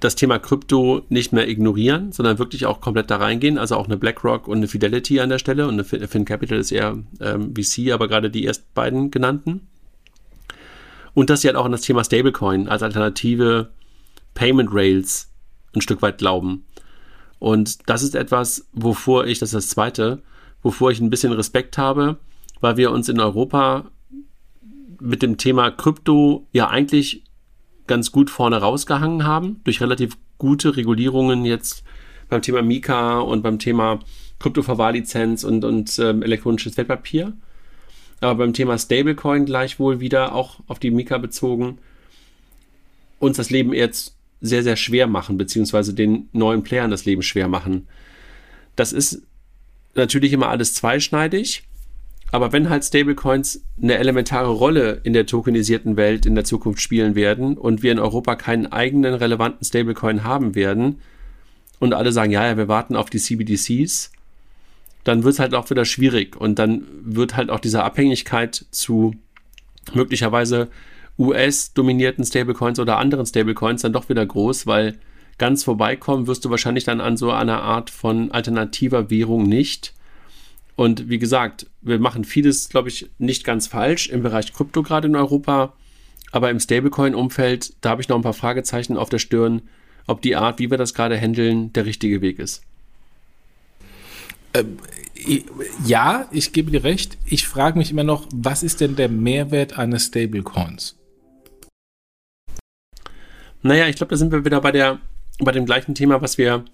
das 0.00 0.14
Thema 0.14 0.38
Krypto 0.38 1.02
nicht 1.08 1.32
mehr 1.32 1.48
ignorieren, 1.48 2.12
sondern 2.12 2.38
wirklich 2.38 2.66
auch 2.66 2.80
komplett 2.80 3.10
da 3.10 3.16
reingehen. 3.16 3.58
Also 3.58 3.76
auch 3.76 3.86
eine 3.86 3.96
BlackRock 3.96 4.46
und 4.46 4.58
eine 4.58 4.68
Fidelity 4.68 5.20
an 5.20 5.30
der 5.30 5.38
Stelle 5.38 5.66
und 5.66 5.74
eine 5.74 5.84
FinCapital 5.84 6.58
ist 6.58 6.72
eher 6.72 6.98
ähm, 7.20 7.54
VC, 7.54 7.92
aber 7.92 8.08
gerade 8.08 8.30
die 8.30 8.44
erst 8.44 8.74
beiden 8.74 9.10
genannten. 9.10 9.68
Und 11.16 11.30
dass 11.30 11.40
sie 11.40 11.48
halt 11.48 11.56
auch 11.56 11.64
an 11.64 11.72
das 11.72 11.80
Thema 11.80 12.04
Stablecoin 12.04 12.68
als 12.68 12.82
alternative 12.82 13.70
Payment 14.34 14.68
Rails 14.70 15.32
ein 15.74 15.80
Stück 15.80 16.02
weit 16.02 16.18
glauben. 16.18 16.66
Und 17.38 17.88
das 17.88 18.02
ist 18.02 18.14
etwas, 18.14 18.68
wovor 18.74 19.26
ich, 19.26 19.38
das 19.38 19.48
ist 19.48 19.54
das 19.54 19.68
Zweite, 19.70 20.22
wovor 20.62 20.90
ich 20.90 21.00
ein 21.00 21.08
bisschen 21.08 21.32
Respekt 21.32 21.78
habe, 21.78 22.18
weil 22.60 22.76
wir 22.76 22.90
uns 22.90 23.08
in 23.08 23.18
Europa 23.18 23.86
mit 25.00 25.22
dem 25.22 25.38
Thema 25.38 25.70
Krypto 25.70 26.46
ja 26.52 26.68
eigentlich 26.68 27.24
ganz 27.86 28.12
gut 28.12 28.28
vorne 28.28 28.58
rausgehangen 28.58 29.24
haben, 29.24 29.62
durch 29.64 29.80
relativ 29.80 30.18
gute 30.36 30.76
Regulierungen 30.76 31.46
jetzt 31.46 31.82
beim 32.28 32.42
Thema 32.42 32.60
Mika 32.60 33.20
und 33.20 33.40
beim 33.40 33.58
Thema 33.58 34.00
Kryptoverwahrlizenz 34.38 35.44
und, 35.44 35.64
und 35.64 35.98
ähm, 35.98 36.22
elektronisches 36.22 36.76
Wertpapier 36.76 37.32
aber 38.20 38.36
beim 38.36 38.52
Thema 38.52 38.78
Stablecoin 38.78 39.44
gleichwohl 39.44 40.00
wieder 40.00 40.34
auch 40.34 40.60
auf 40.66 40.78
die 40.78 40.90
Mika 40.90 41.18
bezogen, 41.18 41.78
uns 43.18 43.36
das 43.36 43.50
Leben 43.50 43.72
jetzt 43.72 44.16
sehr, 44.40 44.62
sehr 44.62 44.76
schwer 44.76 45.06
machen, 45.06 45.38
beziehungsweise 45.38 45.94
den 45.94 46.28
neuen 46.32 46.62
Playern 46.62 46.90
das 46.90 47.04
Leben 47.04 47.22
schwer 47.22 47.48
machen. 47.48 47.86
Das 48.74 48.92
ist 48.92 49.22
natürlich 49.94 50.32
immer 50.32 50.48
alles 50.48 50.74
zweischneidig, 50.74 51.64
aber 52.32 52.52
wenn 52.52 52.68
halt 52.68 52.84
Stablecoins 52.84 53.62
eine 53.80 53.98
elementare 53.98 54.50
Rolle 54.50 55.00
in 55.04 55.12
der 55.12 55.26
tokenisierten 55.26 55.96
Welt 55.96 56.26
in 56.26 56.34
der 56.34 56.44
Zukunft 56.44 56.80
spielen 56.80 57.14
werden 57.14 57.56
und 57.56 57.82
wir 57.82 57.92
in 57.92 57.98
Europa 57.98 58.36
keinen 58.36 58.66
eigenen 58.66 59.14
relevanten 59.14 59.64
Stablecoin 59.64 60.24
haben 60.24 60.54
werden 60.54 61.00
und 61.78 61.94
alle 61.94 62.12
sagen, 62.12 62.32
ja, 62.32 62.46
ja, 62.46 62.56
wir 62.56 62.68
warten 62.68 62.96
auf 62.96 63.10
die 63.10 63.18
CBDCs, 63.18 64.10
dann 65.06 65.22
wird 65.22 65.34
es 65.34 65.38
halt 65.38 65.54
auch 65.54 65.70
wieder 65.70 65.84
schwierig 65.84 66.34
und 66.36 66.58
dann 66.58 66.82
wird 67.00 67.36
halt 67.36 67.48
auch 67.48 67.60
diese 67.60 67.84
Abhängigkeit 67.84 68.66
zu 68.72 69.14
möglicherweise 69.94 70.68
US-dominierten 71.16 72.24
Stablecoins 72.24 72.80
oder 72.80 72.98
anderen 72.98 73.24
Stablecoins 73.24 73.82
dann 73.82 73.92
doch 73.92 74.08
wieder 74.08 74.26
groß, 74.26 74.66
weil 74.66 74.98
ganz 75.38 75.62
vorbeikommen 75.62 76.26
wirst 76.26 76.44
du 76.44 76.50
wahrscheinlich 76.50 76.82
dann 76.82 77.00
an 77.00 77.16
so 77.16 77.30
einer 77.30 77.62
Art 77.62 77.88
von 77.88 78.32
alternativer 78.32 79.08
Währung 79.08 79.44
nicht. 79.44 79.94
Und 80.74 81.08
wie 81.08 81.20
gesagt, 81.20 81.68
wir 81.82 82.00
machen 82.00 82.24
vieles, 82.24 82.68
glaube 82.68 82.88
ich, 82.88 83.08
nicht 83.18 83.44
ganz 83.44 83.68
falsch 83.68 84.08
im 84.08 84.24
Bereich 84.24 84.52
Krypto 84.52 84.82
gerade 84.82 85.06
in 85.06 85.14
Europa. 85.14 85.74
Aber 86.32 86.50
im 86.50 86.58
Stablecoin-Umfeld, 86.58 87.74
da 87.80 87.90
habe 87.90 88.02
ich 88.02 88.08
noch 88.08 88.16
ein 88.16 88.22
paar 88.22 88.32
Fragezeichen 88.32 88.96
auf 88.96 89.08
der 89.08 89.20
Stirn, 89.20 89.62
ob 90.08 90.20
die 90.20 90.34
Art, 90.34 90.58
wie 90.58 90.68
wir 90.68 90.78
das 90.78 90.94
gerade 90.94 91.16
handeln, 91.16 91.72
der 91.72 91.86
richtige 91.86 92.20
Weg 92.22 92.40
ist. 92.40 92.62
Ähm, 94.54 94.78
ja, 95.84 96.28
ich 96.30 96.52
gebe 96.52 96.70
dir 96.70 96.84
recht. 96.84 97.18
Ich 97.24 97.46
frage 97.46 97.78
mich 97.78 97.90
immer 97.90 98.04
noch, 98.04 98.26
was 98.32 98.62
ist 98.62 98.80
denn 98.80 98.96
der 98.96 99.08
Mehrwert 99.08 99.78
eines 99.78 100.06
Stablecoins? 100.06 100.96
Naja, 103.62 103.88
ich 103.88 103.96
glaube, 103.96 104.10
da 104.10 104.16
sind 104.16 104.32
wir 104.32 104.44
wieder 104.44 104.60
bei 104.60 104.72
der, 104.72 105.00
bei 105.40 105.52
dem 105.52 105.66
gleichen 105.66 105.94
Thema, 105.94 106.22
was 106.22 106.38
wir, 106.38 106.64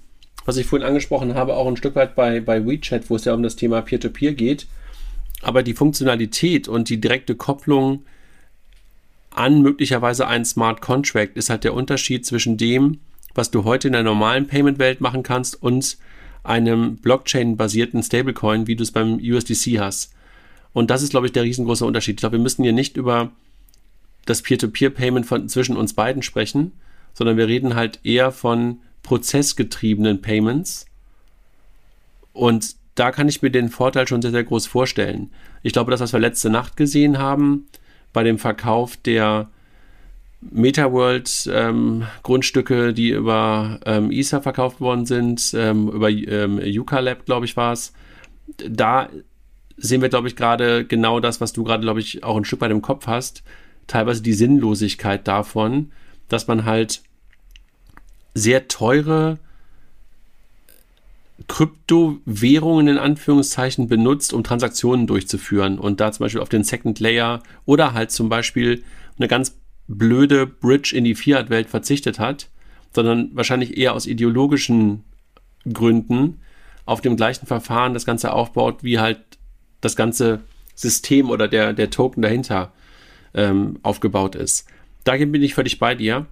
was 0.45 0.57
ich 0.57 0.66
vorhin 0.66 0.87
angesprochen 0.87 1.35
habe, 1.35 1.55
auch 1.55 1.66
ein 1.66 1.77
Stück 1.77 1.95
weit 1.95 2.14
bei, 2.14 2.41
bei 2.41 2.66
WeChat, 2.66 3.09
wo 3.09 3.16
es 3.16 3.25
ja 3.25 3.33
um 3.33 3.43
das 3.43 3.57
Thema 3.57 3.81
Peer-to-Peer 3.81 4.33
-Peer 4.33 4.35
geht. 4.35 4.66
Aber 5.41 5.62
die 5.62 5.75
Funktionalität 5.75 6.68
und 6.68 6.89
die 6.89 7.01
direkte 7.01 7.35
Kopplung 7.35 8.05
an 9.31 9.62
möglicherweise 9.62 10.27
einen 10.27 10.45
Smart 10.45 10.81
Contract 10.81 11.37
ist 11.37 11.51
halt 11.51 11.64
der 11.64 11.75
Unterschied 11.75 12.27
zwischen 12.27 12.57
dem, 12.57 13.01
was 13.35 13.51
du 13.51 13.64
heute 13.64 13.89
in 13.89 13.93
der 13.93 14.03
normalen 14.03 14.47
Payment-Welt 14.47 15.01
machen 15.01 15.23
kannst 15.23 15.61
und 15.62 15.97
einem 16.45 16.97
Blockchain-basierten 16.97 18.03
Stablecoin, 18.03 18.66
wie 18.66 18.76
du 18.76 18.82
es 18.82 18.90
beim 18.90 19.18
USDC 19.18 19.78
hast. 19.78 20.12
Und 20.72 20.90
das 20.90 21.03
ist, 21.03 21.11
glaube 21.11 21.26
ich, 21.26 21.32
der 21.32 21.45
riesengroße 21.45 21.84
Unterschied. 21.84 22.14
Ich 22.14 22.20
glaube, 22.20 22.38
wir 22.38 22.43
müssen 22.43 22.62
hier 22.62 22.72
nicht 22.72 22.97
über 22.97 23.30
das 24.24 24.43
Peer-to-Peer-Payment 24.43 25.51
zwischen 25.51 25.76
uns 25.76 25.93
beiden 25.93 26.22
sprechen, 26.22 26.72
sondern 27.14 27.36
wir 27.36 27.49
reden 27.49 27.74
halt 27.74 28.01
eher 28.05 28.32
von 28.32 28.78
prozessgetriebenen 29.03 30.22
Payments. 30.22 30.86
Und 32.32 32.76
da 32.95 33.11
kann 33.11 33.28
ich 33.28 33.43
mir 33.43 33.51
den 33.51 33.68
Vorteil 33.68 34.07
schon 34.07 34.22
sehr, 34.22 34.30
sehr 34.30 34.45
groß 34.45 34.66
vorstellen. 34.66 35.30
Ich 35.62 35.72
glaube, 35.72 35.90
das, 35.90 36.01
was 36.01 36.12
wir 36.12 36.20
letzte 36.20 36.51
Nacht 36.51 36.76
gesehen 36.76 37.18
haben, 37.18 37.66
bei 38.12 38.22
dem 38.22 38.38
Verkauf 38.38 38.97
der 38.97 39.49
MetaWorld-Grundstücke, 40.51 42.88
ähm, 42.88 42.95
die 42.95 43.11
über 43.11 43.78
ähm, 43.86 44.11
Ether 44.11 44.43
verkauft 44.43 44.80
worden 44.80 45.07
sind, 45.07 45.55
ähm, 45.57 45.88
über 45.88 46.11
ähm, 46.11 46.59
Yuka 46.59 46.99
Lab, 46.99 47.26
glaube 47.26 47.47
ich, 47.47 47.57
war 47.57 47.72
es. 47.72 47.93
Da 48.68 49.09
sehen 49.76 50.03
wir, 50.03 50.09
glaube 50.09 50.28
ich, 50.28 50.36
gerade 50.36 50.84
genau 50.84 51.20
das, 51.20 51.40
was 51.40 51.53
du 51.53 51.64
gerade, 51.64 51.82
glaube 51.82 52.01
ich, 52.01 52.24
auch 52.24 52.36
ein 52.36 52.45
Stück 52.45 52.61
weit 52.61 52.70
im 52.70 52.82
Kopf 52.82 53.07
hast. 53.07 53.43
Teilweise 53.86 54.22
die 54.22 54.32
Sinnlosigkeit 54.32 55.26
davon, 55.26 55.93
dass 56.28 56.49
man 56.49 56.64
halt 56.64 57.03
sehr 58.34 58.68
teure 58.68 59.38
Kryptowährungen 61.49 62.88
in 62.88 62.99
Anführungszeichen 62.99 63.88
benutzt, 63.88 64.32
um 64.32 64.45
Transaktionen 64.45 65.07
durchzuführen 65.07 65.78
und 65.78 66.01
da 66.01 66.12
zum 66.12 66.24
Beispiel 66.24 66.40
auf 66.40 66.49
den 66.49 66.64
Second 66.64 67.01
Layer 67.01 67.43
oder 67.64 67.95
halt 67.95 68.11
zum 68.11 68.28
Beispiel 68.28 68.84
eine 69.18 69.28
ganz 69.28 69.57
blöde 69.99 70.47
Bridge 70.47 70.95
in 70.97 71.05
die 71.05 71.14
Fiat-Welt 71.14 71.68
verzichtet 71.68 72.18
hat, 72.18 72.49
sondern 72.95 73.30
wahrscheinlich 73.34 73.76
eher 73.76 73.95
aus 73.95 74.07
ideologischen 74.07 75.05
Gründen 75.70 76.40
auf 76.84 77.01
dem 77.01 77.16
gleichen 77.16 77.47
Verfahren 77.47 77.95
das 77.95 78.07
Ganze 78.07 78.32
aufbaut, 78.32 78.82
wie 78.82 78.99
halt 78.99 79.20
das 79.80 79.97
ganze 79.97 80.40
System 80.74 81.30
oder 81.30 81.49
der, 81.49 81.72
der 81.72 81.90
Token 81.90 82.22
dahinter 82.22 82.72
ähm, 83.34 83.78
aufgebaut 83.82 84.34
ist. 84.34 84.66
Da 85.05 85.16
bin 85.16 85.43
ich 85.43 85.55
völlig 85.55 85.78
bei 85.78 85.95
dir. 85.95 86.26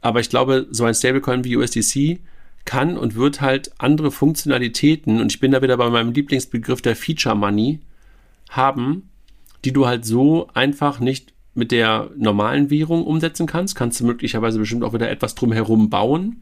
Aber 0.00 0.20
ich 0.20 0.30
glaube, 0.30 0.66
so 0.70 0.84
ein 0.84 0.94
Stablecoin 0.94 1.44
wie 1.44 1.56
USDC 1.56 2.20
kann 2.64 2.96
und 2.96 3.14
wird 3.14 3.40
halt 3.40 3.72
andere 3.78 4.10
Funktionalitäten, 4.10 5.20
und 5.20 5.32
ich 5.32 5.40
bin 5.40 5.52
da 5.52 5.62
wieder 5.62 5.76
bei 5.76 5.90
meinem 5.90 6.12
Lieblingsbegriff 6.12 6.82
der 6.82 6.96
Feature 6.96 7.34
Money, 7.34 7.80
haben, 8.50 9.08
die 9.64 9.72
du 9.72 9.86
halt 9.86 10.04
so 10.04 10.48
einfach 10.54 11.00
nicht 11.00 11.32
mit 11.58 11.72
der 11.72 12.10
normalen 12.16 12.70
Währung 12.70 13.04
umsetzen 13.04 13.46
kannst. 13.46 13.74
Kannst 13.74 13.98
du 13.98 14.06
möglicherweise 14.06 14.60
bestimmt 14.60 14.84
auch 14.84 14.92
wieder 14.92 15.10
etwas 15.10 15.34
drumherum 15.34 15.90
bauen. 15.90 16.40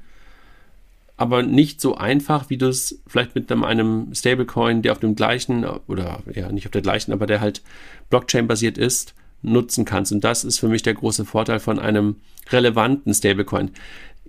Aber 1.16 1.42
nicht 1.42 1.80
so 1.80 1.96
einfach, 1.96 2.50
wie 2.50 2.58
du 2.58 2.68
es 2.68 3.00
vielleicht 3.06 3.34
mit 3.34 3.50
einem, 3.50 4.14
Stablecoin, 4.14 4.82
der 4.82 4.92
auf 4.92 4.98
dem 4.98 5.16
gleichen, 5.16 5.64
oder 5.64 6.22
ja, 6.34 6.52
nicht 6.52 6.66
auf 6.66 6.72
der 6.72 6.82
gleichen, 6.82 7.12
aber 7.12 7.26
der 7.26 7.40
halt 7.40 7.62
Blockchain-basiert 8.10 8.76
ist, 8.76 9.14
nutzen 9.40 9.86
kannst. 9.86 10.12
Und 10.12 10.22
das 10.22 10.44
ist 10.44 10.58
für 10.58 10.68
mich 10.68 10.82
der 10.82 10.92
große 10.92 11.24
Vorteil 11.24 11.60
von 11.60 11.78
einem 11.78 12.16
relevanten 12.50 13.14
Stablecoin. 13.14 13.70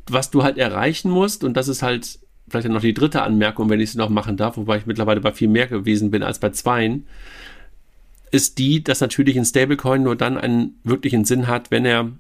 Was 0.10 0.32
du 0.32 0.44
halt 0.44 0.58
erreichen 0.58 1.12
musst, 1.12 1.44
und 1.44 1.58
das 1.58 1.68
ist 1.68 1.84
halt 1.84 2.20
vielleicht 2.48 2.70
noch 2.70 2.80
die 2.80 2.94
dritte 2.94 3.24
Anmerkung, 3.24 3.70
wenn 3.70 3.82
ich 3.82 3.92
sie 3.92 3.98
noch 3.98 4.10
machen 4.10 4.38
darf, 4.38 4.56
wobei 4.56 4.78
ich 4.78 4.86
mittlerweile 4.86 5.20
bei 5.20 5.34
viel 5.34 5.50
mehr 5.50 5.68
gewesen 5.68 6.12
bin 6.12 6.24
als 6.24 6.40
bei 6.40 6.52
zweien, 6.52 7.06
ist 8.32 8.58
die, 8.58 8.84
dass 8.84 9.02
natürlich 9.02 9.38
ein 9.38 9.46
Stablecoin 9.46 10.04
nur 10.04 10.16
dann 10.16 10.38
einen 10.38 10.80
wirklichen 10.84 11.26
Sinn 11.26 11.48
hat, 11.48 11.72
wenn 11.72 11.86
er 11.86 12.12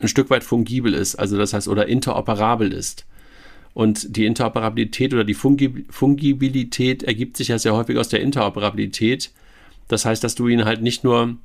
ein 0.00 0.08
Stück 0.08 0.30
weit 0.30 0.44
fungibel 0.44 0.92
ist, 0.92 1.14
also 1.16 1.38
das 1.38 1.52
heißt, 1.52 1.68
oder 1.68 1.86
interoperabel 1.86 2.72
ist. 2.72 3.06
Und 3.72 4.16
die 4.16 4.24
Interoperabilität 4.24 5.12
oder 5.12 5.24
die 5.24 5.34
Fungibilität 5.34 7.02
ergibt 7.02 7.36
sich 7.36 7.48
ja 7.48 7.58
sehr 7.58 7.74
häufig 7.74 7.98
aus 7.98 8.08
der 8.08 8.20
Interoperabilität. 8.20 9.32
Das 9.88 10.06
heißt, 10.06 10.24
dass 10.24 10.34
du 10.34 10.48
ihn 10.48 10.64
halt 10.64 10.80
nicht 10.80 11.04
nur 11.04 11.36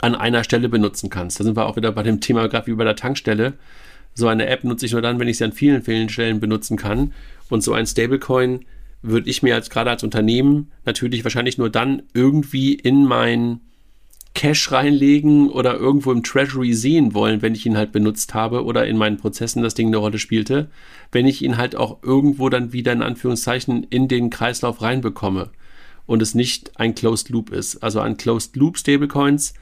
an 0.00 0.14
einer 0.16 0.42
Stelle 0.42 0.68
benutzen 0.68 1.08
kannst. 1.08 1.38
Da 1.38 1.44
sind 1.44 1.56
wir 1.56 1.66
auch 1.66 1.76
wieder 1.76 1.92
bei 1.92 2.02
dem 2.02 2.20
Thema, 2.20 2.48
gerade 2.48 2.66
wie 2.66 2.74
bei 2.74 2.84
der 2.84 2.96
Tankstelle. 2.96 3.54
So 4.14 4.26
eine 4.26 4.46
App 4.46 4.64
nutze 4.64 4.86
ich 4.86 4.92
nur 4.92 5.02
dann, 5.02 5.20
wenn 5.20 5.28
ich 5.28 5.38
sie 5.38 5.44
an 5.44 5.52
vielen, 5.52 5.82
vielen 5.82 6.08
Stellen 6.08 6.40
benutzen 6.40 6.76
kann. 6.76 7.12
Und 7.48 7.62
so 7.62 7.72
ein 7.72 7.86
Stablecoin 7.86 8.64
würde 9.02 9.28
ich 9.28 9.42
mir 9.42 9.54
als 9.54 9.68
gerade 9.68 9.90
als 9.90 10.04
Unternehmen 10.04 10.70
natürlich 10.84 11.24
wahrscheinlich 11.24 11.58
nur 11.58 11.70
dann 11.70 12.02
irgendwie 12.14 12.74
in 12.74 13.04
mein 13.04 13.60
Cash 14.34 14.72
reinlegen 14.72 15.50
oder 15.50 15.76
irgendwo 15.76 16.10
im 16.10 16.22
Treasury 16.22 16.72
sehen 16.72 17.12
wollen, 17.12 17.42
wenn 17.42 17.54
ich 17.54 17.66
ihn 17.66 17.76
halt 17.76 17.92
benutzt 17.92 18.32
habe 18.32 18.64
oder 18.64 18.86
in 18.86 18.96
meinen 18.96 19.18
Prozessen 19.18 19.62
das 19.62 19.74
Ding 19.74 19.88
eine 19.88 19.98
Rolle 19.98 20.18
spielte, 20.18 20.70
wenn 21.10 21.26
ich 21.26 21.42
ihn 21.42 21.58
halt 21.58 21.76
auch 21.76 22.02
irgendwo 22.02 22.48
dann 22.48 22.72
wieder 22.72 22.92
in 22.92 23.02
Anführungszeichen 23.02 23.84
in 23.90 24.08
den 24.08 24.30
Kreislauf 24.30 24.80
reinbekomme 24.80 25.50
und 26.06 26.22
es 26.22 26.34
nicht 26.34 26.78
ein 26.80 26.94
Closed 26.94 27.28
Loop 27.28 27.50
ist. 27.50 27.82
Also 27.82 28.00
an 28.00 28.16
Closed 28.16 28.56
Loop 28.56 28.78
Stablecoins, 28.78 29.52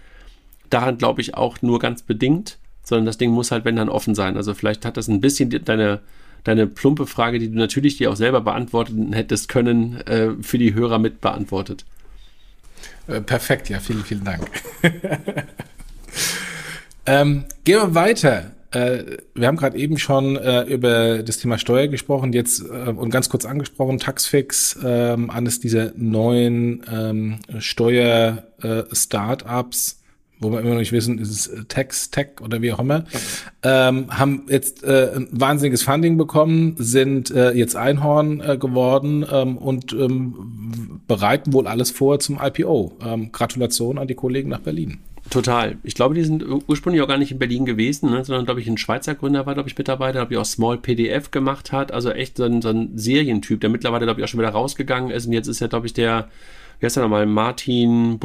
daran 0.68 0.98
glaube 0.98 1.20
ich 1.20 1.34
auch 1.34 1.62
nur 1.62 1.80
ganz 1.80 2.02
bedingt, 2.02 2.58
sondern 2.84 3.06
das 3.06 3.18
Ding 3.18 3.30
muss 3.30 3.50
halt, 3.50 3.64
wenn 3.64 3.76
dann 3.76 3.88
offen 3.88 4.14
sein. 4.14 4.36
Also 4.36 4.54
vielleicht 4.54 4.84
hat 4.84 4.96
das 4.96 5.08
ein 5.08 5.20
bisschen 5.20 5.50
deine 5.64 6.00
deine 6.44 6.66
plumpe 6.66 7.06
Frage, 7.06 7.38
die 7.38 7.50
du 7.50 7.58
natürlich 7.58 7.96
dir 7.96 8.10
auch 8.10 8.16
selber 8.16 8.40
beantworten 8.40 9.12
hättest 9.12 9.48
können, 9.48 10.00
äh, 10.06 10.30
für 10.40 10.58
die 10.58 10.74
Hörer 10.74 10.98
mit 10.98 11.20
beantwortet. 11.20 11.84
Äh, 13.06 13.20
perfekt, 13.20 13.68
ja, 13.68 13.80
vielen, 13.80 14.04
vielen 14.04 14.24
Dank. 14.24 14.48
ähm, 17.06 17.44
gehen 17.64 17.76
wir 17.76 17.94
weiter. 17.94 18.52
Äh, 18.72 19.18
wir 19.34 19.48
haben 19.48 19.56
gerade 19.56 19.76
eben 19.76 19.98
schon 19.98 20.36
äh, 20.36 20.62
über 20.62 21.24
das 21.24 21.38
Thema 21.38 21.58
Steuer 21.58 21.88
gesprochen, 21.88 22.32
jetzt 22.32 22.60
äh, 22.60 22.90
und 22.90 23.10
ganz 23.10 23.28
kurz 23.28 23.44
angesprochen, 23.44 23.98
Taxfix, 23.98 24.78
ähm, 24.84 25.28
eines 25.30 25.58
dieser 25.58 25.90
neuen 25.96 26.84
ähm, 26.90 27.40
Steuer-Startups 27.58 29.99
wo 30.40 30.50
wir 30.50 30.60
immer 30.60 30.70
noch 30.70 30.78
nicht 30.78 30.92
wissen, 30.92 31.18
ist 31.18 31.30
es 31.30 31.46
äh, 31.46 31.64
Tex, 31.64 32.10
Tech 32.10 32.40
oder 32.42 32.62
wie 32.62 32.72
auch 32.72 32.80
immer, 32.80 33.04
ähm, 33.62 34.06
haben 34.10 34.46
jetzt 34.48 34.82
äh, 34.82 35.12
ein 35.14 35.28
wahnsinniges 35.30 35.82
Funding 35.82 36.16
bekommen, 36.16 36.74
sind 36.78 37.30
äh, 37.30 37.52
jetzt 37.52 37.76
Einhorn 37.76 38.40
äh, 38.40 38.56
geworden 38.56 39.24
ähm, 39.30 39.58
und 39.58 39.92
ähm, 39.92 41.02
bereiten 41.06 41.52
wohl 41.52 41.66
alles 41.66 41.90
vor 41.90 42.18
zum 42.18 42.38
IPO. 42.42 42.96
Ähm, 43.04 43.32
Gratulation 43.32 43.98
an 43.98 44.08
die 44.08 44.14
Kollegen 44.14 44.48
nach 44.48 44.60
Berlin. 44.60 44.98
Total. 45.28 45.76
Ich 45.84 45.94
glaube, 45.94 46.14
die 46.14 46.24
sind 46.24 46.44
ursprünglich 46.66 47.02
auch 47.02 47.08
gar 47.08 47.18
nicht 47.18 47.30
in 47.30 47.38
Berlin 47.38 47.64
gewesen, 47.64 48.10
ne, 48.10 48.24
sondern, 48.24 48.46
glaube 48.46 48.60
ich, 48.60 48.68
ein 48.68 48.78
Schweizer 48.78 49.14
Gründer 49.14 49.46
war, 49.46 49.54
glaube 49.54 49.68
ich, 49.68 49.78
Mitarbeiter, 49.78 50.20
glaube 50.20 50.32
ich, 50.32 50.38
auch 50.38 50.44
Small 50.44 50.78
PDF 50.78 51.30
gemacht 51.30 51.70
hat. 51.70 51.92
Also 51.92 52.10
echt 52.10 52.38
so 52.38 52.44
ein, 52.44 52.62
so 52.62 52.70
ein 52.70 52.96
Serientyp, 52.96 53.60
der 53.60 53.70
mittlerweile, 53.70 54.06
glaube 54.06 54.20
ich, 54.20 54.24
auch 54.24 54.28
schon 54.28 54.40
wieder 54.40 54.50
rausgegangen 54.50 55.10
ist. 55.10 55.26
Und 55.26 55.32
jetzt 55.32 55.46
ist 55.46 55.60
er, 55.60 55.68
glaube 55.68 55.86
ich, 55.86 55.92
der 55.92 56.28
wie 56.80 56.86
heißt 56.86 56.96
er 56.96 57.02
nochmal, 57.02 57.26
Martin, 57.26 58.18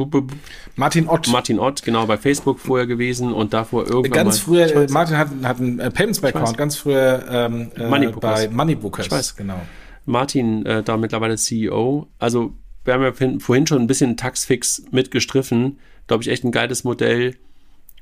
Martin 0.76 1.08
Ott. 1.08 1.28
Martin 1.28 1.58
Ott, 1.58 1.82
genau, 1.82 2.06
bei 2.06 2.16
Facebook 2.16 2.58
vorher 2.58 2.86
gewesen 2.86 3.32
und 3.32 3.52
davor 3.52 3.86
irgendwann 3.86 4.24
Ganz 4.24 4.38
früher, 4.38 4.74
äh, 4.74 4.86
Martin 4.90 5.18
hat, 5.18 5.28
hat 5.42 5.60
einen 5.60 5.78
äh, 5.78 5.90
Payments-Background, 5.90 6.56
ganz 6.56 6.76
früher 6.76 7.24
ähm, 7.30 7.70
äh, 7.76 7.86
Moneybookers. 7.86 8.46
bei 8.46 8.48
Moneybookers. 8.48 9.06
Ich 9.06 9.12
weiß. 9.12 9.36
Genau. 9.36 9.60
Martin, 10.06 10.64
äh, 10.64 10.82
da 10.82 10.96
mittlerweile 10.96 11.36
CEO. 11.36 12.08
Also, 12.18 12.54
wir 12.84 12.94
haben 12.94 13.02
ja 13.02 13.12
vorhin 13.40 13.66
schon 13.66 13.82
ein 13.82 13.86
bisschen 13.86 14.16
Taxfix 14.16 14.84
mitgestriffen. 14.90 15.78
Glaube 16.06 16.22
ich, 16.22 16.30
echt 16.30 16.44
ein 16.44 16.52
geiles 16.52 16.84
Modell. 16.84 17.36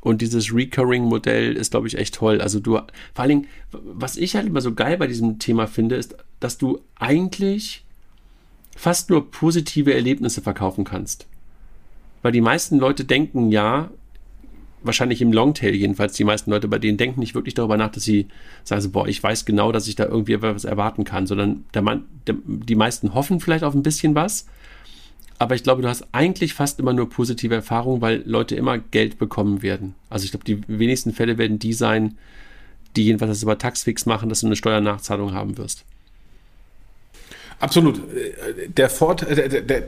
Und 0.01 0.21
dieses 0.21 0.55
Recurring-Modell 0.55 1.57
ist, 1.57 1.71
glaube 1.71 1.89
ich, 1.89 1.97
echt 1.97 2.15
toll. 2.15 2.43
Also 2.43 2.61
du, 2.61 2.73
vor 2.73 2.87
allen 3.17 3.29
Dingen, 3.31 3.47
was 3.73 4.19
ich 4.19 4.37
halt 4.37 4.47
immer 4.47 4.61
so 4.61 4.75
geil 4.75 4.99
bei 4.99 5.07
diesem 5.07 5.39
Thema 5.39 5.67
finde, 5.67 5.97
ist, 5.97 6.15
dass 6.41 6.59
du 6.59 6.81
eigentlich 6.97 7.87
fast 8.77 9.11
nur 9.11 9.31
positive 9.31 9.95
Erlebnisse 9.95 10.43
verkaufen 10.43 10.85
kannst. 10.85 11.27
Weil 12.23 12.33
die 12.33 12.41
meisten 12.41 12.79
Leute 12.79 13.05
denken 13.05 13.51
ja, 13.51 13.91
wahrscheinlich 14.83 15.23
im 15.23 15.33
Longtail 15.33 15.75
jedenfalls 15.75 16.15
die 16.15 16.25
meisten 16.25 16.51
Leute, 16.51 16.69
bei 16.69 16.79
denen 16.79 16.99
denken 16.99 17.21
nicht 17.21 17.35
wirklich 17.35 17.55
darüber 17.55 17.77
nach, 17.77 17.91
dass 17.91 18.05
sie 18.05 18.29
sagen, 18.65 18.83
so, 18.83 18.91
boah, 18.91 19.09
ich 19.09 19.23
weiß 19.23 19.45
genau, 19.45 19.73
dass 19.73 19.89
ich 19.89 19.97
da 19.97 20.05
irgendwie 20.05 20.35
etwas 20.35 20.65
erwarten 20.65 21.05
kann, 21.05 21.27
sondern 21.27 21.65
der 21.75 21.83
Mann, 21.83 22.05
der, 22.27 22.37
die 22.45 22.75
meisten 22.75 23.15
hoffen 23.15 23.41
vielleicht 23.41 23.65
auf 23.65 23.75
ein 23.75 23.83
bisschen 23.83 24.15
was, 24.15 24.47
aber 25.39 25.55
ich 25.55 25.63
glaube, 25.63 25.83
du 25.83 25.89
hast 25.89 26.07
eigentlich 26.13 26.55
fast 26.55 26.79
immer 26.79 26.93
nur 26.93 27.09
positive 27.09 27.55
Erfahrungen, 27.55 28.01
weil 28.01 28.23
Leute 28.25 28.55
immer 28.55 28.79
Geld 28.79 29.19
bekommen 29.19 29.63
werden. 29.63 29.95
Also 30.09 30.25
ich 30.25 30.31
glaube, 30.31 30.45
die 30.45 30.63
wenigsten 30.69 31.13
Fälle 31.13 31.39
werden 31.39 31.59
die 31.59 31.73
sein, 31.73 32.17
die 32.95 33.05
jedenfalls 33.05 33.33
das 33.33 33.43
über 33.43 33.59
Taxfix 33.59 34.07
machen, 34.07 34.29
dass 34.29 34.41
du 34.41 34.47
eine 34.47 34.57
Steuernachzahlung 34.57 35.33
haben 35.33 35.59
wirst. 35.59 35.85
Absolut. 37.61 38.01
Der 38.77 38.91
Vorteil, 38.91 39.49
der, 39.49 39.61
der, 39.61 39.83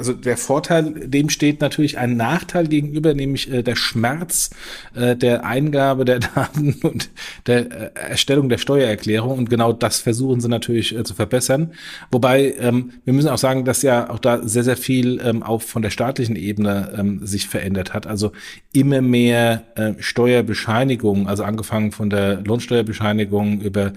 also 0.00 0.14
der 0.14 0.38
Vorteil, 0.38 0.94
dem 1.08 1.28
steht 1.28 1.60
natürlich 1.60 1.98
ein 1.98 2.16
Nachteil 2.16 2.66
gegenüber, 2.68 3.12
nämlich 3.12 3.52
äh, 3.52 3.62
der 3.62 3.76
Schmerz 3.76 4.48
äh, 4.94 5.14
der 5.14 5.44
Eingabe 5.44 6.06
der 6.06 6.18
Daten 6.34 6.76
und 6.82 7.10
der 7.46 7.70
äh, 7.70 7.90
Erstellung 7.94 8.48
der 8.48 8.56
Steuererklärung. 8.56 9.36
Und 9.36 9.50
genau 9.50 9.74
das 9.74 10.00
versuchen 10.00 10.40
sie 10.40 10.48
natürlich 10.48 10.96
äh, 10.96 11.04
zu 11.04 11.14
verbessern. 11.14 11.72
Wobei 12.10 12.54
ähm, 12.58 12.92
wir 13.04 13.12
müssen 13.12 13.28
auch 13.28 13.38
sagen, 13.38 13.66
dass 13.66 13.82
ja 13.82 14.08
auch 14.08 14.18
da 14.18 14.40
sehr, 14.42 14.64
sehr 14.64 14.78
viel 14.78 15.20
ähm, 15.22 15.42
auch 15.42 15.60
von 15.60 15.82
der 15.82 15.90
staatlichen 15.90 16.34
Ebene 16.34 16.92
ähm, 16.96 17.26
sich 17.26 17.46
verändert 17.46 17.92
hat. 17.92 18.06
Also 18.06 18.32
immer 18.72 19.02
mehr 19.02 19.64
äh, 19.74 19.92
Steuerbescheinigungen, 19.98 21.26
also 21.26 21.44
angefangen 21.44 21.92
von 21.92 22.08
der 22.08 22.40
Lohnsteuerbescheinigung 22.40 23.60
über 23.60 23.92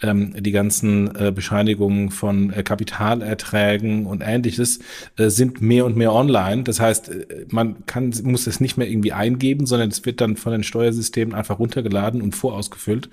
die 0.00 0.52
ganzen 0.52 1.14
äh, 1.16 1.32
Bescheinigungen 1.32 2.10
von 2.10 2.52
äh, 2.58 2.62
Kapitalerträgen 2.62 4.06
und 4.06 4.22
ähnliches 4.24 4.80
äh, 5.16 5.28
sind 5.28 5.60
mehr 5.60 5.84
und 5.84 5.96
mehr 5.96 6.12
online. 6.12 6.64
Das 6.64 6.80
heißt, 6.80 7.08
äh, 7.08 7.46
man 7.50 7.86
kann, 7.86 8.12
muss 8.24 8.46
es 8.46 8.60
nicht 8.60 8.76
mehr 8.76 8.88
irgendwie 8.88 9.12
eingeben, 9.12 9.66
sondern 9.66 9.88
es 9.88 10.04
wird 10.04 10.20
dann 10.20 10.36
von 10.36 10.52
den 10.52 10.64
Steuersystemen 10.64 11.34
einfach 11.34 11.58
runtergeladen 11.58 12.20
und 12.20 12.34
vorausgefüllt. 12.34 13.08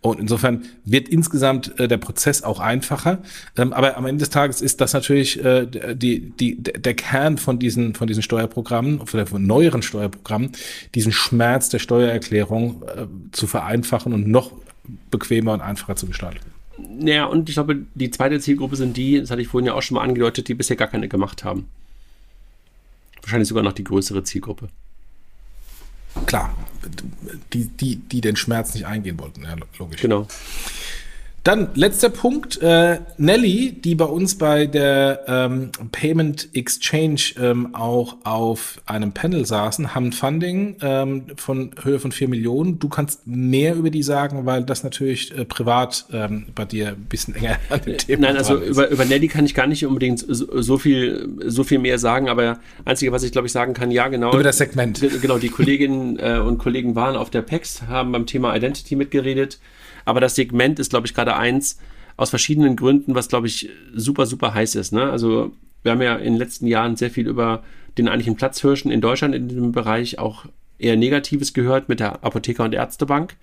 Und 0.00 0.20
insofern 0.20 0.62
wird 0.84 1.08
insgesamt 1.08 1.74
der 1.78 1.96
Prozess 1.98 2.42
auch 2.42 2.60
einfacher. 2.60 3.18
Ähm, 3.56 3.72
aber 3.72 3.96
am 3.96 4.06
Ende 4.06 4.20
des 4.20 4.30
Tages 4.30 4.60
ist 4.60 4.80
das 4.80 4.92
natürlich 4.92 5.40
die, 5.94 6.30
die, 6.30 6.62
der 6.62 6.94
Kern 6.94 7.38
von 7.38 7.58
diesen, 7.58 7.94
von 7.94 8.06
diesen 8.06 8.22
Steuerprogrammen, 8.22 9.06
von 9.06 9.46
neueren 9.46 9.82
Steuerprogrammen, 9.82 10.52
diesen 10.94 11.12
Schmerz 11.12 11.68
der 11.68 11.78
Steuererklärung 11.78 12.82
zu 13.32 13.46
vereinfachen 13.46 14.12
und 14.12 14.28
noch 14.28 14.52
bequemer 15.10 15.52
und 15.52 15.60
einfacher 15.60 15.96
zu 15.96 16.06
gestalten. 16.06 16.57
Naja, 16.78 17.26
und 17.26 17.48
ich 17.48 17.56
glaube, 17.56 17.84
die 17.94 18.10
zweite 18.10 18.38
Zielgruppe 18.40 18.76
sind 18.76 18.96
die, 18.96 19.20
das 19.20 19.30
hatte 19.30 19.42
ich 19.42 19.48
vorhin 19.48 19.66
ja 19.66 19.74
auch 19.74 19.82
schon 19.82 19.96
mal 19.96 20.02
angedeutet, 20.02 20.48
die 20.48 20.54
bisher 20.54 20.76
gar 20.76 20.88
keine 20.88 21.08
gemacht 21.08 21.44
haben. 21.44 21.68
Wahrscheinlich 23.22 23.48
sogar 23.48 23.64
noch 23.64 23.72
die 23.72 23.84
größere 23.84 24.22
Zielgruppe. 24.22 24.68
Klar, 26.26 26.56
die, 27.52 27.66
die, 27.66 27.96
die 27.96 28.20
den 28.20 28.36
Schmerz 28.36 28.74
nicht 28.74 28.86
eingehen 28.86 29.18
wollten, 29.18 29.42
ja, 29.42 29.56
logisch. 29.78 30.00
Genau. 30.00 30.26
Dann 31.44 31.68
letzter 31.74 32.10
Punkt. 32.10 32.60
Äh, 32.60 32.98
Nelly, 33.16 33.72
die 33.72 33.94
bei 33.94 34.04
uns 34.04 34.36
bei 34.36 34.66
der 34.66 35.24
ähm, 35.26 35.70
Payment 35.92 36.48
Exchange 36.52 37.20
ähm, 37.40 37.74
auch 37.74 38.16
auf 38.24 38.80
einem 38.86 39.12
Panel 39.12 39.46
saßen, 39.46 39.94
haben 39.94 40.12
Funding 40.12 40.76
ähm, 40.82 41.26
von 41.36 41.70
Höhe 41.82 42.00
von 42.00 42.12
4 42.12 42.28
Millionen. 42.28 42.78
Du 42.78 42.88
kannst 42.88 43.26
mehr 43.26 43.74
über 43.76 43.90
die 43.90 44.02
sagen, 44.02 44.46
weil 44.46 44.64
das 44.64 44.84
natürlich 44.84 45.36
äh, 45.36 45.44
privat 45.44 46.06
ähm, 46.12 46.46
bei 46.54 46.64
dir 46.64 46.88
ein 46.88 47.06
bisschen 47.08 47.34
enger 47.34 47.56
an 47.70 47.80
dem 47.82 47.96
Thema 47.96 48.26
Nein, 48.26 48.36
also 48.36 48.56
über, 48.56 48.88
über 48.88 49.04
Nelly 49.04 49.28
kann 49.28 49.46
ich 49.46 49.54
gar 49.54 49.66
nicht 49.66 49.86
unbedingt 49.86 50.24
so, 50.28 50.60
so, 50.60 50.76
viel, 50.76 51.28
so 51.46 51.64
viel 51.64 51.78
mehr 51.78 51.98
sagen, 51.98 52.28
aber 52.28 52.58
einzige, 52.84 53.12
was 53.12 53.22
ich 53.22 53.32
glaube 53.32 53.46
ich 53.46 53.52
sagen 53.52 53.74
kann, 53.74 53.90
ja 53.90 54.08
genau. 54.08 54.32
Über 54.34 54.42
das 54.42 54.58
Segment. 54.58 55.00
Genau, 55.22 55.38
die 55.38 55.48
Kolleginnen 55.48 56.18
äh, 56.18 56.38
und 56.38 56.58
Kollegen 56.58 56.94
waren 56.94 57.16
auf 57.16 57.30
der 57.30 57.42
PEX, 57.42 57.82
haben 57.82 58.12
beim 58.12 58.26
Thema 58.26 58.54
Identity 58.54 58.96
mitgeredet. 58.96 59.58
Aber 60.08 60.20
das 60.20 60.36
Segment 60.36 60.78
ist, 60.78 60.88
glaube 60.88 61.06
ich, 61.06 61.12
gerade 61.12 61.36
eins 61.36 61.76
aus 62.16 62.30
verschiedenen 62.30 62.76
Gründen, 62.76 63.14
was, 63.14 63.28
glaube 63.28 63.46
ich, 63.46 63.68
super, 63.94 64.24
super 64.24 64.54
heiß 64.54 64.74
ist. 64.74 64.90
Ne? 64.90 65.02
Also 65.02 65.52
wir 65.82 65.92
haben 65.92 66.00
ja 66.00 66.16
in 66.16 66.32
den 66.32 66.36
letzten 66.38 66.66
Jahren 66.66 66.96
sehr 66.96 67.10
viel 67.10 67.28
über 67.28 67.62
den 67.98 68.08
eigentlichen 68.08 68.34
Platzhirschen 68.34 68.90
in 68.90 69.02
Deutschland 69.02 69.34
in 69.34 69.48
dem 69.48 69.72
Bereich 69.72 70.18
auch 70.18 70.46
eher 70.78 70.96
Negatives 70.96 71.52
gehört 71.52 71.90
mit 71.90 72.00
der 72.00 72.24
Apotheker- 72.24 72.64
und 72.64 72.72
Ärztebank, 72.72 73.36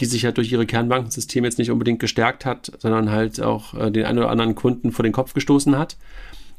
die 0.00 0.06
sich 0.06 0.22
ja 0.22 0.32
durch 0.32 0.50
ihre 0.50 0.66
Kernbankensysteme 0.66 1.46
jetzt 1.46 1.60
nicht 1.60 1.70
unbedingt 1.70 2.00
gestärkt 2.00 2.44
hat, 2.44 2.72
sondern 2.80 3.12
halt 3.12 3.40
auch 3.40 3.74
äh, 3.74 3.92
den 3.92 4.04
einen 4.04 4.18
oder 4.18 4.30
anderen 4.30 4.56
Kunden 4.56 4.90
vor 4.90 5.04
den 5.04 5.12
Kopf 5.12 5.32
gestoßen 5.32 5.78
hat. 5.78 5.96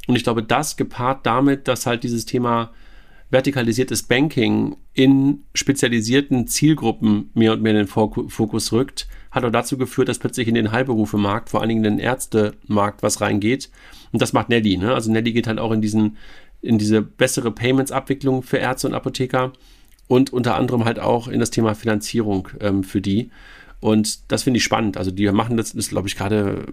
Und 0.08 0.16
ich 0.16 0.24
glaube, 0.24 0.44
das 0.44 0.78
gepaart 0.78 1.26
damit, 1.26 1.68
dass 1.68 1.86
halt 1.86 2.04
dieses 2.04 2.26
Thema 2.26 2.72
vertikalisiertes 3.30 4.04
Banking 4.04 4.78
in 4.94 5.44
spezialisierten 5.54 6.48
Zielgruppen 6.48 7.32
mehr 7.34 7.54
und 7.54 7.62
mehr 7.62 7.72
in 7.72 7.86
den 7.86 7.88
Fokus 7.88 8.72
rückt, 8.72 9.08
hat 9.32 9.44
auch 9.44 9.52
dazu 9.52 9.78
geführt, 9.78 10.08
dass 10.08 10.20
plötzlich 10.20 10.48
in 10.48 10.56
den 10.56 10.72
Heilberufemarkt, 10.72 11.50
vor 11.50 11.60
allen 11.60 11.70
Dingen 11.70 11.84
in 11.84 11.98
den 11.98 12.00
Ärztemarkt, 12.00 13.04
was 13.04 13.22
reingeht. 13.22 13.70
Und 14.12 14.22
das 14.22 14.34
macht 14.34 14.50
Nelly. 14.50 14.78
Ne? 14.78 14.94
Also 14.94 15.12
Nelly 15.12 15.34
geht 15.34 15.48
halt 15.48 15.60
auch 15.60 15.72
in 15.72 15.82
diesen, 15.82 16.18
in 16.62 16.78
diese 16.78 17.02
bessere 17.02 17.52
Payments-Abwicklung 17.52 18.44
für 18.44 18.58
Ärzte 18.58 18.88
und 18.88 18.94
Apotheker 18.94 19.52
und 20.08 20.32
unter 20.32 20.56
anderem 20.56 20.86
halt 20.86 21.00
auch 21.00 21.28
in 21.28 21.40
das 21.40 21.52
Thema 21.52 21.76
Finanzierung 21.76 22.48
ähm, 22.62 22.84
für 22.84 23.02
die. 23.02 23.32
Und 23.82 24.32
das 24.32 24.44
finde 24.44 24.58
ich 24.60 24.64
spannend. 24.64 24.98
Also 24.98 25.12
die 25.12 25.30
machen 25.32 25.58
das, 25.58 25.74
ist 25.74 25.90
glaube 25.90 26.08
ich 26.08 26.16
gerade, 26.16 26.66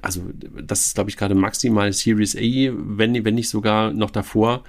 also 0.00 0.22
das 0.62 0.86
ist 0.86 0.94
glaube 0.94 1.10
ich 1.10 1.16
gerade 1.16 1.34
maximal 1.34 1.92
Series 1.92 2.36
A, 2.36 2.40
wenn, 2.40 3.24
wenn 3.24 3.34
nicht 3.34 3.48
sogar 3.48 3.92
noch 3.92 4.10
davor. 4.10 4.62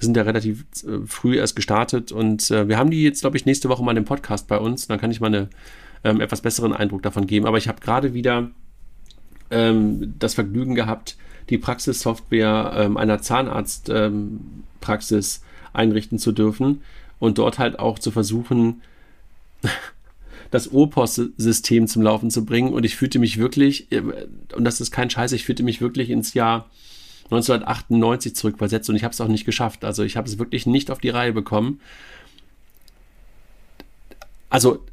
Wir 0.00 0.06
sind 0.06 0.16
ja 0.16 0.22
relativ 0.22 0.64
äh, 0.86 1.06
früh 1.06 1.36
erst 1.36 1.54
gestartet 1.56 2.10
und 2.10 2.50
äh, 2.50 2.68
wir 2.68 2.78
haben 2.78 2.90
die 2.90 3.02
jetzt 3.02 3.20
glaube 3.20 3.36
ich 3.36 3.44
nächste 3.44 3.68
Woche 3.68 3.84
mal 3.84 3.98
im 3.98 4.06
Podcast 4.06 4.48
bei 4.48 4.56
uns. 4.56 4.86
Dann 4.86 4.98
kann 4.98 5.10
ich 5.10 5.20
mal 5.20 5.26
eine 5.26 5.50
ähm, 6.04 6.22
etwas 6.22 6.40
besseren 6.40 6.72
Eindruck 6.72 7.02
davon 7.02 7.26
geben. 7.26 7.44
Aber 7.44 7.58
ich 7.58 7.68
habe 7.68 7.82
gerade 7.82 8.14
wieder 8.14 8.50
ähm, 9.50 10.14
das 10.18 10.32
Vergnügen 10.32 10.74
gehabt, 10.74 11.18
die 11.50 11.58
Praxissoftware 11.58 12.72
ähm, 12.76 12.96
einer 12.96 13.20
Zahnarztpraxis 13.20 15.36
ähm, 15.36 15.42
einrichten 15.74 16.18
zu 16.18 16.32
dürfen 16.32 16.80
und 17.18 17.36
dort 17.36 17.58
halt 17.58 17.78
auch 17.78 17.98
zu 17.98 18.10
versuchen, 18.10 18.80
das 20.50 20.72
OPOS-System 20.72 21.88
zum 21.88 22.00
Laufen 22.00 22.30
zu 22.30 22.46
bringen. 22.46 22.72
Und 22.72 22.84
ich 22.84 22.96
fühlte 22.96 23.18
mich 23.18 23.36
wirklich, 23.36 23.92
äh, 23.92 24.00
und 24.54 24.64
das 24.64 24.80
ist 24.80 24.92
kein 24.92 25.10
Scheiß, 25.10 25.32
ich 25.32 25.44
fühlte 25.44 25.62
mich 25.62 25.82
wirklich 25.82 26.08
ins 26.08 26.32
Jahr 26.32 26.70
1998 27.30 28.34
zurückversetzt 28.34 28.90
und 28.90 28.96
ich 28.96 29.04
habe 29.04 29.12
es 29.12 29.20
auch 29.20 29.28
nicht 29.28 29.44
geschafft. 29.44 29.84
Also 29.84 30.02
ich 30.02 30.16
habe 30.16 30.28
es 30.28 30.38
wirklich 30.38 30.66
nicht 30.66 30.90
auf 30.90 30.98
die 30.98 31.10
Reihe 31.10 31.32
bekommen. 31.32 31.80
Also 34.48 34.84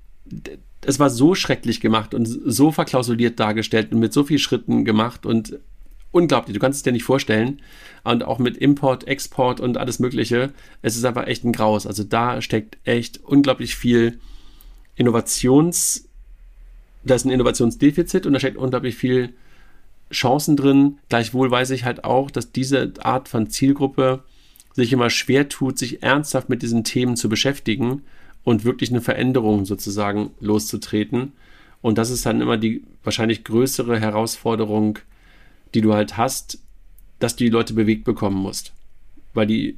es 0.82 1.00
war 1.00 1.10
so 1.10 1.36
schrecklich 1.36 1.82
gemacht 1.82 2.14
und 2.14 2.26
so 2.26 2.72
verklausuliert 2.72 3.40
dargestellt 3.40 3.92
und 3.92 4.00
mit 4.00 4.14
so 4.14 4.24
vielen 4.24 4.40
Schritten 4.40 4.86
gemacht 4.86 5.26
und 5.26 5.58
unglaublich, 6.12 6.54
du 6.54 6.60
kannst 6.60 6.78
es 6.78 6.84
dir 6.84 6.92
nicht 6.92 7.04
vorstellen. 7.04 7.62
Und 8.04 8.24
auch 8.24 8.40
mit 8.40 8.58
Import, 8.58 9.06
Export 9.08 9.60
und 9.60 9.78
alles 9.78 10.00
Mögliche. 10.00 10.54
Es 10.82 10.96
ist 10.96 11.04
einfach 11.04 11.28
echt 11.28 11.44
ein 11.44 11.52
Graus. 11.52 11.86
Also 11.86 12.04
da 12.04 12.42
steckt 12.42 12.78
echt 12.86 13.24
unglaublich 13.24 13.76
viel 13.76 14.20
Innovations, 14.96 16.08
da 17.04 17.16
ist 17.16 17.26
ein 17.26 17.32
Innovationsdefizit 17.32 18.26
und 18.26 18.34
da 18.34 18.40
steckt 18.40 18.58
unglaublich 18.58 18.96
viel 18.96 19.34
Chancen 20.12 20.56
drin. 20.56 21.00
Gleichwohl 21.10 21.52
weiß 21.52 21.72
ich 21.72 21.84
halt 21.84 22.04
auch, 22.04 22.32
dass 22.32 22.52
diese 22.52 22.94
Art 23.02 23.28
von 23.28 23.50
Zielgruppe 23.50 24.24
sich 24.74 24.94
immer 24.94 25.10
schwer 25.10 25.50
tut, 25.50 25.78
sich 25.78 26.04
ernsthaft 26.04 26.50
mit 26.50 26.62
diesen 26.62 26.84
Themen 26.84 27.16
zu 27.16 27.30
beschäftigen 27.30 28.04
und 28.44 28.64
wirklich 28.64 28.92
eine 28.92 29.02
Veränderung 29.02 29.66
sozusagen 29.66 30.32
loszutreten. 30.40 31.34
Und 31.82 31.98
das 31.98 32.10
ist 32.10 32.26
dann 32.26 32.42
immer 32.42 32.58
die 32.58 32.84
wahrscheinlich 33.04 33.44
größere 33.44 34.00
Herausforderung, 34.00 35.00
die 35.74 35.82
du 35.82 35.94
halt 35.94 36.18
hast, 36.18 36.60
dass 37.20 37.36
du 37.36 37.44
die 37.44 37.50
Leute 37.50 37.74
bewegt 37.74 38.04
bekommen 38.04 38.38
musst. 38.38 38.74
Weil 39.34 39.48
die 39.48 39.78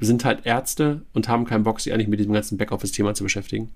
sind 0.00 0.24
halt 0.24 0.46
Ärzte 0.46 1.02
und 1.12 1.28
haben 1.28 1.44
keinen 1.44 1.64
Bock, 1.64 1.80
sich 1.80 1.92
eigentlich 1.92 2.08
mit 2.08 2.18
diesem 2.18 2.32
ganzen 2.32 2.58
Backoffice-Thema 2.58 3.14
zu 3.14 3.24
beschäftigen. 3.24 3.70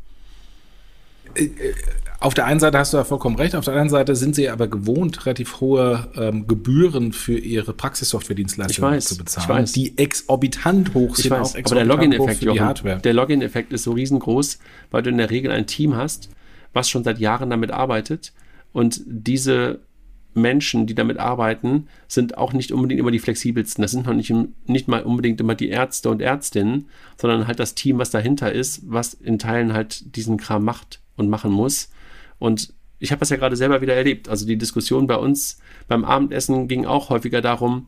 Auf 2.18 2.32
der 2.32 2.46
einen 2.46 2.60
Seite 2.60 2.78
hast 2.78 2.92
du 2.92 2.96
ja 2.96 3.04
vollkommen 3.04 3.36
recht, 3.36 3.54
auf 3.54 3.64
der 3.64 3.74
anderen 3.74 3.90
Seite 3.90 4.16
sind 4.16 4.34
sie 4.34 4.48
aber 4.48 4.68
gewohnt, 4.68 5.26
relativ 5.26 5.60
hohe 5.60 6.08
ähm, 6.16 6.46
Gebühren 6.46 7.12
für 7.12 7.36
ihre 7.36 7.74
Praxissoftware-Dienstleistungen 7.74 9.00
zu 9.00 9.18
bezahlen, 9.18 9.66
die 9.66 9.98
exorbitant 9.98 10.94
hoch 10.94 11.14
sind. 11.14 11.26
Ich 11.26 11.30
weiß, 11.30 11.56
aber 11.56 11.74
der 11.74 11.84
Login-Effekt, 11.84 12.42
der 13.04 13.12
Login-Effekt 13.12 13.72
ist 13.72 13.82
so 13.82 13.92
riesengroß, 13.92 14.58
weil 14.90 15.02
du 15.02 15.10
in 15.10 15.18
der 15.18 15.30
Regel 15.30 15.50
ein 15.50 15.66
Team 15.66 15.94
hast, 15.94 16.30
was 16.72 16.88
schon 16.88 17.04
seit 17.04 17.18
Jahren 17.18 17.50
damit 17.50 17.70
arbeitet 17.70 18.32
und 18.72 19.02
diese 19.06 19.80
Menschen, 20.32 20.86
die 20.86 20.94
damit 20.94 21.18
arbeiten, 21.18 21.88
sind 22.08 22.36
auch 22.38 22.52
nicht 22.52 22.72
unbedingt 22.72 23.00
immer 23.00 23.10
die 23.10 23.18
flexibelsten. 23.18 23.80
Das 23.82 23.90
sind 23.90 24.06
noch 24.06 24.12
nicht, 24.12 24.32
nicht 24.66 24.86
mal 24.86 25.02
unbedingt 25.02 25.40
immer 25.40 25.54
die 25.54 25.68
Ärzte 25.68 26.10
und 26.10 26.20
Ärztinnen, 26.20 26.88
sondern 27.18 27.46
halt 27.46 27.58
das 27.58 27.74
Team, 27.74 27.98
was 27.98 28.10
dahinter 28.10 28.52
ist, 28.52 28.82
was 28.84 29.14
in 29.14 29.38
Teilen 29.38 29.72
halt 29.72 30.16
diesen 30.16 30.36
Kram 30.36 30.64
macht 30.64 31.00
und 31.16 31.28
machen 31.28 31.52
muss. 31.52 31.90
Und 32.38 32.74
ich 32.98 33.12
habe 33.12 33.20
das 33.20 33.30
ja 33.30 33.36
gerade 33.36 33.56
selber 33.56 33.80
wieder 33.80 33.94
erlebt. 33.94 34.28
Also 34.28 34.46
die 34.46 34.56
Diskussion 34.56 35.06
bei 35.06 35.16
uns 35.16 35.58
beim 35.88 36.04
Abendessen 36.04 36.68
ging 36.68 36.86
auch 36.86 37.10
häufiger 37.10 37.40
darum, 37.40 37.86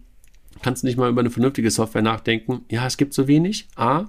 kannst 0.62 0.84
nicht 0.84 0.96
mal 0.98 1.10
über 1.10 1.20
eine 1.20 1.30
vernünftige 1.30 1.70
Software 1.70 2.02
nachdenken. 2.02 2.64
Ja, 2.70 2.86
es 2.86 2.96
gibt 2.96 3.14
so 3.14 3.28
wenig, 3.28 3.68
A. 3.76 4.06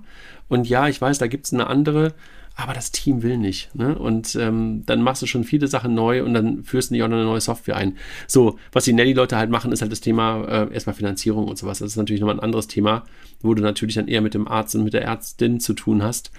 Und 0.48 0.68
ja, 0.68 0.88
ich 0.88 1.00
weiß, 1.00 1.20
da 1.20 1.28
gibt 1.28 1.46
es 1.46 1.54
eine 1.54 1.68
andere, 1.68 2.14
aber 2.56 2.74
das 2.74 2.92
Team 2.92 3.24
will 3.24 3.38
nicht. 3.38 3.74
Ne? 3.76 3.98
Und 3.98 4.36
ähm, 4.36 4.84
dann 4.86 5.02
machst 5.02 5.22
du 5.22 5.28
schon 5.28 5.44
viele 5.44 5.68
Sachen 5.68 5.94
neu 5.94 6.24
und 6.24 6.34
dann 6.34 6.64
führst 6.64 6.90
du 6.90 6.96
nicht 6.96 7.04
auch 7.04 7.08
noch 7.08 7.18
eine 7.18 7.26
neue 7.26 7.40
Software 7.40 7.78
ein. 7.78 7.98
So, 8.28 8.58
was 8.72 8.84
die 8.84 8.94
Nelly-Leute 8.94 9.38
halt 9.38 9.50
machen, 9.50 9.72
ist 9.72 9.82
halt 9.82 9.92
das 9.92 10.02
Thema 10.02 10.44
äh, 10.44 10.74
erstmal 10.74 10.96
Finanzierung 10.96 11.48
und 11.48 11.58
sowas. 11.58 11.80
Das 11.80 11.92
ist 11.92 11.98
natürlich 11.98 12.20
nochmal 12.20 12.36
ein 12.36 12.44
anderes 12.44 12.68
Thema, 12.68 13.06
wo 13.42 13.54
du 13.54 13.62
natürlich 13.62 13.96
dann 13.96 14.08
eher 14.08 14.22
mit 14.22 14.34
dem 14.34 14.48
Arzt 14.48 14.76
und 14.76 14.84
mit 14.84 14.94
der 14.94 15.04
Ärztin 15.04 15.60
zu 15.60 15.74
tun 15.74 16.04
hast 16.04 16.32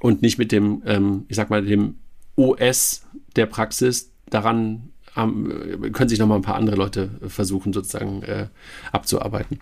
und 0.00 0.22
nicht 0.22 0.38
mit 0.38 0.50
dem, 0.50 0.82
ähm, 0.86 1.24
ich 1.28 1.36
sag 1.36 1.50
mal, 1.50 1.64
dem 1.64 1.98
OS 2.36 3.02
der 3.36 3.46
Praxis. 3.46 4.10
Daran 4.30 4.90
ähm, 5.16 5.92
können 5.92 6.08
sich 6.08 6.18
nochmal 6.18 6.38
ein 6.38 6.42
paar 6.42 6.56
andere 6.56 6.76
Leute 6.76 7.10
versuchen, 7.28 7.72
sozusagen 7.72 8.22
äh, 8.22 8.48
abzuarbeiten. 8.92 9.60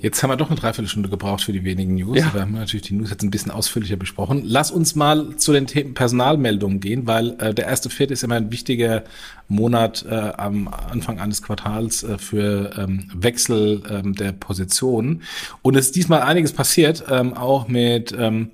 Jetzt 0.00 0.22
haben 0.22 0.30
wir 0.30 0.36
doch 0.36 0.48
eine 0.48 0.58
Dreiviertelstunde 0.58 1.08
gebraucht 1.08 1.42
für 1.42 1.52
die 1.52 1.64
wenigen 1.64 1.96
News. 1.96 2.18
Ja. 2.18 2.32
Wir 2.32 2.42
haben 2.42 2.52
natürlich 2.52 2.86
die 2.86 2.94
News 2.94 3.10
jetzt 3.10 3.24
ein 3.24 3.32
bisschen 3.32 3.50
ausführlicher 3.50 3.96
besprochen. 3.96 4.42
Lass 4.44 4.70
uns 4.70 4.94
mal 4.94 5.36
zu 5.36 5.52
den 5.52 5.66
Themen 5.66 5.94
Personalmeldungen 5.94 6.78
gehen, 6.78 7.08
weil 7.08 7.36
äh, 7.40 7.52
der 7.52 7.66
erste 7.66 7.90
Vierte 7.90 8.12
ist 8.12 8.22
immer 8.22 8.36
ein 8.36 8.52
wichtiger 8.52 9.02
Monat 9.48 10.06
äh, 10.08 10.14
am 10.14 10.68
Anfang 10.68 11.18
eines 11.18 11.42
Quartals 11.42 12.04
äh, 12.04 12.16
für 12.18 12.70
ähm, 12.78 13.10
Wechsel 13.12 13.82
ähm, 13.90 14.14
der 14.14 14.32
Positionen. 14.32 15.22
Und 15.62 15.74
es 15.74 15.86
ist 15.86 15.96
diesmal 15.96 16.22
einiges 16.22 16.52
passiert, 16.52 17.04
ähm, 17.10 17.34
auch 17.34 17.66
mit 17.66 18.14
ähm, 18.16 18.50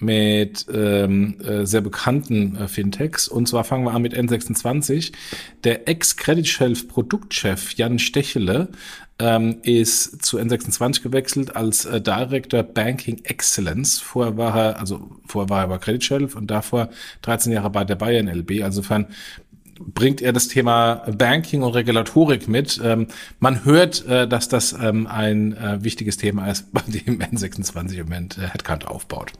mit 0.00 0.66
ähm, 0.72 1.36
äh, 1.40 1.66
sehr 1.66 1.82
bekannten 1.82 2.56
äh, 2.56 2.68
Fintechs. 2.68 3.28
Und 3.28 3.48
zwar 3.48 3.64
fangen 3.64 3.84
wir 3.84 3.92
an 3.92 4.02
mit 4.02 4.14
N26. 4.14 5.12
Der 5.64 5.88
Ex-Credit 5.88 6.48
Shelf 6.48 6.88
Produktchef 6.88 7.74
Jan 7.74 7.98
Stechele 7.98 8.68
ähm, 9.18 9.58
ist 9.62 10.24
zu 10.24 10.38
N26 10.38 11.02
gewechselt 11.02 11.54
als 11.54 11.84
äh, 11.84 12.00
Director 12.00 12.62
Banking 12.62 13.20
Excellence. 13.24 14.00
Vorher 14.00 14.36
war 14.36 14.56
er, 14.56 14.80
also 14.80 15.10
vorher 15.26 15.50
war 15.50 15.62
er 15.62 15.68
bei 15.68 15.78
Credit 15.78 16.02
Shelf 16.02 16.34
und 16.34 16.50
davor 16.50 16.88
13 17.22 17.52
Jahre 17.52 17.70
bei 17.70 17.84
der 17.84 17.96
Bayern 17.96 18.28
LB. 18.28 18.62
Also 18.62 18.80
insofern 18.80 19.08
bringt 19.78 20.20
er 20.20 20.32
das 20.32 20.48
Thema 20.48 20.96
Banking 21.16 21.62
und 21.62 21.74
Regulatorik 21.74 22.48
mit. 22.48 22.80
Ähm, 22.82 23.08
man 23.38 23.64
hört, 23.64 24.06
äh, 24.06 24.28
dass 24.28 24.48
das 24.48 24.72
ähm, 24.72 25.06
ein 25.06 25.56
äh, 25.56 25.82
wichtiges 25.82 26.16
Thema 26.16 26.50
ist, 26.50 26.66
bei 26.72 26.82
dem 26.86 27.18
N26 27.18 27.94
im 27.94 28.04
Moment 28.04 28.38
äh, 28.38 28.48
Headcount 28.48 28.86
aufbaut. 28.86 29.32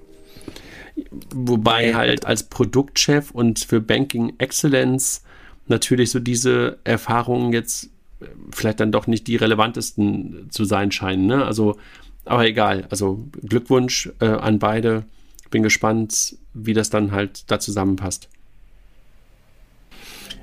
Wobei 1.35 1.95
halt 1.95 2.27
als 2.27 2.45
Produktchef 2.45 3.31
und 3.31 3.59
für 3.61 3.81
Banking 3.81 4.35
Excellence 4.39 5.23
natürlich 5.67 6.11
so 6.11 6.19
diese 6.19 6.79
Erfahrungen 6.85 7.53
jetzt 7.53 7.91
vielleicht 8.53 8.81
dann 8.81 8.93
doch 8.93 9.07
nicht 9.07 9.27
die 9.27 9.37
relevantesten 9.37 10.49
zu 10.51 10.65
sein 10.65 10.93
scheinen. 10.93 11.27
Ne? 11.27 11.45
Also, 11.45 11.77
aber 12.25 12.47
egal. 12.47 12.87
Also 12.91 13.27
Glückwunsch 13.43 14.11
äh, 14.21 14.27
an 14.27 14.59
beide. 14.59 15.05
Bin 15.51 15.63
gespannt, 15.63 16.37
wie 16.55 16.75
das 16.75 16.91
dann 16.91 17.13
halt 17.13 17.51
da 17.51 17.59
zusammenpasst. 17.59 18.29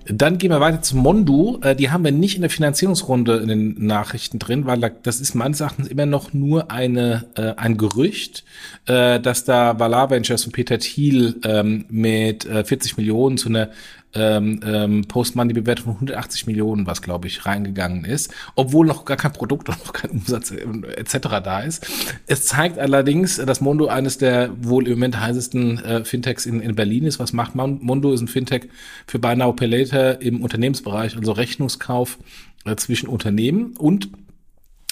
Dann 0.10 0.38
gehen 0.38 0.52
wir 0.52 0.62
weiter 0.62 0.82
zu 0.82 0.96
Mondo. 0.96 1.60
Äh, 1.62 1.76
die 1.76 1.90
haben 1.90 2.04
wir 2.04 2.12
nicht 2.12 2.36
in 2.36 2.42
der 2.42 2.50
Finanzierungsrunde 2.50 3.38
in 3.38 3.48
den 3.48 3.86
Nachrichten 3.86 4.40
drin, 4.40 4.66
weil 4.66 4.80
das 5.04 5.20
ist 5.20 5.36
meines 5.36 5.60
Erachtens 5.60 5.88
immer 5.88 6.06
noch 6.06 6.34
nur 6.34 6.72
eine, 6.72 7.26
äh, 7.36 7.54
ein 7.58 7.78
Gerücht, 7.78 8.44
äh, 8.86 9.20
dass 9.20 9.44
da 9.44 9.80
Valar 9.80 10.10
Ventures 10.10 10.46
und 10.46 10.54
Peter 10.54 10.80
Thiel 10.80 11.36
ähm, 11.44 11.86
mit 11.90 12.46
äh, 12.46 12.64
40 12.64 12.98
Millionen 12.98 13.38
zu 13.38 13.50
einer 13.50 13.70
ähm, 14.14 14.62
ähm, 14.64 15.06
Post-Money-Bewertung 15.08 15.86
von 15.86 15.94
180 15.96 16.48
Millionen, 16.48 16.88
was 16.88 17.02
glaube 17.02 17.28
ich 17.28 17.46
reingegangen 17.46 18.06
ist, 18.06 18.34
obwohl 18.56 18.88
noch 18.88 19.06
gar 19.06 19.18
kein 19.18 19.34
Produkt 19.34 19.70
und 19.70 19.86
noch 19.86 19.94
kein 19.94 20.12
Umsatz 20.12 20.52
äh, 20.52 20.64
etc. 20.96 21.18
da 21.44 21.60
ist. 21.60 21.86
Es 22.26 22.46
zeigt 22.46 22.80
allerdings, 22.80 23.38
dass 23.38 23.62
Mondo 23.62 23.88
eines 23.88 24.18
der 24.18 24.52
wohl 24.62 24.88
im 24.88 24.94
Moment 24.94 25.20
heißesten 25.20 25.84
äh, 25.84 26.06
Fintechs 26.06 26.46
in, 26.46 26.62
in 26.62 26.76
Berlin 26.76 27.06
ist. 27.06 27.20
Was 27.20 27.34
macht 27.34 27.56
man? 27.56 27.80
Mondo 27.82 28.14
ist 28.14 28.22
ein 28.22 28.28
Fintech 28.28 28.70
für 29.06 29.20
Buy 29.20 29.36
Now 29.36 29.54
Pay 29.54 29.68
Later 29.68 30.22
im 30.22 30.42
Unternehmensbereich, 30.42 31.16
also 31.16 31.34
Rechnungskauf 31.34 32.18
äh, 32.66 32.76
zwischen 32.76 33.10
Unternehmen 33.10 33.76
und 33.78 34.10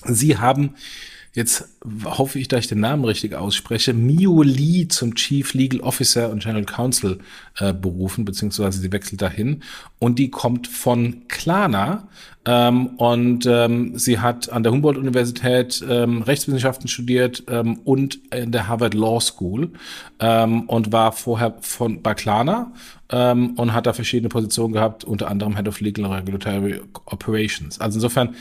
sie 0.04 0.38
haben 0.38 0.76
jetzt 1.36 1.68
hoffe 2.04 2.40
ich, 2.40 2.48
dass 2.48 2.62
ich 2.62 2.68
den 2.68 2.80
Namen 2.80 3.04
richtig 3.04 3.36
ausspreche, 3.36 3.94
Mio 3.94 4.42
Lee 4.42 4.88
zum 4.88 5.16
Chief 5.16 5.54
Legal 5.54 5.82
Officer 5.82 6.30
und 6.30 6.42
General 6.42 6.66
Counsel 6.66 7.20
äh, 7.60 7.74
berufen, 7.74 8.26
beziehungsweise 8.26 8.80
sie 8.80 8.92
wechselt 8.92 9.22
dahin. 9.22 9.62
Und 10.00 10.18
die 10.18 10.30
kommt 10.30 10.68
von 10.68 11.28
Klana 11.28 12.08
ähm, 12.46 12.88
und 12.98 13.46
ähm, 13.48 13.98
sie 13.98 14.20
hat 14.20 14.50
an 14.50 14.64
der 14.64 14.72
Humboldt-Universität 14.72 15.84
ähm, 15.88 16.22
Rechtswissenschaften 16.22 16.88
studiert 16.88 17.44
ähm, 17.48 17.80
und 17.84 18.20
in 18.34 18.52
der 18.52 18.68
Harvard 18.68 18.94
Law 18.94 19.20
School 19.20 19.72
ähm, 20.20 20.62
und 20.70 20.94
war 20.94 21.12
vorher 21.12 21.56
von 21.60 22.02
bei 22.02 22.14
Klana 22.14 22.72
ähm, 23.10 23.56
und 23.58 23.74
hat 23.74 23.88
da 23.88 23.94
verschiedene 23.94 24.30
Positionen 24.30 24.74
gehabt, 24.74 25.04
unter 25.04 25.28
anderem 25.28 25.56
Head 25.56 25.68
of 25.68 25.82
Legal 25.82 26.06
and 26.06 26.16
Regulatory 26.16 26.82
Operations. 27.06 27.82
Also 27.82 27.98
insofern 27.98 28.36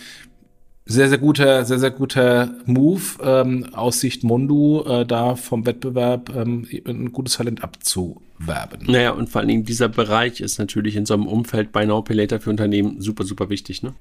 sehr, 0.87 1.09
sehr 1.09 1.19
guter, 1.19 1.65
sehr, 1.65 1.79
sehr 1.79 1.91
guter 1.91 2.55
Move 2.67 3.03
ähm, 3.23 3.73
aus 3.73 4.01
Sicht 4.01 4.23
Mundu, 4.23 4.83
äh, 4.87 5.07
da 5.07 5.35
vom 5.35 5.65
Wettbewerb 5.65 6.35
ähm, 6.35 6.69
ein 6.87 7.13
gutes 7.13 7.35
Talent 7.35 7.65
abzuwerben. 7.65 8.87
Naja, 8.87 9.13
und 9.13 9.31
vor 9.31 9.41
allen 9.41 9.49
Dingen 9.49 9.65
dieser 9.65 9.89
Bereich 9.89 10.41
ist 10.41 10.59
natürlich 10.59 10.97
in 10.97 11.07
so 11.07 11.15
einem 11.15 11.27
Umfeld 11.27 11.73
bei 11.73 11.87
Now 11.87 12.03
Pay 12.03 12.17
Later 12.17 12.41
für 12.41 12.51
Unternehmen 12.51 13.01
super, 13.01 13.25
super 13.25 13.49
wichtig, 13.49 13.83
ne? 13.83 13.95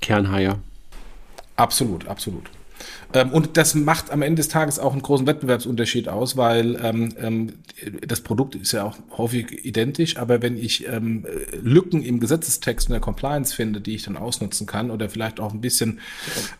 Kernhire. 0.00 0.58
Absolut, 1.56 2.06
absolut. 2.06 2.50
Ähm, 3.12 3.30
und 3.30 3.56
das 3.56 3.74
macht 3.74 4.10
am 4.10 4.22
Ende 4.22 4.36
des 4.36 4.48
Tages 4.48 4.78
auch 4.78 4.92
einen 4.92 5.02
großen 5.02 5.26
Wettbewerbsunterschied 5.26 6.08
aus, 6.08 6.36
weil 6.36 6.78
ähm, 6.82 7.14
ähm, 7.18 7.52
das 8.06 8.20
Produkt 8.20 8.54
ist 8.54 8.72
ja 8.72 8.84
auch 8.84 8.96
häufig 9.16 9.64
identisch, 9.64 10.16
aber 10.16 10.42
wenn 10.42 10.56
ich 10.56 10.86
ähm, 10.86 11.26
Lücken 11.62 12.02
im 12.02 12.20
Gesetzestext 12.20 12.88
und 12.88 12.92
der 12.92 13.00
Compliance 13.00 13.54
finde, 13.54 13.80
die 13.80 13.94
ich 13.94 14.02
dann 14.02 14.16
ausnutzen 14.16 14.66
kann 14.66 14.90
oder 14.90 15.08
vielleicht 15.08 15.40
auch 15.40 15.52
ein 15.52 15.60
bisschen 15.60 16.00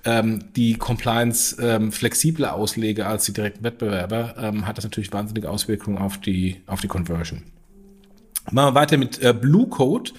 ähm, 0.05 0.45
die 0.57 0.75
Compliance 0.75 1.57
ähm, 1.61 1.93
flexibler 1.93 2.55
auslege 2.55 3.07
als 3.07 3.25
die 3.25 3.33
direkten 3.33 3.65
Wettbewerber, 3.65 4.35
ähm, 4.39 4.67
hat 4.67 4.79
das 4.79 4.85
natürlich 4.85 5.13
wahnsinnige 5.13 5.51
Auswirkungen 5.51 5.99
auf 5.99 6.19
die, 6.19 6.57
auf 6.67 6.81
die 6.81 6.89
Conversion. 6.89 7.43
Machen 8.51 8.75
wir 8.75 8.81
weiter 8.81 8.97
mit 8.97 9.23
äh, 9.23 9.35
Blue 9.35 9.69
Code. 9.69 10.13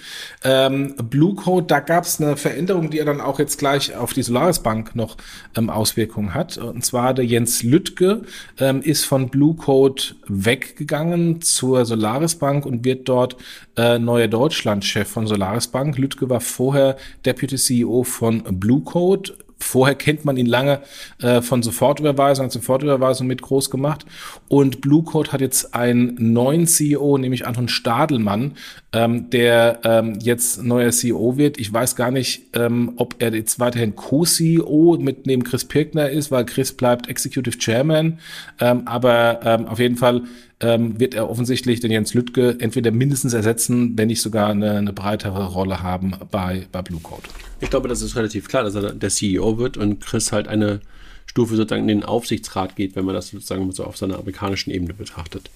Ähm, 0.44 0.94
Blue 0.96 1.34
Code, 1.34 1.66
da 1.66 1.80
gab 1.80 2.04
es 2.04 2.20
eine 2.20 2.36
Veränderung, 2.36 2.90
die 2.90 2.98
ja 2.98 3.04
dann 3.04 3.20
auch 3.20 3.38
jetzt 3.38 3.58
gleich 3.58 3.96
auf 3.96 4.12
die 4.12 4.22
Solaris 4.22 4.60
Bank 4.60 4.94
noch 4.94 5.16
ähm, 5.56 5.68
Auswirkungen 5.68 6.32
hat. 6.34 6.56
Und 6.58 6.84
zwar 6.84 7.12
der 7.12 7.24
Jens 7.24 7.62
Lüttke 7.62 8.22
ähm, 8.58 8.82
ist 8.82 9.04
von 9.04 9.30
Blue 9.30 9.56
Code 9.56 10.02
weggegangen 10.28 11.42
zur 11.42 11.84
Solaris 11.84 12.36
Bank 12.36 12.66
und 12.66 12.84
wird 12.84 13.08
dort 13.08 13.36
äh, 13.76 13.98
neuer 13.98 14.28
Deutschlandchef 14.28 15.08
von 15.08 15.26
Solaris 15.26 15.68
Bank. 15.68 15.98
Lüttke 15.98 16.30
war 16.30 16.40
vorher 16.40 16.96
Deputy 17.24 17.56
CEO 17.56 18.04
von 18.04 18.42
Blue 18.60 18.82
Code 18.82 19.34
Vorher 19.62 19.94
kennt 19.94 20.24
man 20.24 20.36
ihn 20.36 20.46
lange 20.46 20.80
äh, 21.20 21.42
von 21.42 21.62
Sofortüberweisung, 21.62 22.46
hat 22.46 22.52
Sofortüberweisung 22.52 23.26
mit 23.26 23.42
groß 23.42 23.70
gemacht. 23.70 24.04
Und 24.48 24.80
Blue 24.80 25.04
Code 25.04 25.32
hat 25.32 25.40
jetzt 25.40 25.74
einen 25.74 26.16
neuen 26.18 26.66
CEO, 26.66 27.18
nämlich 27.18 27.46
Anton 27.46 27.68
Stadelmann, 27.68 28.56
ähm, 28.92 29.30
der 29.30 29.80
ähm, 29.84 30.18
jetzt 30.20 30.62
neuer 30.62 30.90
CEO 30.90 31.36
wird. 31.36 31.58
Ich 31.58 31.72
weiß 31.72 31.94
gar 31.96 32.10
nicht, 32.10 32.48
ähm, 32.54 32.94
ob 32.96 33.16
er 33.18 33.34
jetzt 33.34 33.60
weiterhin 33.60 33.94
Co-CEO 33.94 34.98
mit 35.00 35.26
neben 35.26 35.44
Chris 35.44 35.64
Pirkner 35.64 36.10
ist, 36.10 36.30
weil 36.30 36.44
Chris 36.44 36.72
bleibt 36.72 37.08
Executive 37.08 37.58
Chairman. 37.58 38.18
Ähm, 38.60 38.82
aber 38.86 39.40
ähm, 39.44 39.66
auf 39.66 39.78
jeden 39.78 39.96
Fall 39.96 40.22
ähm, 40.60 41.00
wird 41.00 41.14
er 41.14 41.30
offensichtlich 41.30 41.80
den 41.80 41.90
Jens 41.90 42.14
Lüttke 42.14 42.56
entweder 42.60 42.90
mindestens 42.90 43.32
ersetzen, 43.32 43.96
wenn 43.96 44.08
nicht 44.08 44.20
sogar 44.20 44.50
eine, 44.50 44.76
eine 44.76 44.92
breitere 44.92 45.46
Rolle 45.46 45.82
haben 45.82 46.14
bei, 46.30 46.66
bei 46.70 46.82
Blue 46.82 47.00
Code. 47.00 47.22
Ich 47.60 47.70
glaube, 47.70 47.88
das 47.88 48.02
ist 48.02 48.16
relativ 48.16 48.48
klar, 48.48 48.62
dass 48.62 48.74
er 48.74 48.92
der 48.92 49.10
CEO 49.10 49.58
wird 49.58 49.76
und 49.76 50.00
Chris 50.00 50.32
halt 50.32 50.48
eine 50.48 50.80
Stufe 51.26 51.56
sozusagen 51.56 51.82
in 51.82 52.00
den 52.00 52.04
Aufsichtsrat 52.04 52.76
geht, 52.76 52.96
wenn 52.96 53.04
man 53.04 53.14
das 53.14 53.28
sozusagen 53.28 53.70
so 53.72 53.84
auf 53.84 53.96
seiner 53.96 54.18
amerikanischen 54.18 54.70
Ebene 54.70 54.94
betrachtet. 54.94 55.50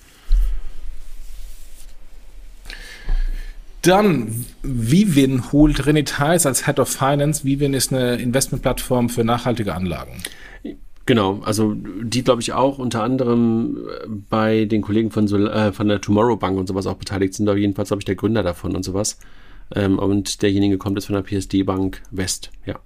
Dann, 3.83 4.47
Vivin 4.63 5.53
holt 5.53 5.83
René 5.83 6.07
Theis 6.07 6.47
als 6.47 6.65
Head 6.65 6.79
of 6.79 6.89
Finance. 6.89 7.45
Vivin 7.45 7.75
ist 7.75 7.93
eine 7.93 8.17
Investmentplattform 8.17 9.11
für 9.11 9.25
nachhaltige 9.25 9.75
Anlagen. 9.75 10.23
Genau, 11.07 11.41
also 11.45 11.75
die 11.75 12.25
glaube 12.25 12.41
ich 12.41 12.55
auch 12.55 12.79
unter 12.79 13.03
anderem 13.03 13.77
äh, 13.77 14.07
bei 14.09 14.65
den 14.65 14.81
Kollegen 14.81 15.11
von, 15.11 15.29
Sol 15.29 15.49
äh, 15.49 15.73
von 15.73 15.89
der 15.89 16.01
Tomorrow 16.01 16.37
Bank 16.37 16.59
und 16.59 16.67
sowas 16.67 16.87
auch 16.87 16.97
beteiligt 16.97 17.35
sind. 17.35 17.49
Aber 17.49 17.59
jedenfalls 17.59 17.89
glaube 17.89 18.01
ich 18.01 18.07
der 18.07 18.15
Gründer 18.15 18.43
davon 18.43 18.75
und 18.75 18.85
sowas. 18.85 19.19
Ähm, 19.75 19.99
und 19.99 20.43
derjenige 20.43 20.79
kommt 20.79 20.97
jetzt 20.97 21.07
von 21.07 21.15
der 21.15 21.23
PSD 21.23 21.63
Bank 21.63 22.03
West, 22.11 22.51
ja. 22.65 22.79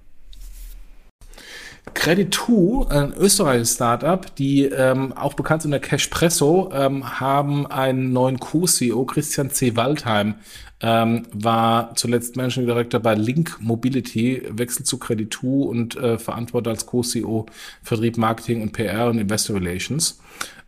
Credit2, 1.95 2.89
ein 2.89 3.13
österreichisches 3.13 3.75
Startup, 3.75 4.35
die 4.35 4.65
ähm, 4.65 5.11
auch 5.13 5.33
bekannt 5.33 5.63
sind 5.63 5.71
der 5.71 5.79
Cashpresso, 5.79 6.69
ähm, 6.71 7.19
haben 7.19 7.65
einen 7.67 8.13
neuen 8.13 8.39
Co-CEO, 8.39 9.05
Christian 9.05 9.49
C. 9.49 9.75
Waldheim, 9.75 10.35
ähm, 10.81 11.23
war 11.33 11.95
zuletzt 11.95 12.35
Managing 12.35 12.65
Director 12.65 12.99
bei 12.99 13.15
Link 13.15 13.57
Mobility, 13.59 14.43
wechselt 14.49 14.87
zu 14.87 14.97
Credit2 14.97 15.43
und 15.43 15.95
äh, 15.97 16.17
verantwortet 16.17 16.71
als 16.71 16.85
Co-CEO 16.85 17.45
Vertrieb, 17.83 18.17
Marketing 18.17 18.61
und 18.61 18.71
PR 18.71 19.09
und 19.09 19.19
Investor 19.19 19.57
Relations. 19.57 20.19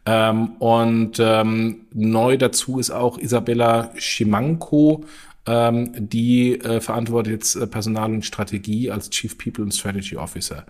Ähm, 0.06 0.54
und 0.60 1.20
ähm, 1.20 1.82
neu 1.94 2.38
dazu 2.38 2.80
ist 2.80 2.92
auch 2.92 3.18
Isabella 3.20 3.92
Schimanko, 3.96 5.06
ähm, 5.46 5.92
die 5.96 6.60
äh, 6.62 6.82
verantwortet 6.82 7.34
jetzt 7.34 7.56
äh, 7.56 7.66
Personal 7.66 8.12
und 8.12 8.26
Strategie 8.26 8.92
als 8.92 9.10
Chief 9.10 9.38
People 9.38 9.64
and 9.64 9.74
Strategy 9.74 10.16
Officer. 10.16 10.66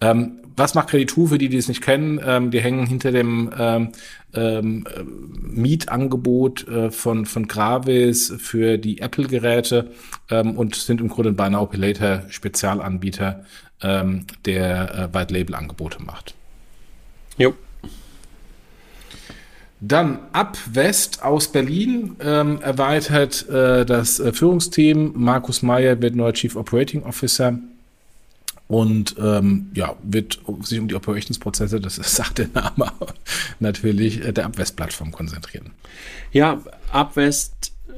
Ähm, 0.00 0.40
was 0.56 0.74
macht 0.74 0.90
Credit2 0.90 1.28
für 1.28 1.38
die, 1.38 1.48
die 1.48 1.56
es 1.56 1.68
nicht 1.68 1.82
kennen? 1.82 2.20
Ähm, 2.24 2.50
die 2.50 2.60
hängen 2.60 2.86
hinter 2.86 3.12
dem 3.12 3.50
ähm, 3.56 3.92
ähm, 4.34 4.84
Mietangebot 5.40 6.66
äh, 6.66 6.90
von, 6.90 7.26
von 7.26 7.46
Gravis 7.46 8.34
für 8.38 8.76
die 8.76 9.00
Apple-Geräte 9.00 9.92
ähm, 10.30 10.56
und 10.56 10.74
sind 10.74 11.00
im 11.00 11.08
Grunde 11.08 11.30
ein 11.30 11.36
Buy 11.36 11.50
Now 11.50 11.66
Pay 11.66 11.78
Later 11.78 12.24
Spezialanbieter, 12.28 13.44
ähm, 13.82 14.26
der 14.44 14.94
äh, 14.94 15.14
White 15.14 15.32
Label 15.32 15.54
Angebote 15.54 16.02
macht. 16.02 16.34
Jo. 17.36 17.54
Dann 19.80 20.18
ab 20.32 20.58
West 20.72 21.22
aus 21.22 21.48
Berlin 21.48 22.16
ähm, 22.20 22.60
erweitert 22.60 23.48
äh, 23.48 23.86
das 23.86 24.18
äh, 24.18 24.32
Führungsteam. 24.32 25.12
Markus 25.14 25.62
Meyer 25.62 26.00
wird 26.02 26.16
neuer 26.16 26.32
Chief 26.32 26.56
Operating 26.56 27.04
Officer 27.04 27.58
und 28.68 29.16
ähm, 29.18 29.70
ja, 29.74 29.96
wird 30.02 30.40
sich 30.62 30.78
um 30.78 30.88
die 30.88 30.94
Operationsprozesse, 30.94 31.80
das 31.80 31.94
sagt 32.16 32.38
der 32.38 32.48
Name, 32.48 32.92
natürlich 33.60 34.24
äh, 34.24 34.32
der 34.32 34.44
Abwest-Plattform 34.44 35.10
konzentrieren. 35.10 35.70
Ja, 36.32 36.60
Abwest 36.92 37.72
äh, 37.88 37.92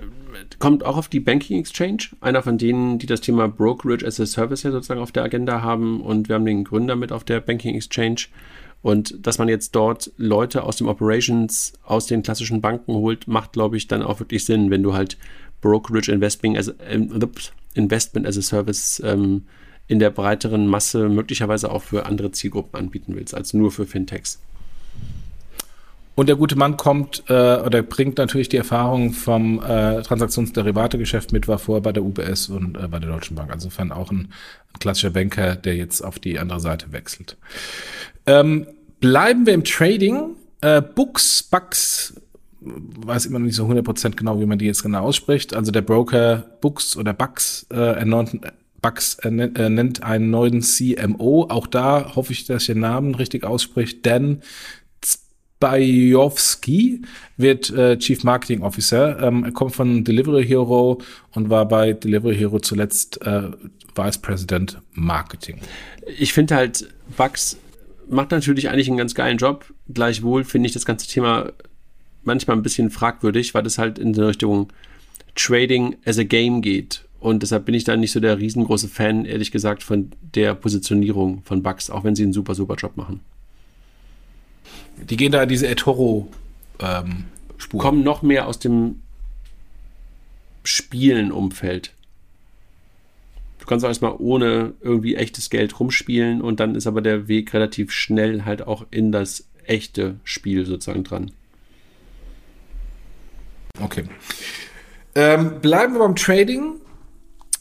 kommt 0.60 0.84
auch 0.84 0.96
auf 0.96 1.08
die 1.08 1.18
Banking 1.18 1.58
Exchange, 1.58 2.10
einer 2.20 2.42
von 2.42 2.56
denen, 2.56 2.98
die 2.98 3.06
das 3.06 3.20
Thema 3.20 3.48
Brokerage 3.48 4.06
as 4.06 4.20
a 4.20 4.26
Service 4.26 4.62
ja 4.62 4.70
sozusagen 4.70 5.00
auf 5.00 5.12
der 5.12 5.24
Agenda 5.24 5.60
haben 5.60 6.00
und 6.02 6.28
wir 6.28 6.36
haben 6.36 6.46
den 6.46 6.62
Gründer 6.64 6.94
mit 6.94 7.10
auf 7.10 7.24
der 7.24 7.40
Banking 7.40 7.74
Exchange 7.74 8.26
und 8.82 9.26
dass 9.26 9.38
man 9.38 9.48
jetzt 9.48 9.74
dort 9.74 10.10
Leute 10.16 10.62
aus 10.62 10.76
dem 10.76 10.88
Operations, 10.88 11.74
aus 11.84 12.06
den 12.06 12.22
klassischen 12.22 12.60
Banken 12.60 12.92
holt, 12.94 13.28
macht, 13.28 13.52
glaube 13.52 13.76
ich, 13.76 13.88
dann 13.88 14.02
auch 14.02 14.20
wirklich 14.20 14.44
Sinn, 14.44 14.70
wenn 14.70 14.82
du 14.82 14.94
halt 14.94 15.18
Brokerage 15.60 16.10
Investment 16.10 16.56
as, 16.56 16.68
äh, 16.68 17.00
Investment 17.74 18.26
as 18.26 18.38
a 18.38 18.42
Service 18.42 19.02
ähm, 19.04 19.44
in 19.86 19.98
der 19.98 20.10
breiteren 20.10 20.66
Masse 20.66 21.08
möglicherweise 21.08 21.70
auch 21.70 21.82
für 21.82 22.06
andere 22.06 22.30
Zielgruppen 22.30 22.78
anbieten 22.78 23.14
willst, 23.16 23.34
als 23.34 23.52
nur 23.52 23.70
für 23.70 23.86
Fintechs. 23.86 24.40
Und 26.20 26.26
der 26.26 26.36
gute 26.36 26.54
Mann 26.54 26.76
kommt 26.76 27.22
äh, 27.28 27.32
oder 27.32 27.82
bringt 27.82 28.18
natürlich 28.18 28.50
die 28.50 28.58
Erfahrung 28.58 29.14
vom 29.14 29.58
äh, 29.62 30.02
Transaktionsderivategeschäft 30.02 31.32
mit, 31.32 31.48
war 31.48 31.58
vorher 31.58 31.80
bei 31.80 31.92
der 31.92 32.02
UBS 32.02 32.50
und 32.50 32.76
äh, 32.76 32.88
bei 32.88 32.98
der 32.98 33.08
Deutschen 33.08 33.36
Bank. 33.36 33.50
Insofern 33.54 33.90
auch 33.90 34.10
ein, 34.10 34.28
ein 34.74 34.78
klassischer 34.80 35.08
Banker, 35.08 35.56
der 35.56 35.76
jetzt 35.76 36.02
auf 36.02 36.18
die 36.18 36.38
andere 36.38 36.60
Seite 36.60 36.92
wechselt. 36.92 37.38
Ähm, 38.26 38.66
bleiben 39.00 39.46
wir 39.46 39.54
im 39.54 39.64
Trading. 39.64 40.36
Äh, 40.60 40.82
Books, 40.82 41.42
Bucks, 41.42 42.20
weiß 42.60 43.24
immer 43.24 43.38
noch 43.38 43.46
nicht 43.46 43.56
so 43.56 43.64
100% 43.64 44.14
genau, 44.14 44.38
wie 44.40 44.46
man 44.46 44.58
die 44.58 44.66
jetzt 44.66 44.82
genau 44.82 45.04
ausspricht. 45.04 45.54
Also 45.54 45.72
der 45.72 45.80
Broker 45.80 46.44
Books 46.60 46.98
oder 46.98 47.14
Bucks 47.14 47.66
äh, 47.72 47.76
ernannt, 47.76 48.38
Bucks 48.82 49.14
äh, 49.22 49.30
nennt 49.30 50.02
einen 50.02 50.30
neuen 50.30 50.60
CMO. 50.60 51.46
Auch 51.48 51.66
da 51.66 52.14
hoffe 52.14 52.32
ich, 52.32 52.44
dass 52.44 52.66
den 52.66 52.80
Namen 52.80 53.14
richtig 53.14 53.44
ausspricht. 53.44 54.04
Dan 54.04 54.42
Bajowski 55.60 57.02
wird 57.36 57.70
äh, 57.70 57.98
Chief 57.98 58.24
Marketing 58.24 58.62
Officer. 58.62 59.22
Ähm, 59.22 59.44
er 59.44 59.52
kommt 59.52 59.74
von 59.74 60.04
Delivery 60.04 60.46
Hero 60.46 61.00
und 61.32 61.50
war 61.50 61.68
bei 61.68 61.92
Delivery 61.92 62.34
Hero 62.36 62.58
zuletzt 62.58 63.20
äh, 63.22 63.50
Vice 63.94 64.18
President 64.18 64.78
Marketing. 64.92 65.60
Ich 66.18 66.32
finde 66.32 66.56
halt, 66.56 66.88
Bucks 67.16 67.58
macht 68.08 68.30
natürlich 68.30 68.70
eigentlich 68.70 68.88
einen 68.88 68.96
ganz 68.96 69.14
geilen 69.14 69.38
Job. 69.38 69.66
Gleichwohl 69.92 70.44
finde 70.44 70.66
ich 70.66 70.72
das 70.72 70.86
ganze 70.86 71.06
Thema 71.06 71.52
manchmal 72.22 72.56
ein 72.56 72.62
bisschen 72.62 72.90
fragwürdig, 72.90 73.54
weil 73.54 73.62
das 73.62 73.78
halt 73.78 73.98
in 73.98 74.12
die 74.12 74.20
Richtung 74.20 74.72
Trading 75.34 75.96
as 76.04 76.18
a 76.18 76.24
Game 76.24 76.62
geht. 76.62 77.04
Und 77.20 77.42
deshalb 77.42 77.66
bin 77.66 77.74
ich 77.74 77.84
da 77.84 77.96
nicht 77.96 78.12
so 78.12 78.20
der 78.20 78.38
riesengroße 78.38 78.88
Fan, 78.88 79.26
ehrlich 79.26 79.50
gesagt, 79.50 79.82
von 79.82 80.10
der 80.34 80.54
Positionierung 80.54 81.42
von 81.44 81.62
Bugs, 81.62 81.90
auch 81.90 82.02
wenn 82.02 82.16
sie 82.16 82.22
einen 82.22 82.32
super, 82.32 82.54
super 82.54 82.76
Job 82.76 82.96
machen. 82.96 83.20
Die 85.02 85.16
gehen 85.16 85.32
da 85.32 85.42
in 85.42 85.48
diese 85.48 85.68
eToro 85.68 86.28
ähm, 86.80 87.24
Spur. 87.56 87.80
Kommen 87.80 88.02
noch 88.02 88.22
mehr 88.22 88.46
aus 88.46 88.58
dem 88.58 89.02
Spielen-Umfeld 90.64 91.92
kannst 93.70 93.84
auch 93.84 93.88
erstmal 93.88 94.16
ohne 94.18 94.74
irgendwie 94.80 95.14
echtes 95.14 95.48
Geld 95.48 95.78
rumspielen 95.78 96.42
und 96.42 96.58
dann 96.58 96.74
ist 96.74 96.88
aber 96.88 97.00
der 97.00 97.28
Weg 97.28 97.54
relativ 97.54 97.92
schnell 97.92 98.44
halt 98.44 98.66
auch 98.66 98.84
in 98.90 99.12
das 99.12 99.46
echte 99.64 100.16
Spiel 100.24 100.66
sozusagen 100.66 101.04
dran. 101.04 101.30
Okay. 103.80 104.04
Ähm, 105.14 105.60
bleiben 105.60 105.92
wir 105.94 106.00
beim 106.00 106.16
Trading. 106.16 106.80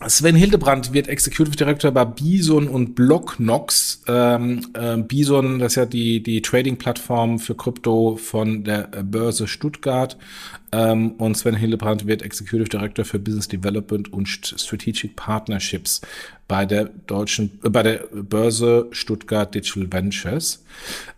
Sven 0.08 0.36
Hildebrand 0.36 0.94
wird 0.94 1.10
Executive 1.10 1.58
Director 1.58 1.92
bei 1.92 2.06
Bison 2.06 2.70
und 2.70 2.96
Blocknox. 2.96 4.02
Ähm, 4.08 4.66
äh, 4.74 4.96
Bison, 4.96 5.60
das 5.60 5.74
ist 5.74 5.76
ja 5.76 5.86
die, 5.86 6.24
die 6.24 6.42
Trading-Plattform 6.42 7.38
für 7.38 7.54
Krypto 7.56 8.16
von 8.16 8.64
der 8.64 8.84
Börse 9.04 9.48
Stuttgart. 9.48 10.18
Ähm, 10.72 11.12
und 11.12 11.36
Sven 11.36 11.56
Hildebrand 11.56 12.06
wird 12.06 12.22
Executive 12.22 12.70
Director 12.70 13.06
für 13.06 13.20
Business 13.20 13.48
Development 13.48 14.12
und 14.14 14.28
Strategic 14.28 15.16
Partnerships 15.16 16.02
bei 16.48 16.66
der 16.66 16.86
deutschen, 17.08 17.60
äh, 17.64 17.70
bei 17.70 17.84
der 17.84 18.06
Börse 18.12 18.88
Stuttgart 18.92 19.54
Digital 19.54 19.92
Ventures. 19.92 20.64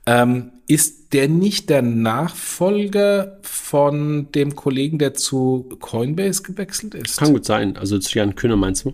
Ähm, 0.05 0.51
ist 0.67 1.13
der 1.13 1.27
nicht 1.27 1.69
der 1.69 1.81
Nachfolger 1.81 3.37
von 3.41 4.31
dem 4.31 4.55
Kollegen, 4.55 4.99
der 4.99 5.13
zu 5.13 5.69
Coinbase 5.79 6.43
gewechselt 6.43 6.95
ist? 6.95 7.17
Kann 7.17 7.33
gut 7.33 7.45
sein. 7.45 7.75
Also 7.75 7.99
zu 7.99 8.17
Jan 8.17 8.35
Kühne 8.35 8.55
meinst 8.55 8.85
du? 8.85 8.93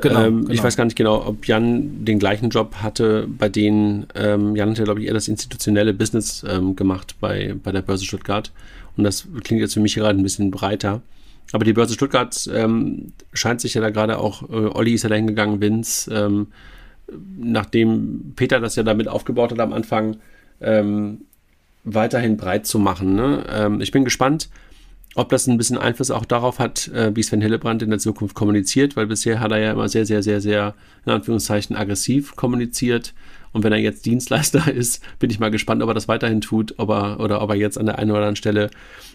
Genau, 0.00 0.22
ähm, 0.22 0.40
genau, 0.40 0.52
Ich 0.52 0.62
weiß 0.62 0.76
gar 0.76 0.84
nicht 0.84 0.96
genau, 0.96 1.26
ob 1.26 1.46
Jan 1.46 2.04
den 2.04 2.18
gleichen 2.18 2.50
Job 2.50 2.76
hatte, 2.76 3.28
bei 3.28 3.48
denen 3.48 4.06
ähm, 4.14 4.56
Jan 4.56 4.70
hatte, 4.70 4.84
glaube 4.84 5.00
ich, 5.00 5.06
eher 5.06 5.14
das 5.14 5.28
institutionelle 5.28 5.94
Business 5.94 6.44
ähm, 6.48 6.74
gemacht 6.74 7.16
bei, 7.20 7.54
bei 7.62 7.70
der 7.70 7.82
Börse 7.82 8.04
Stuttgart. 8.04 8.50
Und 8.96 9.04
das 9.04 9.26
klingt 9.42 9.60
jetzt 9.60 9.74
für 9.74 9.80
mich 9.80 9.94
gerade 9.94 10.18
ein 10.18 10.22
bisschen 10.22 10.50
breiter. 10.50 11.02
Aber 11.52 11.64
die 11.64 11.72
Börse 11.72 11.94
Stuttgart 11.94 12.48
ähm, 12.52 13.12
scheint 13.32 13.60
sich 13.60 13.74
ja 13.74 13.80
da 13.80 13.90
gerade 13.90 14.18
auch, 14.18 14.48
äh, 14.48 14.54
Olli 14.54 14.94
ist 14.94 15.02
ja 15.02 15.08
da 15.08 15.14
hingegangen, 15.14 15.60
Vince, 15.60 16.12
ähm, 16.12 16.48
nachdem 17.38 18.32
Peter 18.34 18.60
das 18.60 18.76
ja 18.76 18.82
damit 18.82 19.08
aufgebaut 19.08 19.52
hat 19.52 19.60
am 19.60 19.72
Anfang, 19.72 20.16
ähm, 20.60 21.22
weiterhin 21.84 22.36
breit 22.36 22.66
zu 22.66 22.78
machen. 22.78 23.14
Ne? 23.14 23.44
Ähm, 23.50 23.80
ich 23.80 23.92
bin 23.92 24.04
gespannt, 24.04 24.48
ob 25.14 25.28
das 25.28 25.46
ein 25.46 25.58
bisschen 25.58 25.78
Einfluss 25.78 26.10
auch 26.10 26.24
darauf 26.24 26.58
hat, 26.58 26.88
äh, 26.88 27.14
wie 27.14 27.22
Sven 27.22 27.40
Hillebrand 27.40 27.82
in 27.82 27.90
der 27.90 27.98
Zukunft 27.98 28.34
kommuniziert, 28.34 28.96
weil 28.96 29.06
bisher 29.06 29.38
hat 29.40 29.52
er 29.52 29.58
ja 29.58 29.72
immer 29.72 29.88
sehr, 29.88 30.06
sehr, 30.06 30.22
sehr, 30.22 30.40
sehr, 30.40 30.74
in 31.06 31.12
Anführungszeichen, 31.12 31.76
aggressiv 31.76 32.34
kommuniziert. 32.36 33.14
Und 33.54 33.62
wenn 33.62 33.72
er 33.72 33.78
jetzt 33.78 34.04
Dienstleister 34.04 34.70
ist, 34.72 35.02
bin 35.18 35.30
ich 35.30 35.38
mal 35.38 35.50
gespannt, 35.50 35.82
ob 35.82 35.88
er 35.88 35.94
das 35.94 36.08
weiterhin 36.08 36.42
tut, 36.42 36.74
ob 36.76 36.90
er, 36.90 37.20
oder 37.20 37.40
ob 37.40 37.48
er 37.50 37.56
jetzt 37.56 37.78
an 37.78 37.86
der 37.86 37.98
einen 37.98 38.10
oder 38.10 38.20
anderen 38.20 38.36
Stelle 38.36 38.68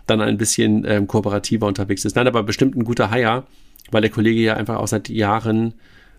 dann 0.08 0.22
ein 0.22 0.38
bisschen 0.38 0.86
ähm, 0.88 1.06
kooperativer 1.06 1.68
unterwegs 1.68 2.06
ist. 2.06 2.16
Nein, 2.16 2.28
aber 2.28 2.42
bestimmt 2.42 2.76
ein 2.76 2.86
guter 2.86 3.12
Haier, 3.12 3.44
weil 3.92 4.02
der 4.02 4.10
Kollege 4.10 4.40
ja 4.40 4.56
einfach 4.56 4.78
auch 4.78 4.88
seit 4.88 5.10
Jahren 5.10 5.74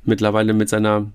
mittlerweile 0.04 0.52
mit 0.52 0.68
seiner 0.68 1.10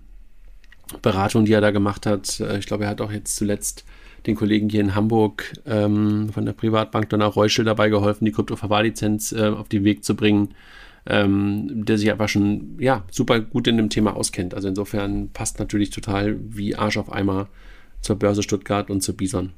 Beratung, 1.02 1.46
die 1.46 1.54
er 1.54 1.62
da 1.62 1.72
gemacht 1.72 2.06
hat, 2.06 2.40
äh, 2.40 2.58
ich 2.58 2.66
glaube, 2.66 2.86
er 2.86 2.90
hat 2.90 3.02
auch 3.02 3.12
jetzt 3.12 3.36
zuletzt 3.36 3.86
den 4.26 4.36
Kollegen 4.36 4.70
hier 4.70 4.82
in 4.82 4.96
Hamburg 4.96 5.54
ähm, 5.68 6.30
von 6.34 6.46
der 6.46 6.54
Privatbank 6.54 7.10
Donner 7.10 7.28
Reuschel 7.28 7.66
dabei 7.66 7.90
geholfen, 7.90 8.26
die 8.26 8.32
Krypto-Verwahrlizenz 8.32 9.32
äh, 9.32 9.50
auf 9.50 9.70
den 9.70 9.84
Weg 9.84 10.04
zu 10.04 10.16
bringen, 10.16 10.50
ähm, 11.08 11.86
der 11.86 11.98
sich 11.98 12.12
einfach 12.12 12.30
schon 12.30 12.78
ja, 12.80 13.04
super 13.12 13.40
gut 13.40 13.68
in 13.68 13.78
dem 13.78 13.90
Thema 13.90 14.16
auskennt. 14.16 14.54
Also 14.54 14.68
insofern 14.68 15.30
passt 15.30 15.60
natürlich 15.60 15.90
total 15.90 16.38
wie 16.50 16.76
Arsch 16.76 16.98
auf 16.98 17.12
Eimer 17.12 17.48
zur 18.02 18.18
Börse 18.18 18.44
Stuttgart 18.44 18.90
und 18.90 19.02
zur 19.02 19.16
Bison. 19.16 19.52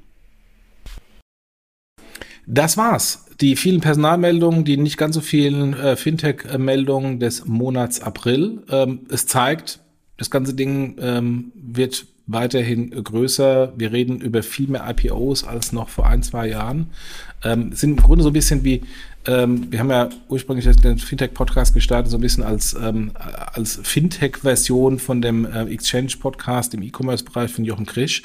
Das 2.45 2.77
war's. 2.77 3.25
Die 3.41 3.55
vielen 3.55 3.81
Personalmeldungen, 3.81 4.63
die 4.63 4.77
nicht 4.77 4.97
ganz 4.97 5.15
so 5.15 5.21
vielen 5.21 5.73
äh, 5.73 5.95
Fintech-Meldungen 5.95 7.19
des 7.19 7.45
Monats 7.45 8.01
April. 8.01 8.63
Ähm, 8.69 9.01
es 9.09 9.27
zeigt, 9.27 9.81
das 10.17 10.31
ganze 10.31 10.53
Ding 10.53 10.95
ähm, 10.99 11.51
wird 11.53 12.07
weiterhin 12.25 12.91
größer. 12.91 13.73
Wir 13.77 13.91
reden 13.91 14.21
über 14.21 14.43
viel 14.43 14.67
mehr 14.67 14.89
IPOs 14.89 15.43
als 15.43 15.71
noch 15.71 15.89
vor 15.89 16.07
ein, 16.07 16.23
zwei 16.23 16.47
Jahren. 16.47 16.87
ähm, 17.43 17.73
sind 17.73 17.91
im 17.91 17.97
Grunde 17.97 18.23
so 18.23 18.29
ein 18.29 18.33
bisschen 18.33 18.63
wie 18.63 18.81
ähm, 19.27 19.69
wir 19.69 19.79
haben 19.79 19.89
ja 19.89 20.09
ursprünglich 20.29 20.65
den 20.77 20.97
Fintech-Podcast 20.97 21.73
gestartet, 21.73 22.09
so 22.09 22.17
ein 22.17 22.21
bisschen 22.21 22.43
als, 22.43 22.75
ähm, 22.81 23.11
als 23.53 23.77
Fintech-Version 23.83 24.99
von 24.99 25.21
dem 25.21 25.45
äh, 25.45 25.63
Exchange-Podcast 25.65 26.73
im 26.73 26.81
E-Commerce-Bereich 26.81 27.51
von 27.51 27.65
Jochen 27.65 27.85
Krisch. 27.85 28.21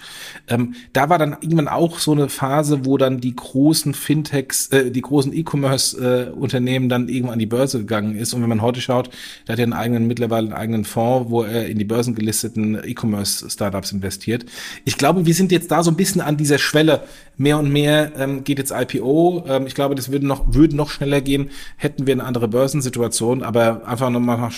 Ähm, 0.46 0.76
da 0.92 1.08
war 1.08 1.18
dann 1.18 1.36
irgendwann 1.40 1.66
auch 1.66 1.98
so 1.98 2.12
eine 2.12 2.28
Phase, 2.28 2.84
wo 2.84 2.98
dann 2.98 3.20
die 3.20 3.34
großen 3.34 3.94
Fintechs, 3.94 4.68
äh, 4.68 4.92
die 4.92 5.02
großen 5.02 5.32
E-Commerce-Unternehmen 5.32 6.86
äh, 6.86 6.88
dann 6.88 7.08
irgendwann 7.08 7.34
an 7.34 7.38
die 7.40 7.46
Börse 7.46 7.78
gegangen 7.78 8.14
ist. 8.14 8.32
Und 8.32 8.42
wenn 8.42 8.48
man 8.48 8.62
heute 8.62 8.80
schaut, 8.80 9.10
der 9.48 9.54
hat 9.54 9.58
ja 9.58 9.64
einen 9.64 9.72
eigenen, 9.72 10.06
mittlerweile 10.06 10.46
einen 10.46 10.56
eigenen 10.56 10.84
Fonds, 10.84 11.30
wo 11.30 11.42
er 11.42 11.66
in 11.66 11.78
die 11.78 11.84
börsengelisteten 11.84 12.80
E-Commerce-Startups 12.84 13.90
investiert. 13.90 14.46
Ich 14.84 14.96
glaube, 14.98 15.26
wir 15.26 15.34
sind 15.34 15.50
jetzt 15.50 15.72
da 15.72 15.82
so 15.82 15.90
ein 15.90 15.96
bisschen 15.96 16.20
an 16.20 16.36
dieser 16.36 16.58
Schwelle. 16.58 17.02
Mehr 17.36 17.58
und 17.58 17.72
mehr 17.72 18.12
ähm, 18.18 18.44
geht 18.44 18.58
jetzt 18.58 18.72
IPO. 18.72 19.44
Ähm, 19.48 19.66
ich 19.66 19.74
glaube, 19.74 19.96
das 19.96 20.12
würde 20.12 20.26
noch, 20.26 20.54
würden 20.54 20.76
noch 20.76 20.91
schneller 20.92 21.20
gehen, 21.20 21.50
hätten 21.76 22.06
wir 22.06 22.14
eine 22.14 22.24
andere 22.24 22.48
Börsensituation. 22.48 23.42
Aber 23.42 23.86
einfach 23.86 24.10
nochmal 24.10 24.38
nach, 24.38 24.52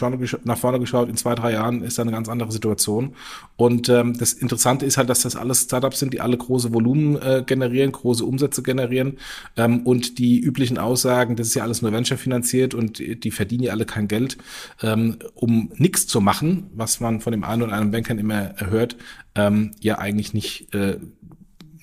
nach 0.44 0.58
vorne 0.58 0.78
geschaut, 0.78 1.08
in 1.08 1.16
zwei, 1.16 1.34
drei 1.34 1.52
Jahren 1.52 1.82
ist 1.82 1.98
da 1.98 2.02
eine 2.02 2.12
ganz 2.12 2.28
andere 2.28 2.52
Situation. 2.52 3.14
Und 3.56 3.88
ähm, 3.88 4.16
das 4.18 4.32
Interessante 4.32 4.86
ist 4.86 4.96
halt, 4.96 5.08
dass 5.08 5.22
das 5.22 5.36
alles 5.36 5.62
Startups 5.62 5.98
sind, 5.98 6.12
die 6.12 6.20
alle 6.20 6.36
große 6.36 6.72
Volumen 6.72 7.16
äh, 7.16 7.42
generieren, 7.46 7.92
große 7.92 8.24
Umsätze 8.24 8.62
generieren. 8.62 9.18
Ähm, 9.56 9.80
und 9.80 10.18
die 10.18 10.40
üblichen 10.40 10.78
Aussagen, 10.78 11.36
das 11.36 11.48
ist 11.48 11.54
ja 11.54 11.62
alles 11.62 11.82
nur 11.82 11.92
Venture 11.92 12.18
finanziert 12.18 12.74
und 12.74 12.98
die 12.98 13.30
verdienen 13.30 13.64
ja 13.64 13.72
alle 13.72 13.86
kein 13.86 14.08
Geld, 14.08 14.36
ähm, 14.82 15.16
um 15.34 15.72
nichts 15.76 16.06
zu 16.06 16.20
machen, 16.20 16.70
was 16.74 17.00
man 17.00 17.20
von 17.20 17.32
dem 17.32 17.44
einen 17.44 17.62
oder 17.62 17.72
anderen 17.72 17.92
Bankern 17.92 18.18
immer 18.18 18.54
hört, 18.58 18.96
ähm, 19.34 19.72
ja 19.80 19.98
eigentlich 19.98 20.34
nicht 20.34 20.74
äh, 20.74 20.98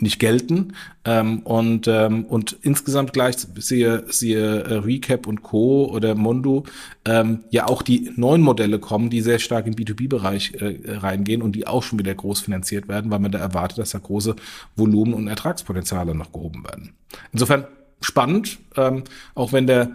nicht 0.01 0.19
gelten. 0.19 0.73
Ähm, 1.05 1.39
und, 1.39 1.87
ähm, 1.87 2.25
und 2.25 2.57
insgesamt 2.61 3.13
gleich 3.13 3.37
siehe, 3.37 4.03
siehe 4.09 4.63
äh, 4.63 4.73
Recap 4.75 5.27
und 5.27 5.43
Co. 5.43 5.85
oder 5.85 6.15
Mondo 6.15 6.65
ähm, 7.05 7.43
ja 7.49 7.67
auch 7.67 7.81
die 7.81 8.11
neuen 8.15 8.41
Modelle 8.41 8.79
kommen, 8.79 9.09
die 9.09 9.21
sehr 9.21 9.39
stark 9.39 9.67
im 9.67 9.73
B2B-Bereich 9.73 10.53
äh, 10.59 10.97
reingehen 10.97 11.41
und 11.41 11.55
die 11.55 11.67
auch 11.67 11.83
schon 11.83 11.99
wieder 11.99 12.13
groß 12.13 12.41
finanziert 12.41 12.87
werden, 12.87 13.11
weil 13.11 13.19
man 13.19 13.31
da 13.31 13.39
erwartet, 13.39 13.79
dass 13.79 13.91
da 13.91 13.99
große 13.99 14.35
Volumen 14.75 15.13
und 15.13 15.27
Ertragspotenziale 15.27 16.15
noch 16.15 16.31
gehoben 16.31 16.63
werden. 16.63 16.93
Insofern 17.31 17.65
spannend, 18.01 18.59
ähm, 18.75 19.03
auch 19.35 19.53
wenn 19.53 19.67
der 19.67 19.91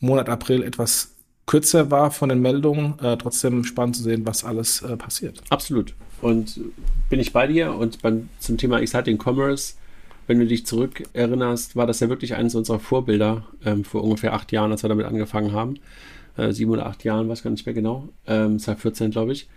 Monat 0.00 0.28
April 0.28 0.62
etwas 0.62 1.14
kürzer 1.46 1.90
war 1.90 2.10
von 2.10 2.28
den 2.28 2.40
Meldungen, 2.40 2.98
äh, 3.00 3.16
trotzdem 3.16 3.64
spannend 3.64 3.96
zu 3.96 4.02
sehen, 4.02 4.24
was 4.26 4.44
alles 4.44 4.82
äh, 4.82 4.96
passiert. 4.96 5.42
Absolut. 5.48 5.94
Und 6.20 6.60
bin 7.10 7.20
ich 7.20 7.32
bei 7.32 7.46
dir. 7.46 7.74
Und 7.74 8.02
beim, 8.02 8.28
zum 8.38 8.58
Thema 8.58 8.80
Exciting 8.80 9.18
Commerce, 9.22 9.74
wenn 10.26 10.38
du 10.38 10.46
dich 10.46 10.66
zurückerinnerst, 10.66 11.76
war 11.76 11.86
das 11.86 12.00
ja 12.00 12.08
wirklich 12.08 12.34
eines 12.34 12.54
unserer 12.54 12.78
Vorbilder 12.78 13.46
ähm, 13.64 13.84
vor 13.84 14.04
ungefähr 14.04 14.34
acht 14.34 14.52
Jahren, 14.52 14.72
als 14.72 14.82
wir 14.82 14.88
damit 14.88 15.06
angefangen 15.06 15.52
haben. 15.52 15.78
Äh, 16.36 16.52
sieben 16.52 16.70
oder 16.70 16.86
acht 16.86 17.02
Jahren, 17.04 17.28
weiß 17.28 17.42
gar 17.42 17.50
nicht 17.50 17.66
mehr 17.66 17.74
genau. 17.74 18.08
Ähm, 18.26 18.58
2014, 18.58 19.10
glaube 19.10 19.32
ich. 19.32 19.48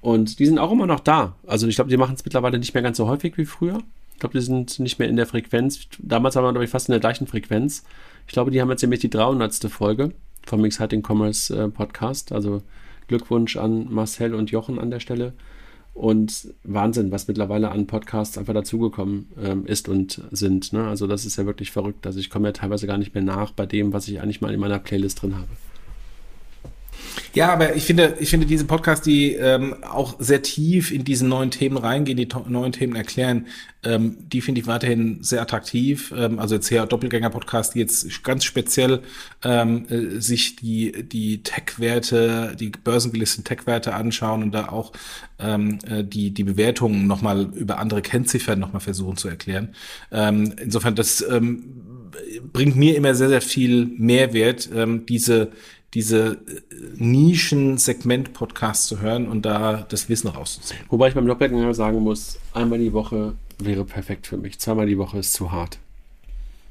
Und 0.00 0.38
die 0.38 0.46
sind 0.46 0.58
auch 0.58 0.72
immer 0.72 0.86
noch 0.86 1.00
da. 1.00 1.36
Also 1.46 1.66
ich 1.66 1.76
glaube, 1.76 1.90
die 1.90 1.96
machen 1.96 2.14
es 2.14 2.24
mittlerweile 2.24 2.58
nicht 2.58 2.74
mehr 2.74 2.82
ganz 2.82 2.96
so 2.96 3.06
häufig 3.06 3.36
wie 3.38 3.44
früher. 3.44 3.78
Ich 4.14 4.20
glaube, 4.20 4.38
die 4.38 4.44
sind 4.44 4.78
nicht 4.78 4.98
mehr 4.98 5.08
in 5.08 5.16
der 5.16 5.26
Frequenz. 5.26 5.88
Damals 5.98 6.36
waren 6.36 6.44
wir, 6.44 6.52
glaube 6.52 6.64
ich, 6.64 6.70
fast 6.70 6.88
in 6.88 6.92
der 6.92 7.00
gleichen 7.00 7.26
Frequenz. 7.26 7.84
Ich 8.26 8.32
glaube, 8.32 8.50
die 8.50 8.60
haben 8.60 8.70
jetzt 8.70 8.82
nämlich 8.82 9.00
die 9.00 9.10
300. 9.10 9.54
Folge 9.64 10.12
vom 10.46 10.64
Exciting 10.64 11.02
Commerce 11.06 11.56
äh, 11.56 11.68
Podcast. 11.68 12.32
Also 12.32 12.62
Glückwunsch 13.08 13.56
an 13.56 13.92
Marcel 13.92 14.34
und 14.34 14.50
Jochen 14.50 14.78
an 14.78 14.90
der 14.90 15.00
Stelle. 15.00 15.32
Und 15.94 16.54
Wahnsinn, 16.64 17.12
was 17.12 17.28
mittlerweile 17.28 17.70
an 17.70 17.86
Podcasts 17.86 18.38
einfach 18.38 18.54
dazugekommen 18.54 19.28
ähm, 19.42 19.66
ist 19.66 19.88
und 19.88 20.22
sind. 20.30 20.72
Ne? 20.72 20.86
Also 20.86 21.06
das 21.06 21.26
ist 21.26 21.36
ja 21.36 21.44
wirklich 21.44 21.70
verrückt. 21.70 22.06
Also 22.06 22.18
ich 22.18 22.30
komme 22.30 22.48
ja 22.48 22.52
teilweise 22.52 22.86
gar 22.86 22.96
nicht 22.96 23.14
mehr 23.14 23.22
nach 23.22 23.52
bei 23.52 23.66
dem, 23.66 23.92
was 23.92 24.08
ich 24.08 24.20
eigentlich 24.20 24.40
mal 24.40 24.54
in 24.54 24.60
meiner 24.60 24.78
Playlist 24.78 25.20
drin 25.20 25.36
habe. 25.36 25.48
Ja, 27.34 27.52
aber 27.52 27.76
ich 27.76 27.84
finde, 27.84 28.16
ich 28.20 28.30
finde 28.30 28.46
diese 28.46 28.64
Podcasts, 28.64 29.04
die 29.04 29.34
ähm, 29.34 29.82
auch 29.84 30.16
sehr 30.18 30.42
tief 30.42 30.90
in 30.90 31.04
diese 31.04 31.26
neuen 31.26 31.50
Themen 31.50 31.76
reingehen, 31.76 32.16
die 32.16 32.28
neuen 32.48 32.72
Themen 32.72 32.94
erklären, 32.94 33.46
ähm, 33.84 34.16
die 34.20 34.40
finde 34.40 34.60
ich 34.60 34.66
weiterhin 34.66 35.22
sehr 35.22 35.42
attraktiv. 35.42 36.12
Ähm, 36.16 36.38
also 36.38 36.54
jetzt 36.54 36.70
her 36.70 36.86
Doppelgänger-Podcast, 36.86 37.74
die 37.74 37.80
jetzt 37.80 38.22
ganz 38.22 38.44
speziell 38.44 39.00
ähm, 39.42 39.86
äh, 39.88 40.20
sich 40.20 40.56
die 40.56 41.04
die 41.04 41.42
Tech-Werte, 41.42 42.56
die 42.58 42.70
börsengelisteten 42.70 43.44
Tech-Werte 43.44 43.94
anschauen 43.94 44.42
und 44.42 44.52
da 44.52 44.68
auch 44.68 44.92
ähm, 45.38 45.78
äh, 45.88 46.04
die 46.04 46.32
die 46.32 46.44
Bewertungen 46.44 47.06
nochmal 47.06 47.48
über 47.54 47.78
andere 47.78 48.02
Kennziffern 48.02 48.60
nochmal 48.60 48.80
versuchen 48.80 49.16
zu 49.16 49.28
erklären. 49.28 49.74
Ähm, 50.12 50.54
insofern 50.62 50.94
das 50.94 51.24
ähm, 51.28 51.64
bringt 52.52 52.76
mir 52.76 52.96
immer 52.96 53.14
sehr 53.14 53.30
sehr 53.30 53.42
viel 53.42 53.86
Mehrwert, 53.86 54.68
ähm, 54.74 55.06
diese 55.06 55.50
diese 55.94 56.38
äh, 56.46 56.60
Nischen-Segment-Podcasts 56.96 58.86
zu 58.86 59.00
hören 59.00 59.28
und 59.28 59.42
da 59.42 59.84
das 59.88 60.08
Wissen 60.08 60.28
rauszuziehen. 60.28 60.80
Wobei 60.88 61.08
ich 61.08 61.14
beim 61.14 61.26
Doppelgänger 61.26 61.74
sagen 61.74 62.00
muss, 62.00 62.38
einmal 62.54 62.78
die 62.78 62.92
Woche 62.92 63.34
wäre 63.58 63.84
perfekt 63.84 64.26
für 64.26 64.36
mich. 64.36 64.58
Zweimal 64.58 64.86
die 64.86 64.98
Woche 64.98 65.18
ist 65.18 65.32
zu 65.34 65.52
hart. 65.52 65.78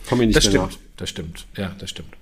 Komm 0.07 0.21
ich 0.21 0.27
nicht 0.27 0.37
das 0.37 0.45
mehr 0.45 0.51
stimmt, 0.51 0.71
nach. 0.71 0.79
Das 0.97 1.09
stimmt, 1.09 1.45
ja, 1.55 1.75
das 1.77 1.89
stimmt. 1.89 2.15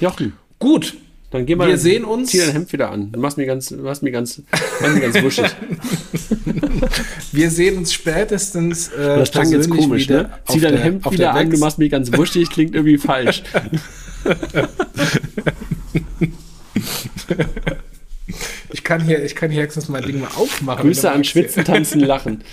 Jochen. 0.00 0.32
Gut. 0.58 0.96
Dann 1.30 1.44
geh 1.44 1.56
mal. 1.56 1.68
Wir 1.68 1.78
sehen 1.78 2.04
uns. 2.04 2.30
Zieh 2.30 2.38
dein 2.38 2.52
Hemd 2.52 2.72
wieder 2.72 2.90
an. 2.90 3.10
Du 3.10 3.18
machst 3.18 3.36
mir 3.36 3.46
ganz, 3.46 3.70
machst 3.72 4.02
mir 4.02 4.12
ganz, 4.12 4.42
machst 4.80 4.94
mir 4.94 5.00
ganz 5.00 5.22
wuschig. 5.22 5.46
Wir 7.32 7.50
sehen 7.50 7.78
uns 7.78 7.92
spätestens. 7.92 8.88
Äh, 8.88 9.18
das 9.18 9.32
klang 9.32 9.50
jetzt 9.50 9.68
komisch, 9.68 10.08
ne? 10.08 10.30
Zieh 10.46 10.60
dein 10.60 10.74
der, 10.74 10.84
Hemd 10.84 11.10
wieder 11.10 11.34
an, 11.34 11.50
du 11.50 11.58
machst 11.58 11.78
mich 11.78 11.90
ganz 11.90 12.12
wuschig, 12.12 12.48
klingt 12.50 12.74
irgendwie 12.74 12.96
falsch. 12.96 13.42
Ich 18.70 18.84
kann 18.84 19.02
hier, 19.02 19.24
ich 19.24 19.34
kann 19.34 19.50
hier 19.50 19.62
höchstens 19.62 19.88
mein 19.88 20.02
Ding 20.02 20.20
mal 20.20 20.28
aufmachen. 20.36 20.82
Grüße 20.82 21.10
an 21.10 21.24
Schwitzen, 21.24 21.64
Tanzen, 21.64 22.00
Lachen. 22.00 22.44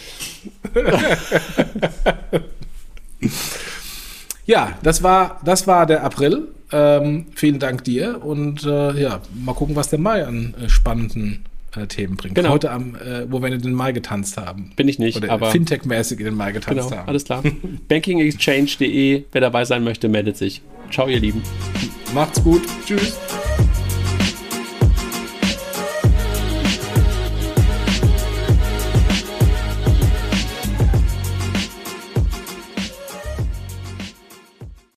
ja, 4.45 4.77
das 4.83 5.03
war, 5.03 5.41
das 5.43 5.67
war 5.67 5.85
der 5.85 6.03
April. 6.03 6.47
Ähm, 6.71 7.27
vielen 7.35 7.59
Dank 7.59 7.83
dir 7.83 8.23
und 8.23 8.63
äh, 8.63 8.99
ja, 8.99 9.21
mal 9.33 9.53
gucken, 9.53 9.75
was 9.75 9.89
der 9.89 9.99
Mai 9.99 10.25
an 10.25 10.55
äh, 10.59 10.69
spannenden 10.69 11.45
äh, 11.75 11.87
Themen 11.87 12.17
bringt. 12.17 12.35
Genau. 12.35 12.49
Heute 12.49 12.71
am, 12.71 12.95
äh, 12.95 13.31
wo 13.31 13.41
wir 13.41 13.51
in 13.51 13.61
den 13.61 13.73
Mai 13.73 13.91
getanzt 13.91 14.37
haben. 14.37 14.71
Bin 14.75 14.87
ich 14.87 14.99
nicht, 14.99 15.17
Oder 15.17 15.31
aber 15.31 15.51
Fintech-mäßig 15.51 16.19
in 16.19 16.25
den 16.25 16.35
Mai 16.35 16.51
getanzt 16.51 16.89
genau, 16.89 17.01
haben. 17.01 17.07
Alles 17.07 17.25
klar. 17.25 17.43
Bankingexchange.de, 17.87 19.23
wer 19.31 19.41
dabei 19.41 19.65
sein 19.65 19.83
möchte, 19.83 20.09
meldet 20.09 20.37
sich. 20.37 20.61
Ciao, 20.91 21.07
ihr 21.07 21.19
Lieben. 21.19 21.41
Macht's 22.13 22.43
gut. 22.43 22.61
Tschüss. 22.85 23.17